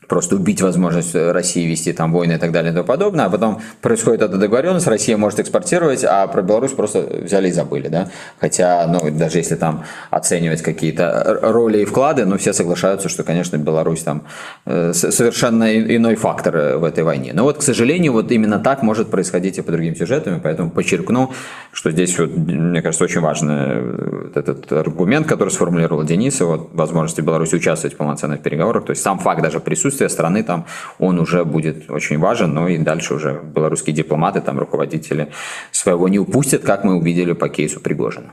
просто 0.08 0.36
убить 0.36 0.60
возможность 0.60 1.14
России 1.14 1.66
вести 1.66 1.92
там 1.92 2.12
войны 2.12 2.34
и 2.34 2.38
так 2.38 2.52
далее 2.52 2.72
и 2.72 2.74
тому 2.74 2.86
подобное, 2.86 3.26
а 3.26 3.30
потом 3.30 3.60
происходит 3.80 4.22
эта 4.22 4.36
договоренность, 4.36 4.86
Россия 4.86 5.16
может 5.16 5.40
экспортировать, 5.40 6.04
а 6.04 6.26
про 6.26 6.42
Беларусь 6.42 6.72
просто 6.72 7.00
взяли 7.00 7.48
и 7.48 7.52
забыли, 7.52 7.88
да, 7.88 8.08
хотя, 8.40 8.86
ну, 8.86 9.10
даже 9.10 9.38
если 9.38 9.56
там 9.56 9.84
оценивать 10.10 10.62
какие-то 10.62 11.38
роли 11.42 11.78
и 11.78 11.84
вклады, 11.84 12.24
ну, 12.26 12.38
все 12.38 12.52
соглашаются, 12.52 13.08
что, 13.08 13.22
конечно, 13.22 13.56
Беларусь 13.56 14.02
там 14.02 14.24
э, 14.66 14.92
совершенно 14.92 15.74
иной 15.74 16.14
фактор 16.16 16.56
э, 16.56 16.76
в 16.76 16.84
этой 16.84 17.04
войне. 17.04 17.32
Но 17.34 17.44
вот, 17.44 17.58
к 17.58 17.62
сожалению, 17.62 18.12
вот 18.12 18.30
именно 18.30 18.58
так 18.58 18.82
может 18.82 19.10
происходить 19.10 19.58
и 19.58 19.62
по 19.62 19.72
другим 19.72 19.96
сюжетам, 19.96 20.40
поэтому 20.42 20.70
подчеркну, 20.70 21.32
что 21.72 21.90
здесь, 21.90 22.18
вот, 22.18 22.36
мне 22.36 22.82
кажется, 22.82 23.04
очень 23.04 23.20
важный 23.20 23.54
э, 23.56 24.30
этот 24.34 24.70
аргумент, 24.72 25.26
который 25.26 25.50
сформулировал 25.50 26.04
Денис, 26.04 26.40
вот, 26.40 26.70
возможности 26.72 27.20
Беларуси 27.20 27.56
участвовать 27.56 27.94
в 27.94 27.96
полноценных 27.96 28.42
переговорах, 28.42 28.84
то 28.84 28.90
есть 28.90 29.02
сам 29.02 29.18
факт 29.18 29.42
даже 29.42 29.60
присутствия 29.60 29.93
присутствие 29.94 30.08
страны 30.08 30.42
там, 30.42 30.64
он 30.98 31.18
уже 31.18 31.44
будет 31.44 31.90
очень 31.90 32.18
важен, 32.18 32.54
ну 32.54 32.68
и 32.68 32.78
дальше 32.78 33.14
уже 33.14 33.40
белорусские 33.54 33.94
дипломаты, 33.94 34.40
там 34.40 34.58
руководители 34.58 35.28
своего 35.72 36.08
не 36.08 36.18
упустят, 36.18 36.62
как 36.62 36.84
мы 36.84 36.94
увидели 36.94 37.34
по 37.34 37.48
кейсу 37.48 37.80
Пригожина. 37.80 38.32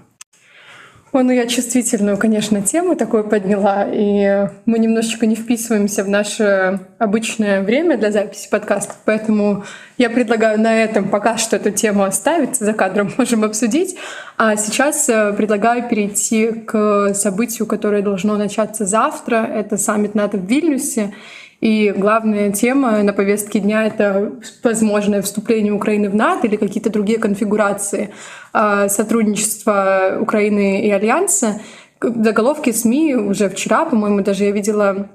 Ой, 1.13 1.23
ну 1.23 1.33
я 1.33 1.45
чувствительную, 1.45 2.17
конечно, 2.17 2.61
тему 2.61 2.95
такую 2.95 3.25
подняла, 3.25 3.85
и 3.85 4.47
мы 4.65 4.79
немножечко 4.79 5.25
не 5.25 5.35
вписываемся 5.35 6.05
в 6.05 6.09
наше 6.09 6.79
обычное 6.99 7.63
время 7.63 7.97
для 7.97 8.11
записи 8.11 8.49
подкаста, 8.49 8.93
поэтому 9.03 9.65
я 9.97 10.09
предлагаю 10.09 10.57
на 10.57 10.73
этом 10.73 11.09
пока 11.09 11.37
что 11.37 11.57
эту 11.57 11.71
тему 11.71 12.03
оставить, 12.03 12.55
за 12.55 12.71
кадром 12.71 13.11
можем 13.17 13.43
обсудить, 13.43 13.97
а 14.37 14.55
сейчас 14.55 15.09
э, 15.09 15.33
предлагаю 15.33 15.89
перейти 15.89 16.51
к 16.51 17.13
событию, 17.13 17.67
которое 17.67 18.01
должно 18.01 18.37
начаться 18.37 18.85
завтра, 18.85 19.49
это 19.53 19.75
саммит 19.75 20.15
НАТО 20.15 20.37
в 20.37 20.45
Вильнюсе, 20.45 21.13
и 21.61 21.93
главная 21.95 22.51
тема 22.51 23.03
на 23.03 23.13
повестке 23.13 23.59
дня— 23.59 23.85
это 23.85 24.33
возможное 24.63 25.21
вступление 25.21 25.71
Украины 25.71 26.09
в 26.09 26.15
НАТО 26.15 26.47
или 26.47 26.55
какие-то 26.55 26.89
другие 26.89 27.19
конфигурации 27.19 28.09
а, 28.51 28.89
сотрудничества 28.89 30.17
Украины 30.19 30.81
и 30.81 30.89
Альянса. 30.89 31.61
Заголовки 32.01 32.71
СМИ 32.71 33.13
уже 33.13 33.47
вчера, 33.47 33.85
по-моему, 33.85 34.21
даже 34.21 34.45
я 34.45 34.51
видела 34.51 35.09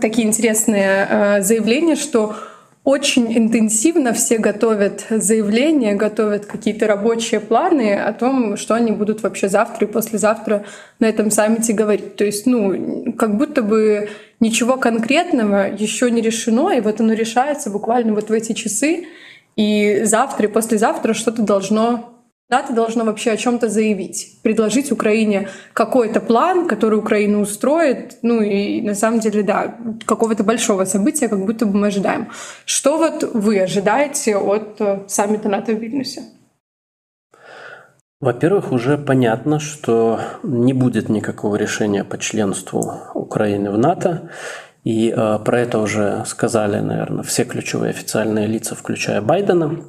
такие 0.00 0.26
интересные 0.26 1.06
а, 1.08 1.40
заявления, 1.42 1.96
что 1.96 2.34
очень 2.82 3.36
интенсивно 3.36 4.14
все 4.14 4.38
готовят 4.38 5.04
заявления, 5.10 5.94
готовят 5.94 6.46
какие-то 6.46 6.86
рабочие 6.86 7.40
планы 7.40 7.94
о 7.94 8.14
том, 8.14 8.56
что 8.56 8.72
они 8.72 8.92
будут 8.92 9.22
вообще 9.22 9.50
завтра 9.50 9.86
и 9.86 9.90
послезавтра 9.90 10.64
на 10.98 11.04
этом 11.04 11.30
саммите 11.30 11.74
говорить. 11.74 12.16
То 12.16 12.24
есть, 12.24 12.46
ну, 12.46 13.12
как 13.18 13.36
будто 13.36 13.60
бы 13.60 14.08
ничего 14.40 14.76
конкретного 14.76 15.68
еще 15.72 16.10
не 16.10 16.20
решено, 16.20 16.70
и 16.70 16.80
вот 16.80 17.00
оно 17.00 17.12
решается 17.12 17.70
буквально 17.70 18.14
вот 18.14 18.28
в 18.28 18.32
эти 18.32 18.52
часы, 18.52 19.06
и 19.56 20.02
завтра 20.04 20.46
и 20.46 20.50
послезавтра 20.50 21.14
что-то 21.14 21.42
должно 21.42 22.14
НАТО 22.50 22.72
должно 22.72 23.04
вообще 23.04 23.32
о 23.32 23.36
чем-то 23.36 23.68
заявить, 23.68 24.38
предложить 24.42 24.90
Украине 24.90 25.48
какой-то 25.74 26.20
план, 26.20 26.66
который 26.66 26.98
Украину 26.98 27.40
устроит. 27.40 28.18
Ну 28.22 28.40
и 28.40 28.80
на 28.80 28.94
самом 28.94 29.20
деле, 29.20 29.42
да, 29.42 29.76
какого-то 30.06 30.44
большого 30.44 30.86
события, 30.86 31.28
как 31.28 31.44
будто 31.44 31.66
бы 31.66 31.76
мы 31.76 31.88
ожидаем. 31.88 32.28
Что 32.64 32.96
вот 32.96 33.22
вы 33.34 33.60
ожидаете 33.60 34.38
от 34.38 34.80
э, 34.80 35.00
саммита 35.08 35.50
НАТО 35.50 35.72
в 35.72 35.78
Вильнюсе? 35.78 36.22
Во-первых, 38.20 38.72
уже 38.72 38.98
понятно, 38.98 39.60
что 39.60 40.20
не 40.42 40.72
будет 40.72 41.08
никакого 41.08 41.54
решения 41.54 42.02
по 42.02 42.18
членству 42.18 42.94
Украины 43.14 43.70
в 43.70 43.78
НАТО. 43.78 44.30
И 44.82 45.14
э, 45.16 45.38
про 45.44 45.60
это 45.60 45.78
уже 45.78 46.24
сказали, 46.26 46.80
наверное, 46.80 47.22
все 47.22 47.44
ключевые 47.44 47.90
официальные 47.90 48.48
лица, 48.48 48.74
включая 48.74 49.20
Байдена. 49.20 49.84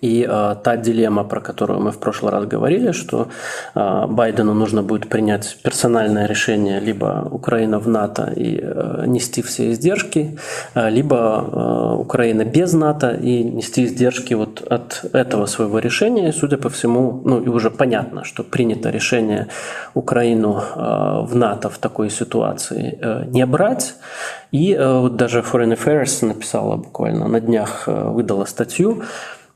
И 0.00 0.26
э, 0.28 0.56
та 0.62 0.76
дилемма, 0.76 1.24
про 1.24 1.40
которую 1.40 1.80
мы 1.80 1.90
в 1.90 1.98
прошлый 1.98 2.32
раз 2.32 2.46
говорили, 2.46 2.92
что 2.92 3.28
э, 3.74 4.06
Байдену 4.06 4.54
нужно 4.54 4.82
будет 4.82 5.08
принять 5.08 5.58
персональное 5.62 6.26
решение 6.26 6.80
либо 6.80 7.28
Украина 7.30 7.78
в 7.78 7.88
НАТО 7.88 8.32
и 8.36 8.60
э, 8.62 9.04
нести 9.06 9.42
все 9.42 9.70
издержки, 9.70 10.38
э, 10.74 10.90
либо 10.90 11.16
э, 11.16 12.00
Украина 12.00 12.44
без 12.44 12.72
НАТО 12.72 13.10
и 13.10 13.44
нести 13.44 13.84
издержки 13.84 14.34
вот 14.34 14.62
от 14.62 15.04
этого 15.12 15.46
своего 15.46 15.78
решения. 15.78 16.28
И, 16.28 16.32
судя 16.32 16.56
по 16.56 16.68
всему, 16.68 17.20
ну 17.24 17.40
и 17.40 17.48
уже 17.48 17.70
понятно, 17.70 18.24
что 18.24 18.42
принято 18.42 18.90
решение 18.90 19.46
Украину 19.94 20.60
э, 20.60 21.26
в 21.26 21.36
НАТО 21.36 21.68
в 21.68 21.78
такой 21.78 22.10
ситуации 22.10 22.98
э, 23.00 23.24
не 23.26 23.46
брать. 23.46 23.94
И 24.50 24.72
э, 24.72 25.00
вот 25.00 25.16
даже 25.16 25.40
Foreign 25.40 25.76
Affairs 25.76 26.26
написала 26.26 26.76
буквально 26.76 27.28
на 27.28 27.40
днях, 27.40 27.84
э, 27.88 28.10
выдала 28.10 28.44
статью, 28.44 29.02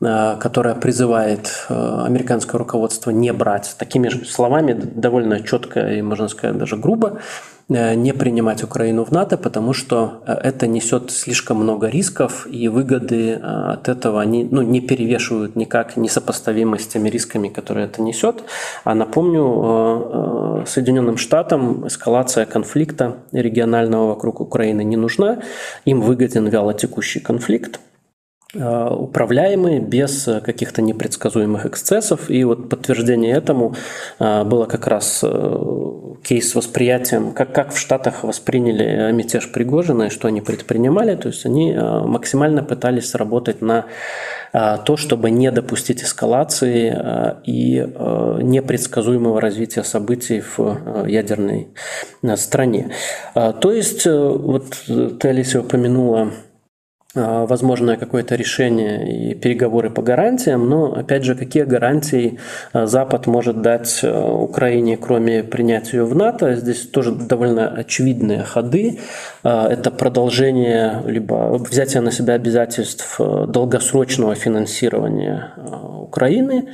которая 0.01 0.75
призывает 0.77 1.67
американское 1.69 2.59
руководство 2.59 3.11
не 3.11 3.33
брать, 3.33 3.75
такими 3.79 4.09
же 4.09 4.25
словами 4.25 4.73
довольно 4.73 5.41
четко 5.43 5.93
и, 5.93 6.03
можно 6.03 6.29
сказать, 6.29 6.57
даже 6.57 6.77
грубо, 6.77 7.19
Э, 7.71 7.95
не 7.95 8.15
принимать 8.15 8.65
Украину 8.65 9.05
в 9.05 9.13
НАТО, 9.13 9.37
потому 9.37 9.75
что 9.75 10.23
э, 10.27 10.33
это 10.33 10.67
несет 10.67 11.11
слишком 11.11 11.59
много 11.59 11.89
рисков, 11.89 12.47
и 12.51 12.69
выгоды 12.69 13.33
э, 13.33 13.41
от 13.43 13.89
этого 13.89 14.23
они 14.23 14.49
ну, 14.51 14.63
не 14.63 14.81
перевешивают 14.81 15.55
никак 15.55 15.97
несопоставимы 15.99 16.79
с 16.79 16.87
теми 16.87 17.11
рисками, 17.11 17.49
которые 17.49 17.87
это 17.87 18.01
несет. 18.01 18.43
А 18.85 18.95
напомню, 18.95 20.65
Соединенным 20.67 21.19
Штатам 21.19 21.87
эскалация 21.87 22.47
конфликта 22.47 23.17
регионального 23.33 24.09
вокруг 24.09 24.41
Украины 24.41 24.83
не 24.83 24.97
нужна. 24.97 25.41
Им 25.85 26.01
выгоден 26.01 26.49
вялотекущий 26.49 27.21
конфликт, 27.21 27.81
Э, 27.81 27.88
управляемые, 28.55 29.79
без 29.79 30.27
каких-то 30.43 30.81
непредсказуемых 30.81 31.67
эксцессов. 31.67 32.31
И 32.31 32.45
вот 32.45 32.71
подтверждение 32.71 33.35
этому 33.35 33.75
э, 34.19 34.45
было 34.45 34.65
как 34.65 34.87
раз 34.87 35.21
э, 35.23 35.59
кейс 36.25 36.51
с 36.51 36.55
восприятием, 36.55 37.33
как, 37.33 37.53
как 37.53 37.73
в 37.73 37.79
Штатах 37.79 38.25
восприняли 38.25 39.13
мятеж 39.13 39.53
Пригожина 39.53 40.05
и 40.05 40.09
что 40.09 40.29
они 40.29 40.41
предпринимали. 40.41 41.15
То 41.15 41.29
есть 41.29 41.45
они 41.45 41.75
максимально 41.75 42.63
пытались 42.63 43.15
работать 43.15 43.61
на 43.61 43.85
то, 44.53 44.97
чтобы 44.97 45.31
не 45.31 45.51
допустить 45.51 46.03
эскалации 46.03 46.89
и 47.45 47.81
непредсказуемого 48.43 49.43
развития 49.43 49.85
событий 49.85 50.43
в 50.57 51.07
ядерной 51.07 51.69
стране. 52.37 52.93
То 53.35 53.73
есть, 53.73 54.07
вот 54.07 54.65
ты, 54.87 55.29
Алисия, 55.29 55.61
упомянула 55.61 56.33
возможное 57.15 57.97
какое-то 57.97 58.35
решение 58.35 59.31
и 59.31 59.35
переговоры 59.35 59.89
по 59.89 60.03
гарантиям, 60.03 60.69
но 60.69 60.93
опять 60.93 61.25
же, 61.25 61.35
какие 61.35 61.63
гарантии 61.63 62.39
а, 62.75 62.87
Запад 62.87 63.27
может 63.27 63.63
дать 63.63 64.01
а, 64.03 64.31
Украине, 64.31 64.99
кроме 64.99 65.43
принятия 65.43 65.99
ее 65.99 66.05
в 66.05 66.15
НАТО? 66.15 66.55
Здесь 66.55 66.87
тоже 66.87 67.13
довольно 67.13 67.67
очевидные 67.67 68.45
ходы. 68.45 68.99
Это 69.49 69.91
продолжение, 69.91 71.03
либо 71.07 71.59
взятие 71.59 72.03
на 72.03 72.11
себя 72.11 72.35
обязательств 72.35 73.19
долгосрочного 73.19 74.35
финансирования 74.35 75.53
Украины 76.03 76.69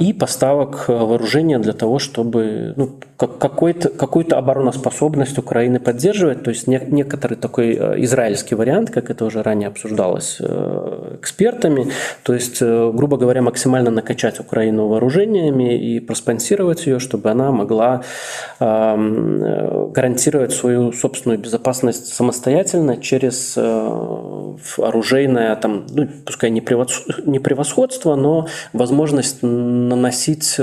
и 0.00 0.12
поставок 0.12 0.88
вооружения 0.88 1.58
для 1.58 1.72
того, 1.72 1.98
чтобы 1.98 2.74
ну, 2.76 2.90
какой-то, 3.18 3.88
какую-то 3.88 4.38
обороноспособность 4.38 5.38
Украины 5.38 5.80
поддерживать. 5.80 6.44
То 6.44 6.50
есть 6.50 6.68
некоторый 6.68 7.34
такой 7.34 7.74
израильский 8.04 8.54
вариант, 8.54 8.90
как 8.90 9.10
это 9.10 9.24
уже 9.24 9.42
ранее 9.42 9.68
обсуждалось 9.68 10.36
э, 10.40 11.16
экспертами. 11.20 11.88
То 12.22 12.34
есть, 12.34 12.58
э, 12.62 12.92
грубо 12.94 13.16
говоря, 13.16 13.42
максимально 13.42 13.90
накачать 13.90 14.38
Украину 14.40 14.86
вооружениями 14.86 15.76
и 15.76 16.00
проспонсировать 16.00 16.86
ее, 16.86 17.00
чтобы 17.00 17.30
она 17.30 17.50
могла 17.50 18.02
э, 18.60 19.88
гарантировать 19.94 20.52
свою 20.52 20.92
собственную 20.92 21.38
безопасность 21.40 21.87
самостоятельно 21.92 22.96
через 22.96 23.56
оружейное, 24.78 25.56
там, 25.56 25.86
ну, 25.90 26.08
пускай 26.24 26.50
не 26.50 26.60
превосходство, 26.60 28.14
но 28.14 28.48
возможность 28.72 29.38
наносить 29.42 30.58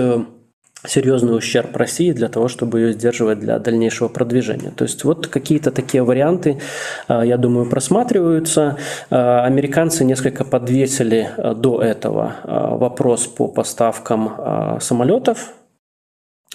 серьезный 0.88 1.38
ущерб 1.38 1.76
России 1.76 2.12
для 2.12 2.30
того, 2.30 2.48
чтобы 2.48 2.80
ее 2.80 2.94
сдерживать 2.94 3.40
для 3.40 3.60
дальнейшего 3.60 4.08
продвижения. 4.08 4.72
То 4.72 4.84
есть 4.84 5.04
вот 5.04 5.28
какие-то 5.28 5.72
такие 5.72 6.04
варианты, 6.04 6.60
а, 7.08 7.26
я 7.26 7.38
думаю, 7.38 7.70
просматриваются. 7.70 8.78
А, 9.10 9.44
американцы 9.46 10.06
несколько 10.06 10.44
подвесили 10.44 11.30
до 11.56 11.82
этого 11.82 12.36
вопрос 12.44 13.28
по 13.28 13.48
поставкам 13.48 14.80
самолетов 14.80 15.54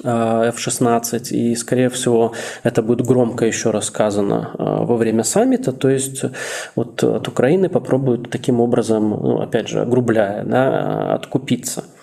F-16, 0.03 1.31
и, 1.31 1.55
скорее 1.55 1.89
всего, 1.89 2.33
это 2.63 2.83
будет 2.83 3.07
громко 3.07 3.47
еще 3.47 3.71
рассказано 3.71 4.55
во 4.59 4.97
время 4.97 5.25
саммита, 5.25 5.73
то 5.73 5.89
есть 5.89 6.25
вот 6.77 7.03
от 7.05 7.29
Украины 7.29 7.69
попробуют 7.69 8.31
таким 8.31 8.61
образом, 8.61 9.11
ну, 9.11 9.41
опять 9.41 9.69
же, 9.69 9.81
огрубляя, 9.83 10.45
да, 10.45 11.15
откупиться– 11.15 11.85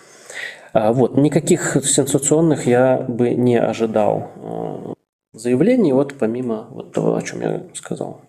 а, 0.74 0.94
вот, 0.94 1.18
никаких 1.18 1.78
сенсационных 1.84 2.68
я 2.68 2.98
бы 2.98 3.32
не 3.32 3.60
ожидал 3.60 4.96
заявлений, 5.34 5.92
вот 5.92 6.14
помимо 6.20 6.68
вот 6.70 6.94
того, 6.94 7.16
о 7.16 7.22
чем 7.24 7.42
я 7.42 7.64
сказал. 7.74 8.22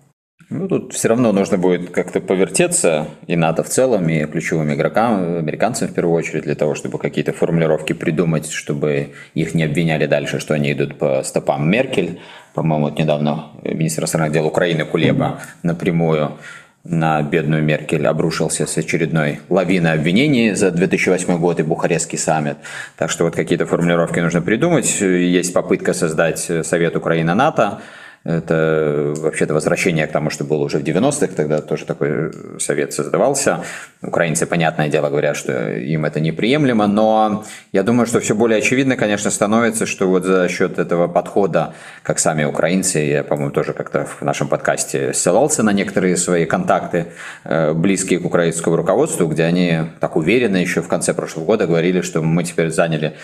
Ну, 0.50 0.66
тут 0.66 0.94
все 0.94 1.08
равно 1.08 1.32
нужно 1.32 1.58
будет 1.58 1.90
как-то 1.90 2.20
повертеться 2.20 3.08
и 3.26 3.37
НАТО 3.37 3.62
в 3.62 3.68
целом, 3.68 4.08
и 4.08 4.24
ключевым 4.24 4.72
игрокам, 4.72 5.37
американцам 5.37 5.88
в 5.88 5.92
первую 5.92 6.16
очередь, 6.16 6.44
для 6.44 6.54
того, 6.54 6.74
чтобы 6.74 6.98
какие-то 6.98 7.34
формулировки 7.34 7.92
придумать, 7.92 8.50
чтобы 8.50 9.11
их 9.34 9.54
не 9.54 9.64
обвиняли 9.64 10.06
дальше, 10.06 10.40
что 10.40 10.54
они 10.54 10.72
идут 10.72 10.96
по 10.96 11.22
стопам 11.22 11.70
Меркель. 11.70 12.20
По-моему, 12.54 12.87
вот 12.87 12.98
недавно 12.98 13.48
министр 13.62 14.02
иностранных 14.02 14.32
дел 14.32 14.46
Украины 14.46 14.87
Кулеба 14.87 15.40
напрямую 15.62 16.38
на 16.82 17.20
бедную 17.20 17.62
Меркель 17.62 18.06
обрушился 18.06 18.66
с 18.66 18.78
очередной 18.78 19.40
лавиной 19.50 19.92
обвинений 19.92 20.54
за 20.54 20.70
2008 20.70 21.38
год 21.38 21.61
и 21.61 21.62
Бухарестский 21.62 22.16
саммит. 22.16 22.56
Так 22.96 23.11
что 23.11 23.24
вот 23.24 23.37
какие-то 23.37 23.66
формулировки 23.66 24.20
нужно 24.20 24.40
придумать. 24.40 24.98
Есть 25.02 25.52
попытка 25.52 25.92
создать 25.92 26.38
Совет 26.38 26.96
Украина-НАТО. 26.96 27.80
Это 28.28 29.14
вообще-то 29.16 29.54
возвращение 29.54 30.06
к 30.06 30.12
тому, 30.12 30.28
что 30.28 30.44
было 30.44 30.62
уже 30.62 30.78
в 30.78 30.82
90-х, 30.82 31.28
тогда 31.34 31.62
тоже 31.62 31.86
такой 31.86 32.30
совет 32.60 32.92
создавался. 32.92 33.60
Украинцы, 34.02 34.44
понятное 34.44 34.90
дело, 34.90 35.08
говорят, 35.08 35.34
что 35.34 35.70
им 35.70 36.04
это 36.04 36.20
неприемлемо, 36.20 36.86
но 36.86 37.44
я 37.72 37.82
думаю, 37.82 38.06
что 38.06 38.20
все 38.20 38.34
более 38.34 38.58
очевидно, 38.58 38.96
конечно, 38.96 39.30
становится, 39.30 39.86
что 39.86 40.08
вот 40.08 40.26
за 40.26 40.46
счет 40.50 40.78
этого 40.78 41.08
подхода, 41.08 41.72
как 42.02 42.18
сами 42.18 42.44
украинцы, 42.44 42.98
я, 42.98 43.24
по-моему, 43.24 43.50
тоже 43.50 43.72
как-то 43.72 44.04
в 44.04 44.20
нашем 44.20 44.48
подкасте 44.48 45.14
ссылался 45.14 45.62
на 45.62 45.72
некоторые 45.72 46.18
свои 46.18 46.44
контакты, 46.44 47.06
э, 47.44 47.72
близкие 47.72 48.20
к 48.20 48.26
украинскому 48.26 48.76
руководству, 48.76 49.26
где 49.26 49.44
они 49.44 49.78
так 50.00 50.16
уверенно 50.16 50.58
еще 50.58 50.82
в 50.82 50.88
конце 50.88 51.14
прошлого 51.14 51.46
года 51.46 51.66
говорили, 51.66 52.02
что 52.02 52.20
мы 52.20 52.44
теперь 52.44 52.70
заняли 52.70 53.16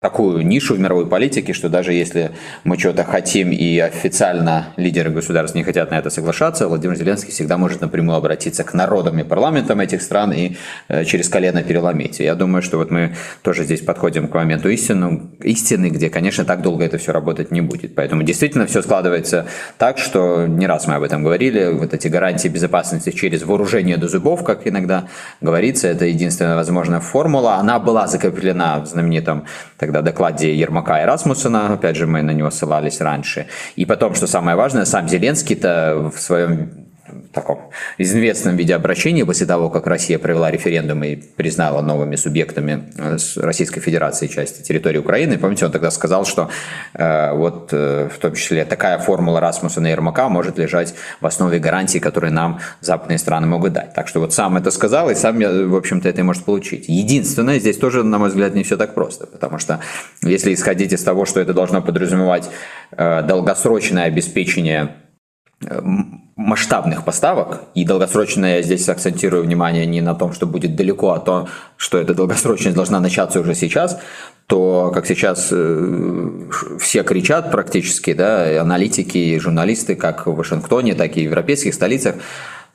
такую 0.00 0.46
нишу 0.46 0.76
в 0.76 0.78
мировой 0.78 1.08
политике, 1.08 1.52
что 1.52 1.68
даже 1.68 1.92
если 1.92 2.30
мы 2.62 2.78
что-то 2.78 3.02
хотим 3.02 3.50
и 3.50 3.80
официально 3.80 4.68
лидеры 4.76 5.10
государств 5.10 5.56
не 5.56 5.64
хотят 5.64 5.90
на 5.90 5.98
это 5.98 6.08
соглашаться, 6.08 6.68
Владимир 6.68 6.94
Зеленский 6.94 7.32
всегда 7.32 7.58
может 7.58 7.80
напрямую 7.80 8.16
обратиться 8.16 8.62
к 8.62 8.74
народам 8.74 9.18
и 9.18 9.24
парламентам 9.24 9.80
этих 9.80 10.02
стран 10.02 10.30
и 10.32 10.56
э, 10.86 11.04
через 11.04 11.28
колено 11.28 11.64
переломить. 11.64 12.20
я 12.20 12.36
думаю, 12.36 12.62
что 12.62 12.78
вот 12.78 12.92
мы 12.92 13.16
тоже 13.42 13.64
здесь 13.64 13.80
подходим 13.80 14.28
к 14.28 14.34
моменту 14.34 14.68
истину, 14.68 15.32
истины, 15.42 15.90
где, 15.90 16.10
конечно, 16.10 16.44
так 16.44 16.62
долго 16.62 16.84
это 16.84 16.98
все 16.98 17.10
работать 17.10 17.50
не 17.50 17.60
будет. 17.60 17.96
Поэтому 17.96 18.22
действительно 18.22 18.66
все 18.68 18.82
складывается 18.82 19.46
так, 19.78 19.98
что 19.98 20.46
не 20.46 20.68
раз 20.68 20.86
мы 20.86 20.94
об 20.94 21.02
этом 21.02 21.24
говорили, 21.24 21.72
вот 21.72 21.92
эти 21.92 22.06
гарантии 22.06 22.46
безопасности 22.46 23.10
через 23.10 23.42
вооружение 23.42 23.96
до 23.96 24.06
зубов, 24.06 24.44
как 24.44 24.64
иногда 24.68 25.08
говорится, 25.40 25.88
это 25.88 26.04
единственная 26.04 26.54
возможная 26.54 27.00
формула. 27.00 27.56
Она 27.56 27.80
была 27.80 28.06
закреплена 28.06 28.78
в 28.78 28.86
знаменитом 28.86 29.44
тогда 29.88 30.02
докладе 30.02 30.54
Ермака 30.54 31.02
и 31.02 31.06
Расмуссена, 31.06 31.72
опять 31.72 31.96
же, 31.96 32.06
мы 32.06 32.20
на 32.22 32.32
него 32.32 32.50
ссылались 32.50 33.00
раньше. 33.00 33.46
И 33.74 33.86
потом, 33.86 34.14
что 34.14 34.26
самое 34.26 34.54
важное, 34.54 34.84
сам 34.84 35.08
Зеленский-то 35.08 36.10
в 36.14 36.20
своем 36.20 36.87
таком 37.32 37.70
известном 37.98 38.56
виде 38.56 38.74
обращения 38.74 39.24
после 39.24 39.46
того, 39.46 39.70
как 39.70 39.86
Россия 39.86 40.18
провела 40.18 40.50
референдум 40.50 41.04
и 41.04 41.16
признала 41.16 41.82
новыми 41.82 42.16
субъектами 42.16 42.90
э, 42.96 43.16
Российской 43.36 43.80
Федерации 43.80 44.26
части 44.26 44.62
территории 44.62 44.98
Украины. 44.98 45.38
Помните, 45.38 45.66
он 45.66 45.72
тогда 45.72 45.90
сказал, 45.90 46.24
что 46.24 46.50
э, 46.94 47.32
вот 47.32 47.68
э, 47.72 48.08
в 48.12 48.18
том 48.18 48.34
числе 48.34 48.64
такая 48.64 48.98
формула 48.98 49.40
Расмуссена 49.40 49.86
и 49.88 49.90
Ермака 49.90 50.28
может 50.28 50.58
лежать 50.58 50.94
в 51.20 51.26
основе 51.26 51.58
гарантий, 51.58 52.00
которые 52.00 52.30
нам 52.30 52.60
западные 52.80 53.18
страны 53.18 53.46
могут 53.46 53.72
дать. 53.72 53.94
Так 53.94 54.08
что 54.08 54.20
вот 54.20 54.32
сам 54.32 54.56
это 54.56 54.70
сказал, 54.70 55.10
и 55.10 55.14
сам, 55.14 55.38
в 55.38 55.76
общем-то, 55.76 56.08
это 56.08 56.20
и 56.20 56.24
может 56.24 56.44
получить. 56.44 56.88
Единственное, 56.88 57.58
здесь 57.58 57.76
тоже, 57.76 58.02
на 58.02 58.18
мой 58.18 58.28
взгляд, 58.28 58.54
не 58.54 58.62
все 58.62 58.76
так 58.76 58.94
просто, 58.94 59.26
потому 59.26 59.58
что 59.58 59.80
если 60.22 60.54
исходить 60.54 60.92
из 60.92 61.02
того, 61.02 61.24
что 61.24 61.40
это 61.40 61.52
должно 61.52 61.82
подразумевать 61.82 62.48
э, 62.92 63.22
долгосрочное 63.22 64.04
обеспечение 64.04 64.96
э, 65.64 65.80
масштабных 66.38 67.04
поставок, 67.04 67.62
и 67.74 67.84
долгосрочно 67.84 68.46
я 68.46 68.62
здесь 68.62 68.88
акцентирую 68.88 69.42
внимание 69.42 69.84
не 69.86 70.00
на 70.00 70.14
том, 70.14 70.32
что 70.32 70.46
будет 70.46 70.76
далеко, 70.76 71.10
а 71.10 71.18
то, 71.18 71.48
что 71.76 71.98
эта 71.98 72.14
долгосрочность 72.14 72.76
должна 72.76 73.00
начаться 73.00 73.40
уже 73.40 73.56
сейчас, 73.56 73.98
то, 74.46 74.92
как 74.94 75.04
сейчас 75.04 75.48
э, 75.50 76.48
все 76.78 77.02
кричат 77.02 77.50
практически, 77.50 78.12
да, 78.12 78.60
аналитики 78.60 79.18
и 79.18 79.38
журналисты, 79.40 79.96
как 79.96 80.28
в 80.28 80.34
Вашингтоне, 80.36 80.94
так 80.94 81.16
и 81.16 81.22
в 81.22 81.24
европейских 81.24 81.74
столицах, 81.74 82.14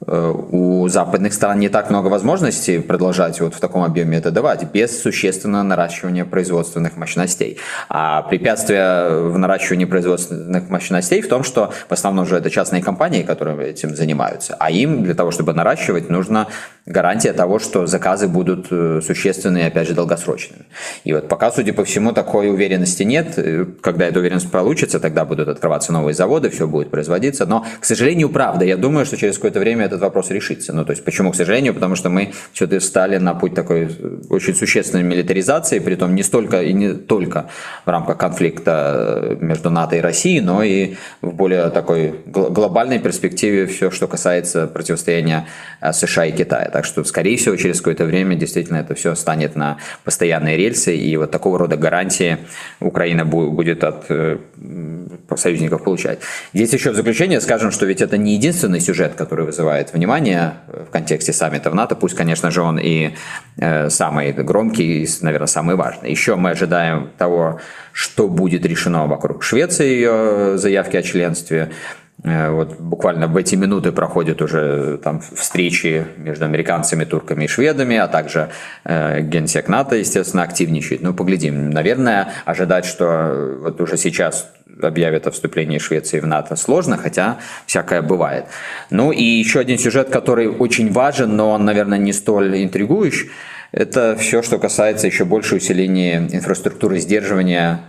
у 0.08 0.88
западных 0.88 1.34
стран 1.34 1.60
не 1.60 1.70
так 1.70 1.90
много 1.90 2.08
возможностей 2.08 2.80
продолжать 2.80 3.40
вот 3.42 3.56
в 3.56 3.60
таком 3.60 3.84
объеме 3.84 4.18
это 4.18 4.32
давать 4.32 4.64
без 4.72 5.02
существенного 5.02 5.64
наращивания 5.64 6.26
производственных 6.26 6.98
мощностей. 6.98 7.58
А 7.90 8.22
препятствие 8.24 9.30
в 9.30 9.38
наращивании 9.38 9.86
производственных 9.86 10.70
мощностей 10.70 11.22
в 11.22 11.28
том, 11.28 11.44
что 11.44 11.72
в 11.88 11.92
основном 11.92 12.26
же 12.26 12.36
это 12.36 12.50
частные 12.50 12.84
компании, 12.84 13.24
которые 13.24 13.70
этим 13.70 13.96
занимаются, 13.96 14.56
а 14.60 14.72
им 14.72 15.04
для 15.04 15.14
того, 15.14 15.32
чтобы 15.32 15.54
наращивать, 15.54 16.10
нужно 16.10 16.48
гарантия 16.86 17.34
того, 17.34 17.60
что 17.60 17.88
заказы 17.88 18.28
будут 18.28 18.68
э, 18.72 19.00
существенные, 19.02 19.68
опять 19.68 19.88
же, 19.88 19.94
долгосрочными. 19.94 20.66
И 21.06 21.14
вот 21.14 21.30
пока, 21.30 21.52
судя 21.52 21.74
по 21.74 21.86
всему, 21.86 22.12
такой 22.12 22.50
уверенности 22.50 23.04
нет. 23.04 23.34
Э, 23.38 23.66
когда 23.82 24.06
эта 24.06 24.20
уверенность 24.20 24.52
получится, 24.52 25.00
тогда 25.00 25.24
будут 25.24 25.48
открываться 25.48 25.94
новые 25.94 26.14
заводы, 26.14 26.50
все 26.50 26.68
будет 26.68 26.92
производиться. 26.92 27.46
Но, 27.46 27.66
к 27.80 27.86
сожалению, 27.86 28.30
правда, 28.30 28.66
я 28.66 28.76
думаю, 28.76 29.06
что 29.06 29.16
через 29.16 29.36
какое-то 29.36 29.60
время 29.60 29.86
этот 29.94 30.02
вопрос 30.02 30.32
решится. 30.32 30.74
Ну, 30.74 30.86
то 30.86 30.92
есть, 30.92 31.04
почему, 31.04 31.32
к 31.32 31.36
сожалению? 31.36 31.74
Потому 31.74 31.96
что 31.96 32.10
мы 32.10 32.34
все-таки 32.54 32.80
стали 32.80 33.18
на 33.18 33.34
путь 33.34 33.54
такой 33.54 33.84
э, 33.84 34.22
очень 34.30 34.56
существенной 34.56 35.04
милитаризации, 35.04 35.80
при 35.80 35.96
том 35.96 36.16
не 36.16 36.24
столько 36.24 36.62
и 36.62 36.74
не 36.74 36.94
только 36.94 37.50
в 37.86 37.90
рамках 37.90 38.18
конфликта 38.18 39.38
между 39.40 39.70
НАТО 39.70 39.96
и 39.96 40.00
Россией, 40.00 40.42
но 40.42 40.64
и 40.64 40.96
в 41.22 41.34
более 41.34 41.70
такой 41.70 42.16
глобальной 42.26 43.00
перспективе 43.00 43.68
все, 43.68 43.92
что 43.92 44.08
касается 44.08 44.68
противостояния 44.68 45.48
США 45.92 46.26
и 46.26 46.32
Китая. 46.32 46.70
Так 46.72 46.86
что, 46.86 47.04
скорее 47.04 47.38
всего, 47.38 47.56
через 47.56 47.78
какое-то 47.78 48.06
время 48.06 48.36
действительно 48.36 48.78
это 48.78 48.96
все 48.96 49.16
станет 49.16 49.56
на 49.56 49.78
постоянные 50.04 50.58
рельсы, 50.58 50.96
и 50.96 51.18
вот 51.18 51.32
такого 51.32 51.60
рода 51.60 51.78
гарантии 51.78 52.38
Украина 52.80 53.26
будет 53.26 53.84
от 53.84 54.06
э, 54.10 54.38
союзников 55.36 55.84
получать. 55.84 56.20
Здесь 56.54 56.74
еще 56.74 56.92
в 56.92 56.96
заключение 56.96 57.42
скажем, 57.42 57.72
что 57.72 57.86
ведь 57.86 58.02
это 58.02 58.18
не 58.18 58.34
единственный 58.34 58.80
сюжет, 58.80 59.14
который 59.16 59.46
вызывает 59.46 59.73
внимание 59.94 60.54
в 60.68 60.92
контексте 60.92 61.34
саммита 61.34 61.70
в 61.70 61.76
НАТО, 61.76 61.96
пусть, 61.96 62.16
конечно 62.16 62.52
же, 62.52 62.62
он 62.62 62.80
и 62.80 63.16
э, 63.58 63.90
самый 63.90 64.32
громкий, 64.32 65.04
и, 65.04 65.08
наверное, 65.22 65.48
самый 65.48 65.76
важный. 65.76 66.12
Еще 66.12 66.36
мы 66.36 66.52
ожидаем 66.52 67.10
того, 67.18 67.60
что 67.92 68.28
будет 68.28 68.66
решено 68.66 69.08
вокруг 69.08 69.44
Швеции, 69.44 69.88
ее 69.88 70.58
заявки 70.58 70.98
о 70.98 71.02
членстве, 71.02 71.72
Э, 72.24 72.52
вот 72.52 72.80
буквально 72.80 73.28
в 73.28 73.36
эти 73.38 73.56
минуты 73.56 73.92
проходят 73.92 74.42
уже 74.42 74.98
там 75.04 75.20
встречи 75.20 76.06
между 76.18 76.46
американцами, 76.46 77.04
турками 77.06 77.46
и 77.46 77.48
шведами, 77.48 77.98
а 77.98 78.08
также 78.08 78.50
э, 78.84 79.22
генсек 79.22 79.68
НАТО, 79.68 79.96
естественно, 79.96 80.44
активничает. 80.44 81.02
Ну, 81.02 81.14
поглядим. 81.14 81.70
Наверное, 81.70 82.32
ожидать, 82.46 82.86
что 82.86 83.58
вот 83.62 83.82
уже 83.82 83.98
сейчас 83.98 84.50
объявят 84.82 85.28
о 85.28 85.32
вступлении 85.32 85.78
Швеции 85.78 86.20
в 86.20 86.26
НАТО 86.26 86.56
сложно, 86.56 86.98
хотя 86.98 87.40
всякое 87.66 88.02
бывает. 88.02 88.46
Ну 88.90 89.12
и 89.12 89.24
еще 89.24 89.60
один 89.60 89.78
сюжет, 89.78 90.10
который 90.10 90.48
очень 90.48 90.92
важен, 90.92 91.36
но 91.36 91.52
он, 91.52 91.66
наверное, 91.66 91.98
не 91.98 92.14
столь 92.14 92.64
интригующий. 92.64 93.30
Это 93.72 94.16
все, 94.16 94.44
что 94.44 94.60
касается 94.60 95.08
еще 95.08 95.26
больше 95.26 95.56
усиления 95.56 96.28
инфраструктуры 96.32 97.00
сдерживания 97.00 97.82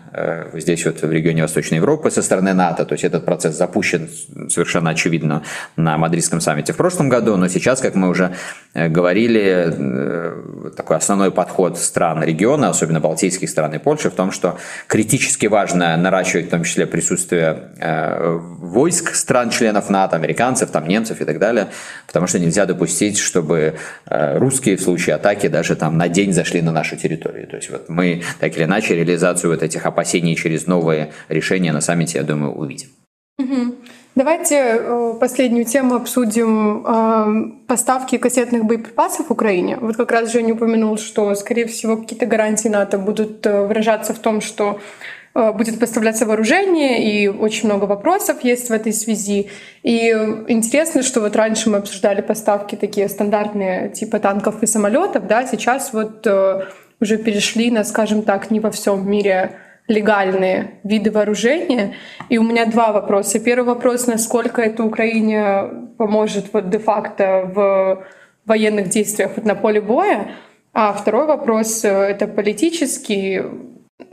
здесь 0.54 0.84
вот 0.86 1.02
в 1.02 1.10
регионе 1.10 1.42
Восточной 1.42 1.76
Европы 1.76 2.10
со 2.10 2.22
стороны 2.22 2.52
НАТО. 2.54 2.84
То 2.84 2.94
есть 2.94 3.04
этот 3.04 3.24
процесс 3.24 3.56
запущен 3.56 4.08
совершенно 4.48 4.90
очевидно 4.90 5.42
на 5.76 5.98
Мадридском 5.98 6.40
саммите 6.40 6.72
в 6.72 6.76
прошлом 6.76 7.08
году, 7.08 7.36
но 7.36 7.48
сейчас, 7.48 7.80
как 7.80 7.94
мы 7.94 8.08
уже 8.08 8.34
э, 8.74 8.88
говорили, 8.88 9.74
э, 9.76 10.70
такой 10.76 10.96
основной 10.96 11.30
подход 11.30 11.78
стран 11.78 12.22
региона, 12.22 12.68
особенно 12.68 13.00
балтийских 13.00 13.50
стран 13.50 13.74
и 13.74 13.78
Польши, 13.78 14.10
в 14.10 14.14
том, 14.14 14.30
что 14.30 14.58
критически 14.86 15.46
важно 15.46 15.96
наращивать 15.96 16.46
в 16.46 16.50
том 16.50 16.64
числе 16.64 16.86
присутствие 16.86 17.70
войск 18.60 19.14
стран-членов 19.14 19.90
НАТО, 19.90 20.16
американцев, 20.16 20.70
там, 20.70 20.86
немцев 20.86 21.20
и 21.20 21.24
так 21.24 21.38
далее, 21.38 21.68
потому 22.06 22.26
что 22.26 22.38
нельзя 22.38 22.66
допустить, 22.66 23.18
чтобы 23.18 23.74
русские 24.06 24.76
в 24.76 24.82
случае 24.82 25.16
атаки 25.16 25.48
даже 25.48 25.76
там 25.76 25.98
на 25.98 26.08
день 26.08 26.32
зашли 26.32 26.62
на 26.62 26.72
нашу 26.72 26.96
территорию. 26.96 27.46
То 27.46 27.56
есть 27.56 27.70
вот 27.70 27.88
мы 27.88 28.22
так 28.40 28.56
или 28.56 28.64
иначе 28.64 28.94
реализацию 28.94 29.50
вот 29.50 29.62
этих 29.62 29.84
опасений 29.86 30.03
опасений 30.04 30.36
через 30.36 30.66
новые 30.66 31.12
решения 31.28 31.72
на 31.72 31.80
саммите, 31.80 32.18
я 32.18 32.24
думаю, 32.24 32.52
увидим. 32.52 32.88
Давайте 34.16 34.54
э, 34.56 35.14
последнюю 35.18 35.64
тему 35.64 35.96
обсудим 35.96 36.86
э, 36.86 37.66
поставки 37.66 38.16
кассетных 38.16 38.64
боеприпасов 38.64 39.26
в 39.26 39.32
Украине. 39.32 39.76
Вот 39.80 39.96
как 39.96 40.12
раз 40.12 40.32
Женя 40.32 40.54
упомянул, 40.54 40.98
что, 40.98 41.34
скорее 41.34 41.66
всего, 41.66 41.96
какие-то 41.96 42.26
гарантии 42.26 42.68
НАТО 42.68 42.98
будут 42.98 43.44
э, 43.44 43.66
выражаться 43.66 44.12
в 44.14 44.18
том, 44.18 44.40
что 44.40 44.78
будет 45.34 45.80
поставляться 45.80 46.26
вооружение, 46.26 47.02
и 47.02 47.26
очень 47.26 47.66
много 47.66 47.86
вопросов 47.86 48.44
есть 48.44 48.68
в 48.68 48.72
этой 48.72 48.92
связи. 48.92 49.50
И 49.82 50.10
интересно, 50.46 51.02
что 51.02 51.20
вот 51.20 51.34
раньше 51.34 51.70
мы 51.70 51.78
обсуждали 51.78 52.20
поставки 52.20 52.76
такие 52.76 53.08
стандартные, 53.08 53.88
типа 53.88 54.20
танков 54.20 54.62
и 54.62 54.66
самолетов, 54.66 55.26
да, 55.26 55.44
сейчас 55.44 55.92
вот 55.92 56.24
уже 57.00 57.18
перешли 57.18 57.72
на, 57.72 57.82
скажем 57.82 58.22
так, 58.22 58.52
не 58.52 58.60
во 58.60 58.70
всем 58.70 59.10
мире 59.10 59.58
легальные 59.88 60.80
виды 60.82 61.10
вооружения. 61.10 61.94
И 62.28 62.38
у 62.38 62.42
меня 62.42 62.66
два 62.66 62.92
вопроса. 62.92 63.38
Первый 63.38 63.66
вопрос, 63.66 64.06
насколько 64.06 64.62
это 64.62 64.84
Украине 64.84 65.90
поможет 65.98 66.52
вот 66.52 66.70
де-факто 66.70 67.50
в 67.54 68.04
военных 68.46 68.88
действиях 68.88 69.32
вот 69.36 69.44
на 69.44 69.54
поле 69.54 69.80
боя. 69.80 70.32
А 70.72 70.92
второй 70.92 71.26
вопрос, 71.26 71.84
это 71.84 72.26
политический. 72.26 73.42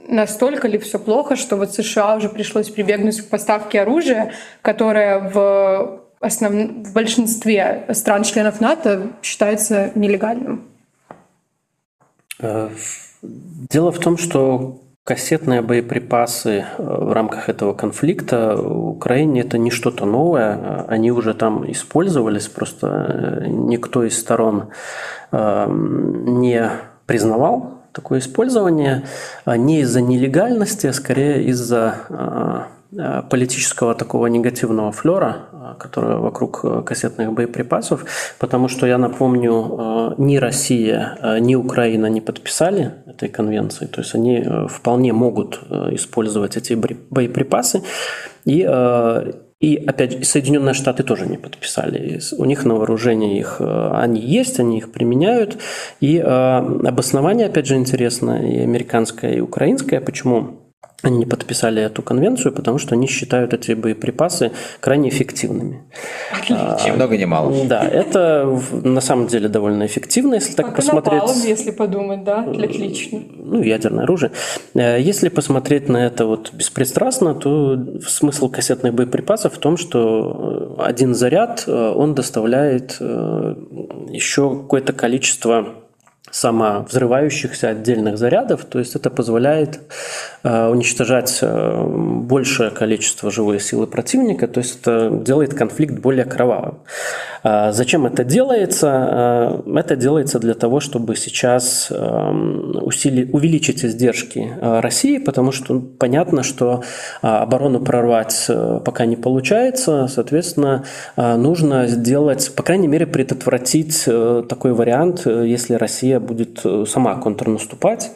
Настолько 0.07 0.67
ли 0.67 0.78
все 0.78 0.99
плохо, 0.99 1.36
что 1.36 1.55
вот 1.55 1.74
США 1.74 2.15
уже 2.15 2.30
пришлось 2.30 2.69
прибегнуть 2.69 3.22
к 3.22 3.30
поставке 3.30 3.82
оружия, 3.82 4.34
которое 4.61 5.19
в, 5.19 6.01
основ... 6.19 6.53
в 6.53 6.93
большинстве 6.93 7.86
стран-членов 7.91 8.61
НАТО 8.61 9.13
считается 9.24 9.91
нелегальным? 9.95 10.67
Э, 12.39 12.69
дело 13.22 13.91
в 13.91 13.99
том, 13.99 14.17
что 14.17 14.82
Кассетные 15.04 15.62
боеприпасы 15.62 16.66
э, 16.78 16.84
в 16.84 17.12
рамках 17.12 17.49
этого 17.49 17.74
конфликта. 17.74 18.56
В 18.56 18.89
Украине 18.89 19.41
это 19.41 19.58
не 19.58 19.72
что-то 19.72 20.06
новое, 20.06 20.86
они 20.88 21.12
уже 21.12 21.34
там 21.34 21.70
использовались, 21.72 22.47
просто 22.47 23.41
э, 23.43 23.47
никто 23.47 24.04
из 24.04 24.20
сторон 24.20 24.70
эм, 25.32 26.39
не 26.39 26.70
признавал 27.08 27.80
такое 27.93 28.20
использование. 28.20 29.04
А 29.43 29.58
не 29.58 29.82
из-за 29.82 30.02
нелегальности, 30.02 30.88
а 30.88 30.93
скорее 30.93 31.45
из-за 31.45 31.95
э, 32.10 32.62
Э, 32.62 32.81
политического 33.30 33.96
такого 33.96 34.28
негативного 34.28 34.92
флера, 34.92 35.38
э, 35.54 35.76
который 35.80 36.18
вокруг 36.18 36.60
э, 36.64 36.82
кассетных 36.86 37.32
боеприпасов, 37.32 38.06
потому 38.38 38.68
что, 38.68 38.86
я 38.86 38.98
напомню, 38.98 40.16
ни 40.18 40.38
Россия, 40.38 41.18
ни 41.39 41.56
Украина 41.56 42.08
не 42.08 42.22
подписали 42.22 42.92
этой 43.06 43.30
конвенции, 43.30 43.86
то 43.86 44.02
есть 44.02 44.16
они 44.16 44.46
вполне 44.68 45.14
могут 45.14 45.62
использовать 45.92 46.58
эти 46.58 46.74
боеприпасы, 46.74 47.82
и 48.46 48.68
и 49.60 49.76
опять 49.76 50.26
Соединенные 50.26 50.74
Штаты 50.74 51.04
тоже 51.04 51.28
не 51.28 51.38
подписали. 51.38 52.20
У 52.36 52.46
них 52.46 52.66
на 52.66 52.74
вооружении 52.74 53.38
их 53.38 53.62
они 53.62 54.20
есть, 54.20 54.60
они 54.60 54.80
их 54.80 54.92
применяют. 54.92 55.60
И 56.00 56.18
обоснование, 56.18 57.46
опять 57.46 57.68
же, 57.68 57.76
интересно, 57.76 58.44
и 58.44 58.58
американское, 58.58 59.34
и 59.34 59.39
украинское, 59.39 60.02
почему 60.02 60.62
они 61.04 61.18
не 61.18 61.26
подписали 61.26 61.82
эту 61.82 62.02
конвенцию, 62.02 62.54
потому 62.54 62.78
что 62.78 62.95
они 62.95 63.08
считают 63.08 63.54
эти 63.54 63.74
боеприпасы 63.74 64.52
крайне 64.80 65.10
эффективными. 65.10 65.84
Отлично. 66.32 66.78
Ни 66.86 66.91
много 66.91 67.18
ни 67.18 67.26
мало. 67.26 67.66
Да, 67.66 67.84
это 67.84 68.60
на 68.72 69.02
самом 69.02 69.28
деле 69.28 69.49
довольно 69.49 69.86
эффективно, 69.86 70.36
если 70.36 70.54
так 70.54 70.68
как 70.68 70.76
посмотреть. 70.76 71.22
Напалм, 71.22 71.41
если 71.43 71.72
подумать, 71.72 72.24
да, 72.24 72.41
отлично. 72.41 73.20
Ну, 73.38 73.64
ядерное 73.64 74.04
оружие. 74.04 74.32
Э, 74.76 75.02
если 75.02 75.30
посмотреть 75.30 75.89
на 75.89 76.06
это 76.06 76.26
вот 76.26 76.54
беспристрастно, 76.54 77.34
то 77.34 77.78
смысл 78.08 78.49
кассетных 78.49 78.93
боеприпасов 78.93 79.56
в 79.56 79.58
том, 79.58 79.78
что 79.78 80.76
один 80.80 81.16
заряд, 81.16 81.64
э, 81.68 81.93
он 81.95 82.14
доставляет 82.14 82.97
э, 82.99 83.56
еще 84.10 84.56
какое-то 84.56 84.93
количество 84.93 85.81
самовзрывающихся 86.32 87.70
отдельных 87.70 88.18
зарядов, 88.18 88.66
то 88.66 88.80
есть 88.80 88.96
это 88.96 89.10
позволяет 89.10 89.82
э, 90.44 90.68
уничтожать 90.68 91.40
э, 91.42 91.84
большее 91.86 92.72
количество 92.72 93.30
живой 93.30 93.60
силы 93.60 93.86
противника, 93.86 94.48
то 94.48 94.60
есть 94.60 94.80
это 94.82 95.10
делает 95.12 95.54
конфликт 95.54 96.00
более 96.00 96.26
кровавым. 96.26 96.80
А 97.44 97.72
зачем 97.72 98.06
это 98.06 98.24
делается? 98.24 99.62
Э, 99.66 99.80
это 99.80 99.96
делается 99.96 100.40
для 100.40 100.54
того, 100.54 100.80
чтобы 100.80 101.16
сейчас 101.16 101.88
эм, 101.92 102.78
усили, 102.82 103.30
увеличить 103.32 103.84
издержки 103.84 104.54
России, 104.62 105.18
потому 105.18 105.52
что 105.52 105.80
понятно, 105.80 106.44
что 106.44 106.84
оборону 107.22 107.80
прорвать 107.82 108.48
пока 108.86 109.06
не 109.06 109.16
получается, 109.16 110.08
соответственно, 110.08 110.86
нужно 111.18 111.88
сделать, 111.88 112.54
по 112.56 112.64
крайней 112.64 112.88
мере, 112.88 113.08
предотвратить 113.08 114.06
такой 114.06 114.74
вариант, 114.74 115.26
если 115.26 115.74
Россия 115.74 116.20
будет 116.22 116.61
э, 116.63 116.86
сама 116.88 117.15
контрнаступать 117.15 118.11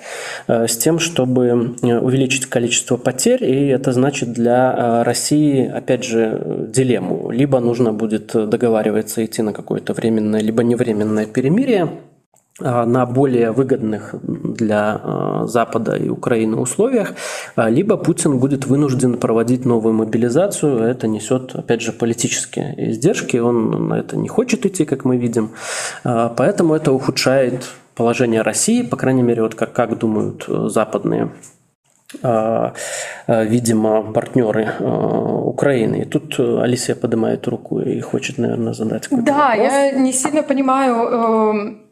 э, 0.48 0.68
с 0.68 0.78
тем, 0.78 1.00
чтобы 1.00 1.76
э, 1.82 1.98
увеличить 2.00 2.46
количество 2.46 2.98
потерь, 2.98 3.44
и 3.44 3.68
это 3.68 3.92
значит 3.92 4.32
для 4.32 5.04
России, 5.04 5.68
опять 5.68 6.04
же, 6.06 6.70
дилемму. 6.74 7.32
Либо 7.32 7.60
нужно 7.60 7.92
будет 7.92 8.32
договариваться 8.34 9.26
идти 9.26 9.42
на 9.42 9.52
какое-то 9.52 9.94
временное, 9.94 10.42
либо 10.42 10.64
невременное 10.64 11.26
перемирие, 11.26 11.90
на 12.58 13.06
более 13.06 13.52
выгодных 13.52 14.16
для 14.24 15.44
Запада 15.44 15.98
и 15.98 16.08
Украины 16.08 16.56
условиях, 16.56 17.14
либо 17.58 17.98
Путин 17.98 18.40
будет 18.40 18.66
вынужден 18.66 19.18
проводить 19.18 19.66
новую 19.66 19.94
мобилизацию. 19.94 20.80
Это 20.80 21.08
несет, 21.08 21.54
опять 21.54 21.82
же, 21.82 21.92
политические 21.92 22.92
издержки. 22.92 23.36
Он 23.36 23.90
на 23.90 23.96
это 23.96 24.16
не 24.16 24.30
хочет 24.30 24.66
идти, 24.66 24.86
как 24.86 25.04
мы 25.04 25.18
видим. 25.18 25.50
Поэтому 26.04 26.76
это 26.76 26.94
ухудшает 26.94 27.66
положение 27.96 28.42
России, 28.42 28.84
по 28.84 28.98
крайней 28.98 29.24
мере, 29.24 29.42
вот 29.42 29.56
как, 29.56 29.74
как 29.74 29.98
думают 29.98 30.46
западные 30.48 31.32
видимо, 33.28 34.14
партнеры 34.14 34.74
Украины. 34.80 36.02
И 36.02 36.06
тут 36.06 36.40
Алисия 36.40 36.96
поднимает 36.96 37.46
руку 37.48 37.80
и 37.82 38.00
хочет, 38.00 38.38
наверное, 38.38 38.74
задать 38.74 39.08
какой-то 39.08 39.26
Да, 39.26 39.50
вопрос. 39.50 39.74
я 39.74 39.92
не 39.92 40.14
сильно 40.14 40.44
понимаю 40.44 40.96
эм, 40.96 41.86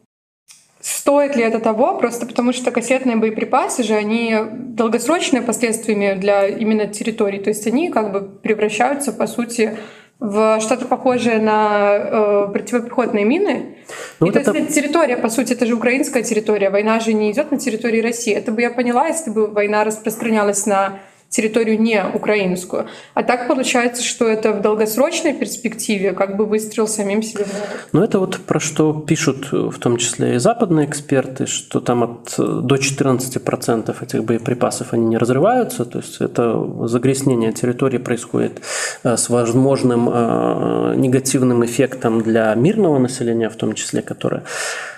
Стоит 0.83 1.37
ли 1.37 1.43
это 1.43 1.61
того? 1.61 1.97
Просто 1.97 2.25
потому 2.25 2.51
что 2.51 2.69
кассетные 2.69 3.15
боеприпасы 3.15 3.83
же, 3.83 3.93
они 3.95 4.35
долгосрочные 4.51 5.41
последствиями 5.41 6.19
для 6.19 6.45
именно 6.45 6.87
территорий. 6.87 7.39
То 7.39 7.51
есть 7.51 7.65
они 7.67 7.89
как 7.89 8.11
бы 8.11 8.19
превращаются, 8.19 9.13
по 9.13 9.25
сути, 9.25 9.77
в 10.23 10.61
что-то 10.61 10.85
похожее 10.85 11.39
на 11.39 11.97
э, 11.97 12.47
противопехотные 12.53 13.25
мины. 13.25 13.75
Ну, 14.21 14.27
и 14.27 14.31
вот 14.31 14.33
то 14.35 14.39
это... 14.39 14.57
есть 14.57 14.73
территория, 14.73 15.17
по 15.17 15.27
сути, 15.27 15.51
это 15.51 15.65
же 15.65 15.75
украинская 15.75 16.23
территория. 16.23 16.69
Война 16.69 17.01
же 17.01 17.11
не 17.11 17.29
идет 17.29 17.51
на 17.51 17.59
территории 17.59 17.99
России. 17.99 18.33
Это 18.33 18.53
бы 18.53 18.61
я 18.61 18.69
поняла, 18.69 19.07
если 19.07 19.31
бы 19.31 19.47
война 19.47 19.83
распространялась 19.83 20.65
на 20.65 20.99
территорию 21.33 21.81
не 21.81 22.05
украинскую. 22.13 22.85
А 23.15 23.23
так 23.23 23.47
получается, 23.47 24.03
что 24.03 24.27
это 24.27 24.53
в 24.53 24.61
долгосрочной 24.61 25.33
перспективе 25.33 26.13
как 26.13 26.37
бы 26.37 26.45
выстрел 26.45 26.87
самим 26.87 27.23
себе. 27.23 27.45
Ну 27.91 28.03
это 28.03 28.19
вот 28.19 28.37
про 28.37 28.59
что 28.59 28.93
пишут 28.93 29.51
в 29.51 29.79
том 29.79 29.97
числе 29.97 30.35
и 30.35 30.37
западные 30.37 30.87
эксперты, 30.87 31.47
что 31.47 31.79
там 31.79 32.03
от, 32.03 32.35
до 32.37 32.75
14% 32.75 33.95
этих 34.03 34.23
боеприпасов 34.23 34.93
они 34.93 35.05
не 35.07 35.17
разрываются, 35.17 35.85
то 35.85 35.99
есть 35.99 36.21
это 36.21 36.87
загрязнение 36.87 37.51
территории 37.51 37.97
происходит 37.97 38.61
э, 39.03 39.17
с 39.17 39.29
возможным 39.29 40.09
э, 40.09 40.93
негативным 40.97 41.65
эффектом 41.65 42.21
для 42.21 42.53
мирного 42.53 42.99
населения, 42.99 43.49
в 43.49 43.55
том 43.55 43.73
числе, 43.73 44.03
которое 44.03 44.43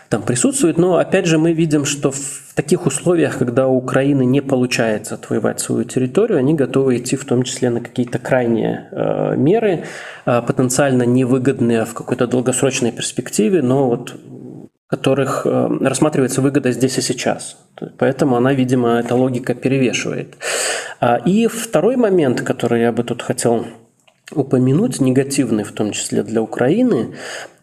там 0.09 0.21
присутствует. 0.21 0.77
Но 0.77 0.97
опять 0.97 1.25
же 1.25 1.37
мы 1.37 1.53
видим, 1.53 1.85
что 1.85 2.11
в 2.11 2.53
таких 2.55 2.85
условиях, 2.85 3.37
когда 3.37 3.67
у 3.67 3.77
Украины 3.77 4.25
не 4.25 4.41
получается 4.41 5.15
отвоевать 5.15 5.59
свою 5.59 5.83
территорию, 5.83 6.39
они 6.39 6.53
готовы 6.53 6.97
идти 6.97 7.15
в 7.15 7.25
том 7.25 7.43
числе 7.43 7.69
на 7.69 7.81
какие-то 7.81 8.19
крайние 8.19 8.87
э, 8.91 9.35
меры, 9.35 9.83
э, 10.25 10.41
потенциально 10.41 11.03
невыгодные 11.03 11.85
в 11.85 11.93
какой-то 11.93 12.27
долгосрочной 12.27 12.91
перспективе, 12.91 13.61
но 13.61 13.89
вот 13.89 14.15
которых 14.87 15.45
э, 15.45 15.67
рассматривается 15.81 16.41
выгода 16.41 16.71
здесь 16.71 16.97
и 16.97 17.01
сейчас. 17.01 17.57
Поэтому 17.97 18.35
она, 18.35 18.53
видимо, 18.53 18.99
эта 18.99 19.15
логика 19.15 19.55
перевешивает. 19.55 20.37
А, 20.99 21.17
и 21.25 21.47
второй 21.47 21.95
момент, 21.97 22.41
который 22.41 22.81
я 22.81 22.91
бы 22.91 23.03
тут 23.03 23.21
хотел 23.21 23.65
упомянуть, 24.33 24.99
негативный 24.99 25.63
в 25.63 25.71
том 25.71 25.91
числе 25.91 26.23
для 26.23 26.41
Украины, 26.41 27.13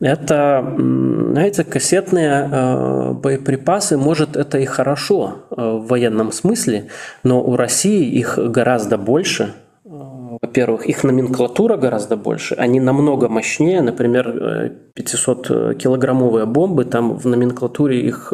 это, 0.01 0.65
знаете, 0.77 1.65
кассетные 1.65 2.49
э, 2.51 3.13
боеприпасы, 3.15 3.97
может, 3.97 4.37
это 4.37 4.59
и 4.59 4.65
хорошо 4.65 5.39
э, 5.51 5.55
в 5.57 5.87
военном 5.89 6.31
смысле, 6.31 6.89
но 7.25 7.43
у 7.43 7.57
России 7.57 8.05
их 8.05 8.39
гораздо 8.39 8.97
больше, 8.97 9.55
э, 9.85 9.89
во-первых, 9.89 10.87
их 10.87 11.03
номенклатура 11.03 11.77
гораздо 11.77 12.17
больше, 12.17 12.55
они 12.55 12.79
намного 12.79 13.29
мощнее, 13.29 13.81
например, 13.83 14.73
500-килограммовые 14.97 16.47
бомбы, 16.47 16.85
там 16.85 17.17
в 17.17 17.27
номенклатуре 17.27 18.01
их 18.01 18.33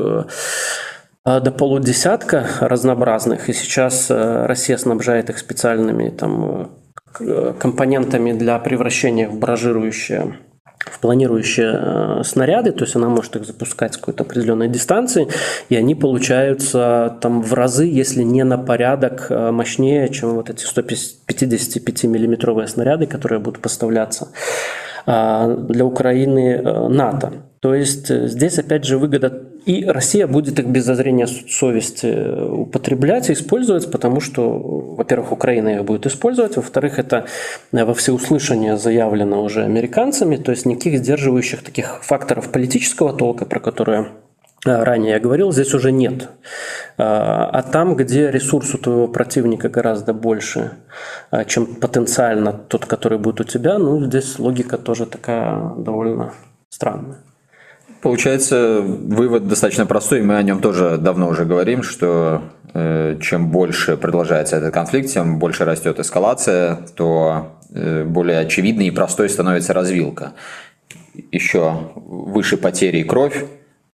до 1.25 1.51
полудесятка 1.51 2.47
разнообразных, 2.61 3.51
и 3.51 3.53
сейчас 3.53 4.07
Россия 4.09 4.79
снабжает 4.79 5.29
их 5.29 5.39
специальными 5.39 6.09
там 6.09 6.71
компонентами 7.59 8.33
для 8.33 8.59
превращения 8.59 9.29
в 9.29 9.39
баражирующие 9.39 10.35
в 10.91 11.01
планирующие 11.01 11.73
э, 11.73 12.23
снаряды, 12.25 12.73
то 12.73 12.85
есть 12.85 12.97
она 12.97 13.09
может 13.09 13.37
их 13.37 13.45
запускать 13.45 13.95
с 13.95 13.97
какой-то 13.97 14.25
определенной 14.25 14.69
дистанции, 14.69 15.29
и 15.69 15.77
они 15.77 15.95
получаются 15.95 17.19
там 17.21 17.43
в 17.43 17.53
разы, 17.55 17.85
если 17.85 18.23
не 18.23 18.45
на 18.45 18.59
порядок 18.59 19.27
э, 19.29 19.51
мощнее, 19.51 20.09
чем 20.09 20.35
вот 20.35 20.51
эти 20.51 20.65
155 20.65 22.05
миллиметровые 22.05 22.69
снаряды, 22.69 23.07
которые 23.07 23.41
будут 23.41 23.61
поставляться 23.61 24.29
э, 25.07 25.57
для 25.69 25.85
Украины 25.85 26.89
НАТО. 26.89 27.33
То 27.61 27.75
есть 27.75 28.11
э, 28.11 28.29
здесь 28.29 28.59
опять 28.59 28.85
же 28.85 28.99
выгода, 28.99 29.43
и 29.65 29.85
Россия 29.85 30.27
будет 30.27 30.59
их 30.61 30.67
без 30.67 30.85
зазрения 30.85 31.27
совести 31.27 32.07
э, 32.07 32.45
употреблять 32.45 33.31
и 33.31 33.33
использовать, 33.33 33.91
потому 33.91 34.21
что, 34.21 34.59
во-первых, 34.97 35.33
Украина 35.33 35.69
их 35.71 35.85
будет 35.85 36.07
использовать, 36.07 36.57
во-вторых, 36.57 36.99
это 36.99 37.27
э, 37.73 37.85
во 37.85 37.95
всеуслышание 37.95 38.77
заявлено 38.77 39.43
уже 39.43 39.65
американцами, 39.65 40.37
то 40.37 40.53
есть 40.53 40.67
никаких 40.67 40.99
сдерживающих 40.99 41.63
таких 41.63 42.05
факторов 42.05 42.51
политического 42.53 43.13
толка, 43.13 43.45
про 43.45 43.59
которые 43.59 44.09
ранее 44.65 45.13
я 45.13 45.21
говорил, 45.21 45.53
здесь 45.53 45.73
уже 45.73 45.93
нет. 45.93 46.29
А 46.99 47.63
там, 47.63 47.95
где 47.95 48.29
ресурс 48.29 48.75
у 48.75 48.79
твоего 48.79 49.07
противника 49.07 49.69
гораздо 49.69 50.13
больше, 50.13 50.73
чем 51.47 51.77
потенциально 51.77 52.53
тот, 52.53 52.85
который 52.85 53.19
будет 53.19 53.41
у 53.41 53.45
тебя, 53.45 53.79
ну, 53.79 54.05
здесь 54.05 54.37
логика 54.41 54.77
тоже 54.77 55.07
такая 55.07 55.75
довольно 55.77 56.33
странная. 56.71 57.19
Получается, 58.01 58.81
вывод 58.81 59.49
достаточно 59.49 59.85
простой, 59.85 60.23
мы 60.23 60.37
о 60.37 60.43
нем 60.43 60.61
тоже 60.61 60.99
давно 60.99 61.29
уже 61.29 61.45
говорим, 61.45 61.83
что 61.83 62.43
э, 62.73 63.19
чем 63.21 63.51
больше 63.51 63.97
продолжается 63.97 64.57
этот 64.57 64.73
конфликт, 64.73 65.11
тем 65.11 65.41
больше 65.41 65.65
растет 65.65 65.99
эскалация, 65.99 66.87
то 66.95 67.59
э, 67.75 68.05
более 68.05 68.39
очевидной 68.39 68.87
и 68.87 68.91
простой 68.93 69.29
становится 69.29 69.73
развилка. 69.73 70.35
Еще 71.33 71.91
выше 71.97 72.57
потери 72.57 72.99
и 72.99 73.05
кровь 73.05 73.45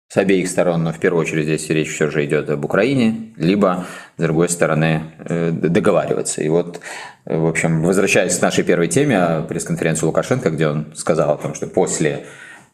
с 0.08 0.16
обеих 0.16 0.48
сторон, 0.48 0.82
но 0.82 0.92
в 0.92 0.98
первую 0.98 1.22
очередь 1.22 1.44
здесь 1.44 1.70
речь 1.70 1.94
все 1.94 2.10
же 2.10 2.24
идет 2.24 2.50
об 2.50 2.64
Украине, 2.64 3.32
либо, 3.36 3.86
с 4.16 4.20
другой 4.20 4.48
стороны, 4.48 5.02
э, 5.20 5.52
договариваться. 5.52 6.42
И 6.42 6.48
вот, 6.48 6.80
в 7.24 7.46
общем, 7.46 7.84
возвращаясь 7.84 8.36
к 8.36 8.42
нашей 8.42 8.64
первой 8.64 8.88
теме, 8.88 9.44
пресс-конференцию 9.48 10.08
Лукашенко, 10.08 10.50
где 10.50 10.66
он 10.66 10.92
сказал 10.96 11.30
о 11.30 11.36
том, 11.36 11.54
что 11.54 11.68
после 11.68 12.24
Э, 12.24 12.26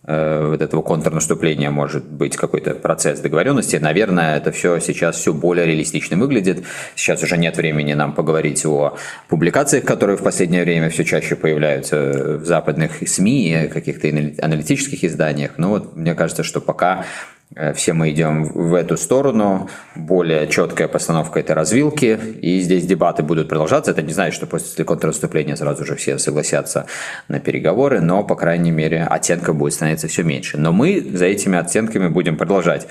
вот 0.09 0.63
этого 0.63 0.83
контрнаступления 0.83 1.71
может 1.71 2.05
быть 2.05 2.37
какой-то 2.37 2.75
процесс 2.75 3.21
договоренности. 3.21 3.77
Наверное, 3.77 4.39
это 4.39 4.53
все 4.53 4.79
сейчас 4.81 5.17
все 5.17 5.35
более 5.35 5.67
реалистично 5.67 6.17
выглядит. 6.17 6.65
Сейчас 6.95 7.23
уже 7.23 7.37
нет 7.37 7.57
времени 7.57 7.93
нам 7.93 8.15
поговорить 8.15 8.65
о 8.65 8.97
публикациях, 9.29 9.85
которые 9.85 10.17
в 10.17 10.23
последнее 10.23 10.65
время 10.65 10.89
все 10.89 11.05
чаще 11.05 11.37
появляются 11.37 12.39
в 12.39 12.45
западных 12.45 13.07
СМИ, 13.07 13.69
каких-то 13.73 14.09
аналитических 14.43 15.05
изданиях. 15.05 15.59
Но 15.59 15.69
вот 15.71 15.97
мне 15.97 16.15
кажется, 16.15 16.43
что 16.43 16.61
пока 16.61 17.05
Э, 17.05 17.38
все 17.74 17.92
мы 17.92 18.11
идем 18.11 18.44
в 18.44 18.74
эту 18.74 18.96
сторону, 18.96 19.68
более 19.94 20.46
четкая 20.49 20.86
постановка 20.86 21.40
этой 21.40 21.53
развилки, 21.53 22.18
и 22.40 22.61
здесь 22.61 22.84
дебаты 22.86 23.22
будут 23.22 23.49
продолжаться. 23.49 23.90
Это 23.90 24.03
не 24.03 24.12
значит, 24.12 24.34
что 24.34 24.46
после 24.46 24.84
контрнаступления 24.84 25.57
сразу 25.57 25.84
же 25.84 25.96
все 25.96 26.18
согласятся 26.18 26.86
на 27.28 27.40
переговоры, 27.40 28.01
но, 28.01 28.22
по 28.22 28.36
крайней 28.36 28.70
мере, 28.70 29.05
оттенков 29.05 29.57
будет 29.57 29.74
становиться 29.74 30.09
все 30.09 30.22
меньше. 30.22 30.59
Но 30.59 30.72
мы 30.72 31.01
за 31.01 31.24
этими 31.24 31.59
оттенками 31.59 32.09
будем 32.09 32.36
продолжать 32.36 32.86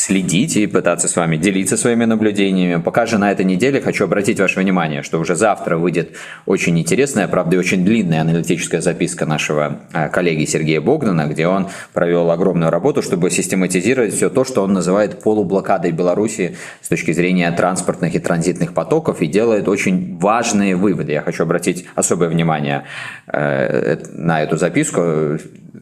следить 0.00 0.56
и 0.56 0.66
пытаться 0.66 1.08
с 1.08 1.16
вами 1.16 1.36
делиться 1.36 1.76
своими 1.76 2.06
наблюдениями. 2.06 2.80
Пока 2.80 3.04
же 3.04 3.18
на 3.18 3.30
этой 3.30 3.44
неделе 3.44 3.82
хочу 3.82 4.04
обратить 4.04 4.40
ваше 4.40 4.60
внимание, 4.60 5.02
что 5.02 5.18
уже 5.18 5.36
завтра 5.36 5.76
выйдет 5.76 6.16
очень 6.46 6.78
интересная, 6.78 7.28
правда 7.28 7.56
и 7.56 7.58
очень 7.58 7.84
длинная 7.84 8.22
аналитическая 8.22 8.80
записка 8.80 9.26
нашего 9.26 9.80
э, 9.92 10.08
коллеги 10.08 10.46
Сергея 10.46 10.80
Богдана, 10.80 11.26
где 11.26 11.46
он 11.46 11.68
провел 11.92 12.30
огромную 12.30 12.70
работу, 12.70 13.02
чтобы 13.02 13.30
систематизировать 13.30 14.14
все 14.14 14.30
то, 14.30 14.44
что 14.44 14.62
он 14.62 14.72
называет 14.72 15.22
полублокадой 15.22 15.92
Беларуси 15.92 16.56
с 16.80 16.88
точки 16.88 17.12
зрения 17.12 17.50
транспортных 17.52 18.14
и 18.14 18.18
транзитных 18.18 18.72
потоков 18.72 19.20
и 19.20 19.26
делает 19.26 19.68
очень 19.68 20.18
важные 20.18 20.76
выводы. 20.76 21.12
Я 21.12 21.20
хочу 21.20 21.42
обратить 21.42 21.84
особое 21.94 22.30
внимание 22.30 22.84
э, 23.26 23.98
на 24.14 24.42
эту 24.42 24.56
записку 24.56 25.38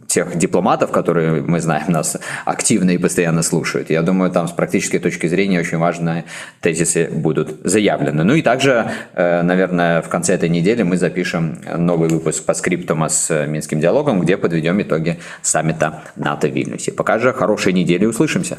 тех 0.09 0.37
дипломатов, 0.37 0.91
которые, 0.91 1.43
мы 1.43 1.61
знаем, 1.61 1.93
нас 1.93 2.17
активно 2.45 2.91
и 2.91 2.99
постоянно 2.99 3.43
слушают. 3.43 3.91
Я 3.91 4.03
думаю, 4.03 4.31
там 4.31 4.49
с 4.49 4.53
практической 4.53 4.99
точки 4.99 5.27
зрения 5.29 5.61
очень 5.61 5.79
важные 5.79 6.25
тезисы 6.61 7.09
будут 7.13 7.61
заявлены. 7.63 8.25
Ну 8.25 8.35
и 8.35 8.43
также, 8.43 8.91
э, 9.15 9.43
наверное, 9.43 10.01
в 10.01 10.09
конце 10.09 10.35
этой 10.35 10.49
недели 10.49 10.83
мы 10.83 10.97
запишем 10.97 11.59
новый 11.77 12.09
выпуск 12.09 12.45
по 12.45 12.55
скриптума 12.55 13.11
с 13.11 13.47
Минским 13.47 13.81
диалогом, 13.81 14.21
где 14.21 14.37
подведем 14.39 14.81
итоги 14.81 15.19
саммита 15.43 16.03
НАТО 16.17 16.49
в 16.49 16.53
Вильнюсе. 16.53 16.91
Пока 16.91 17.19
же 17.19 17.33
хорошей 17.35 17.75
недели, 17.75 18.07
услышимся. 18.07 18.57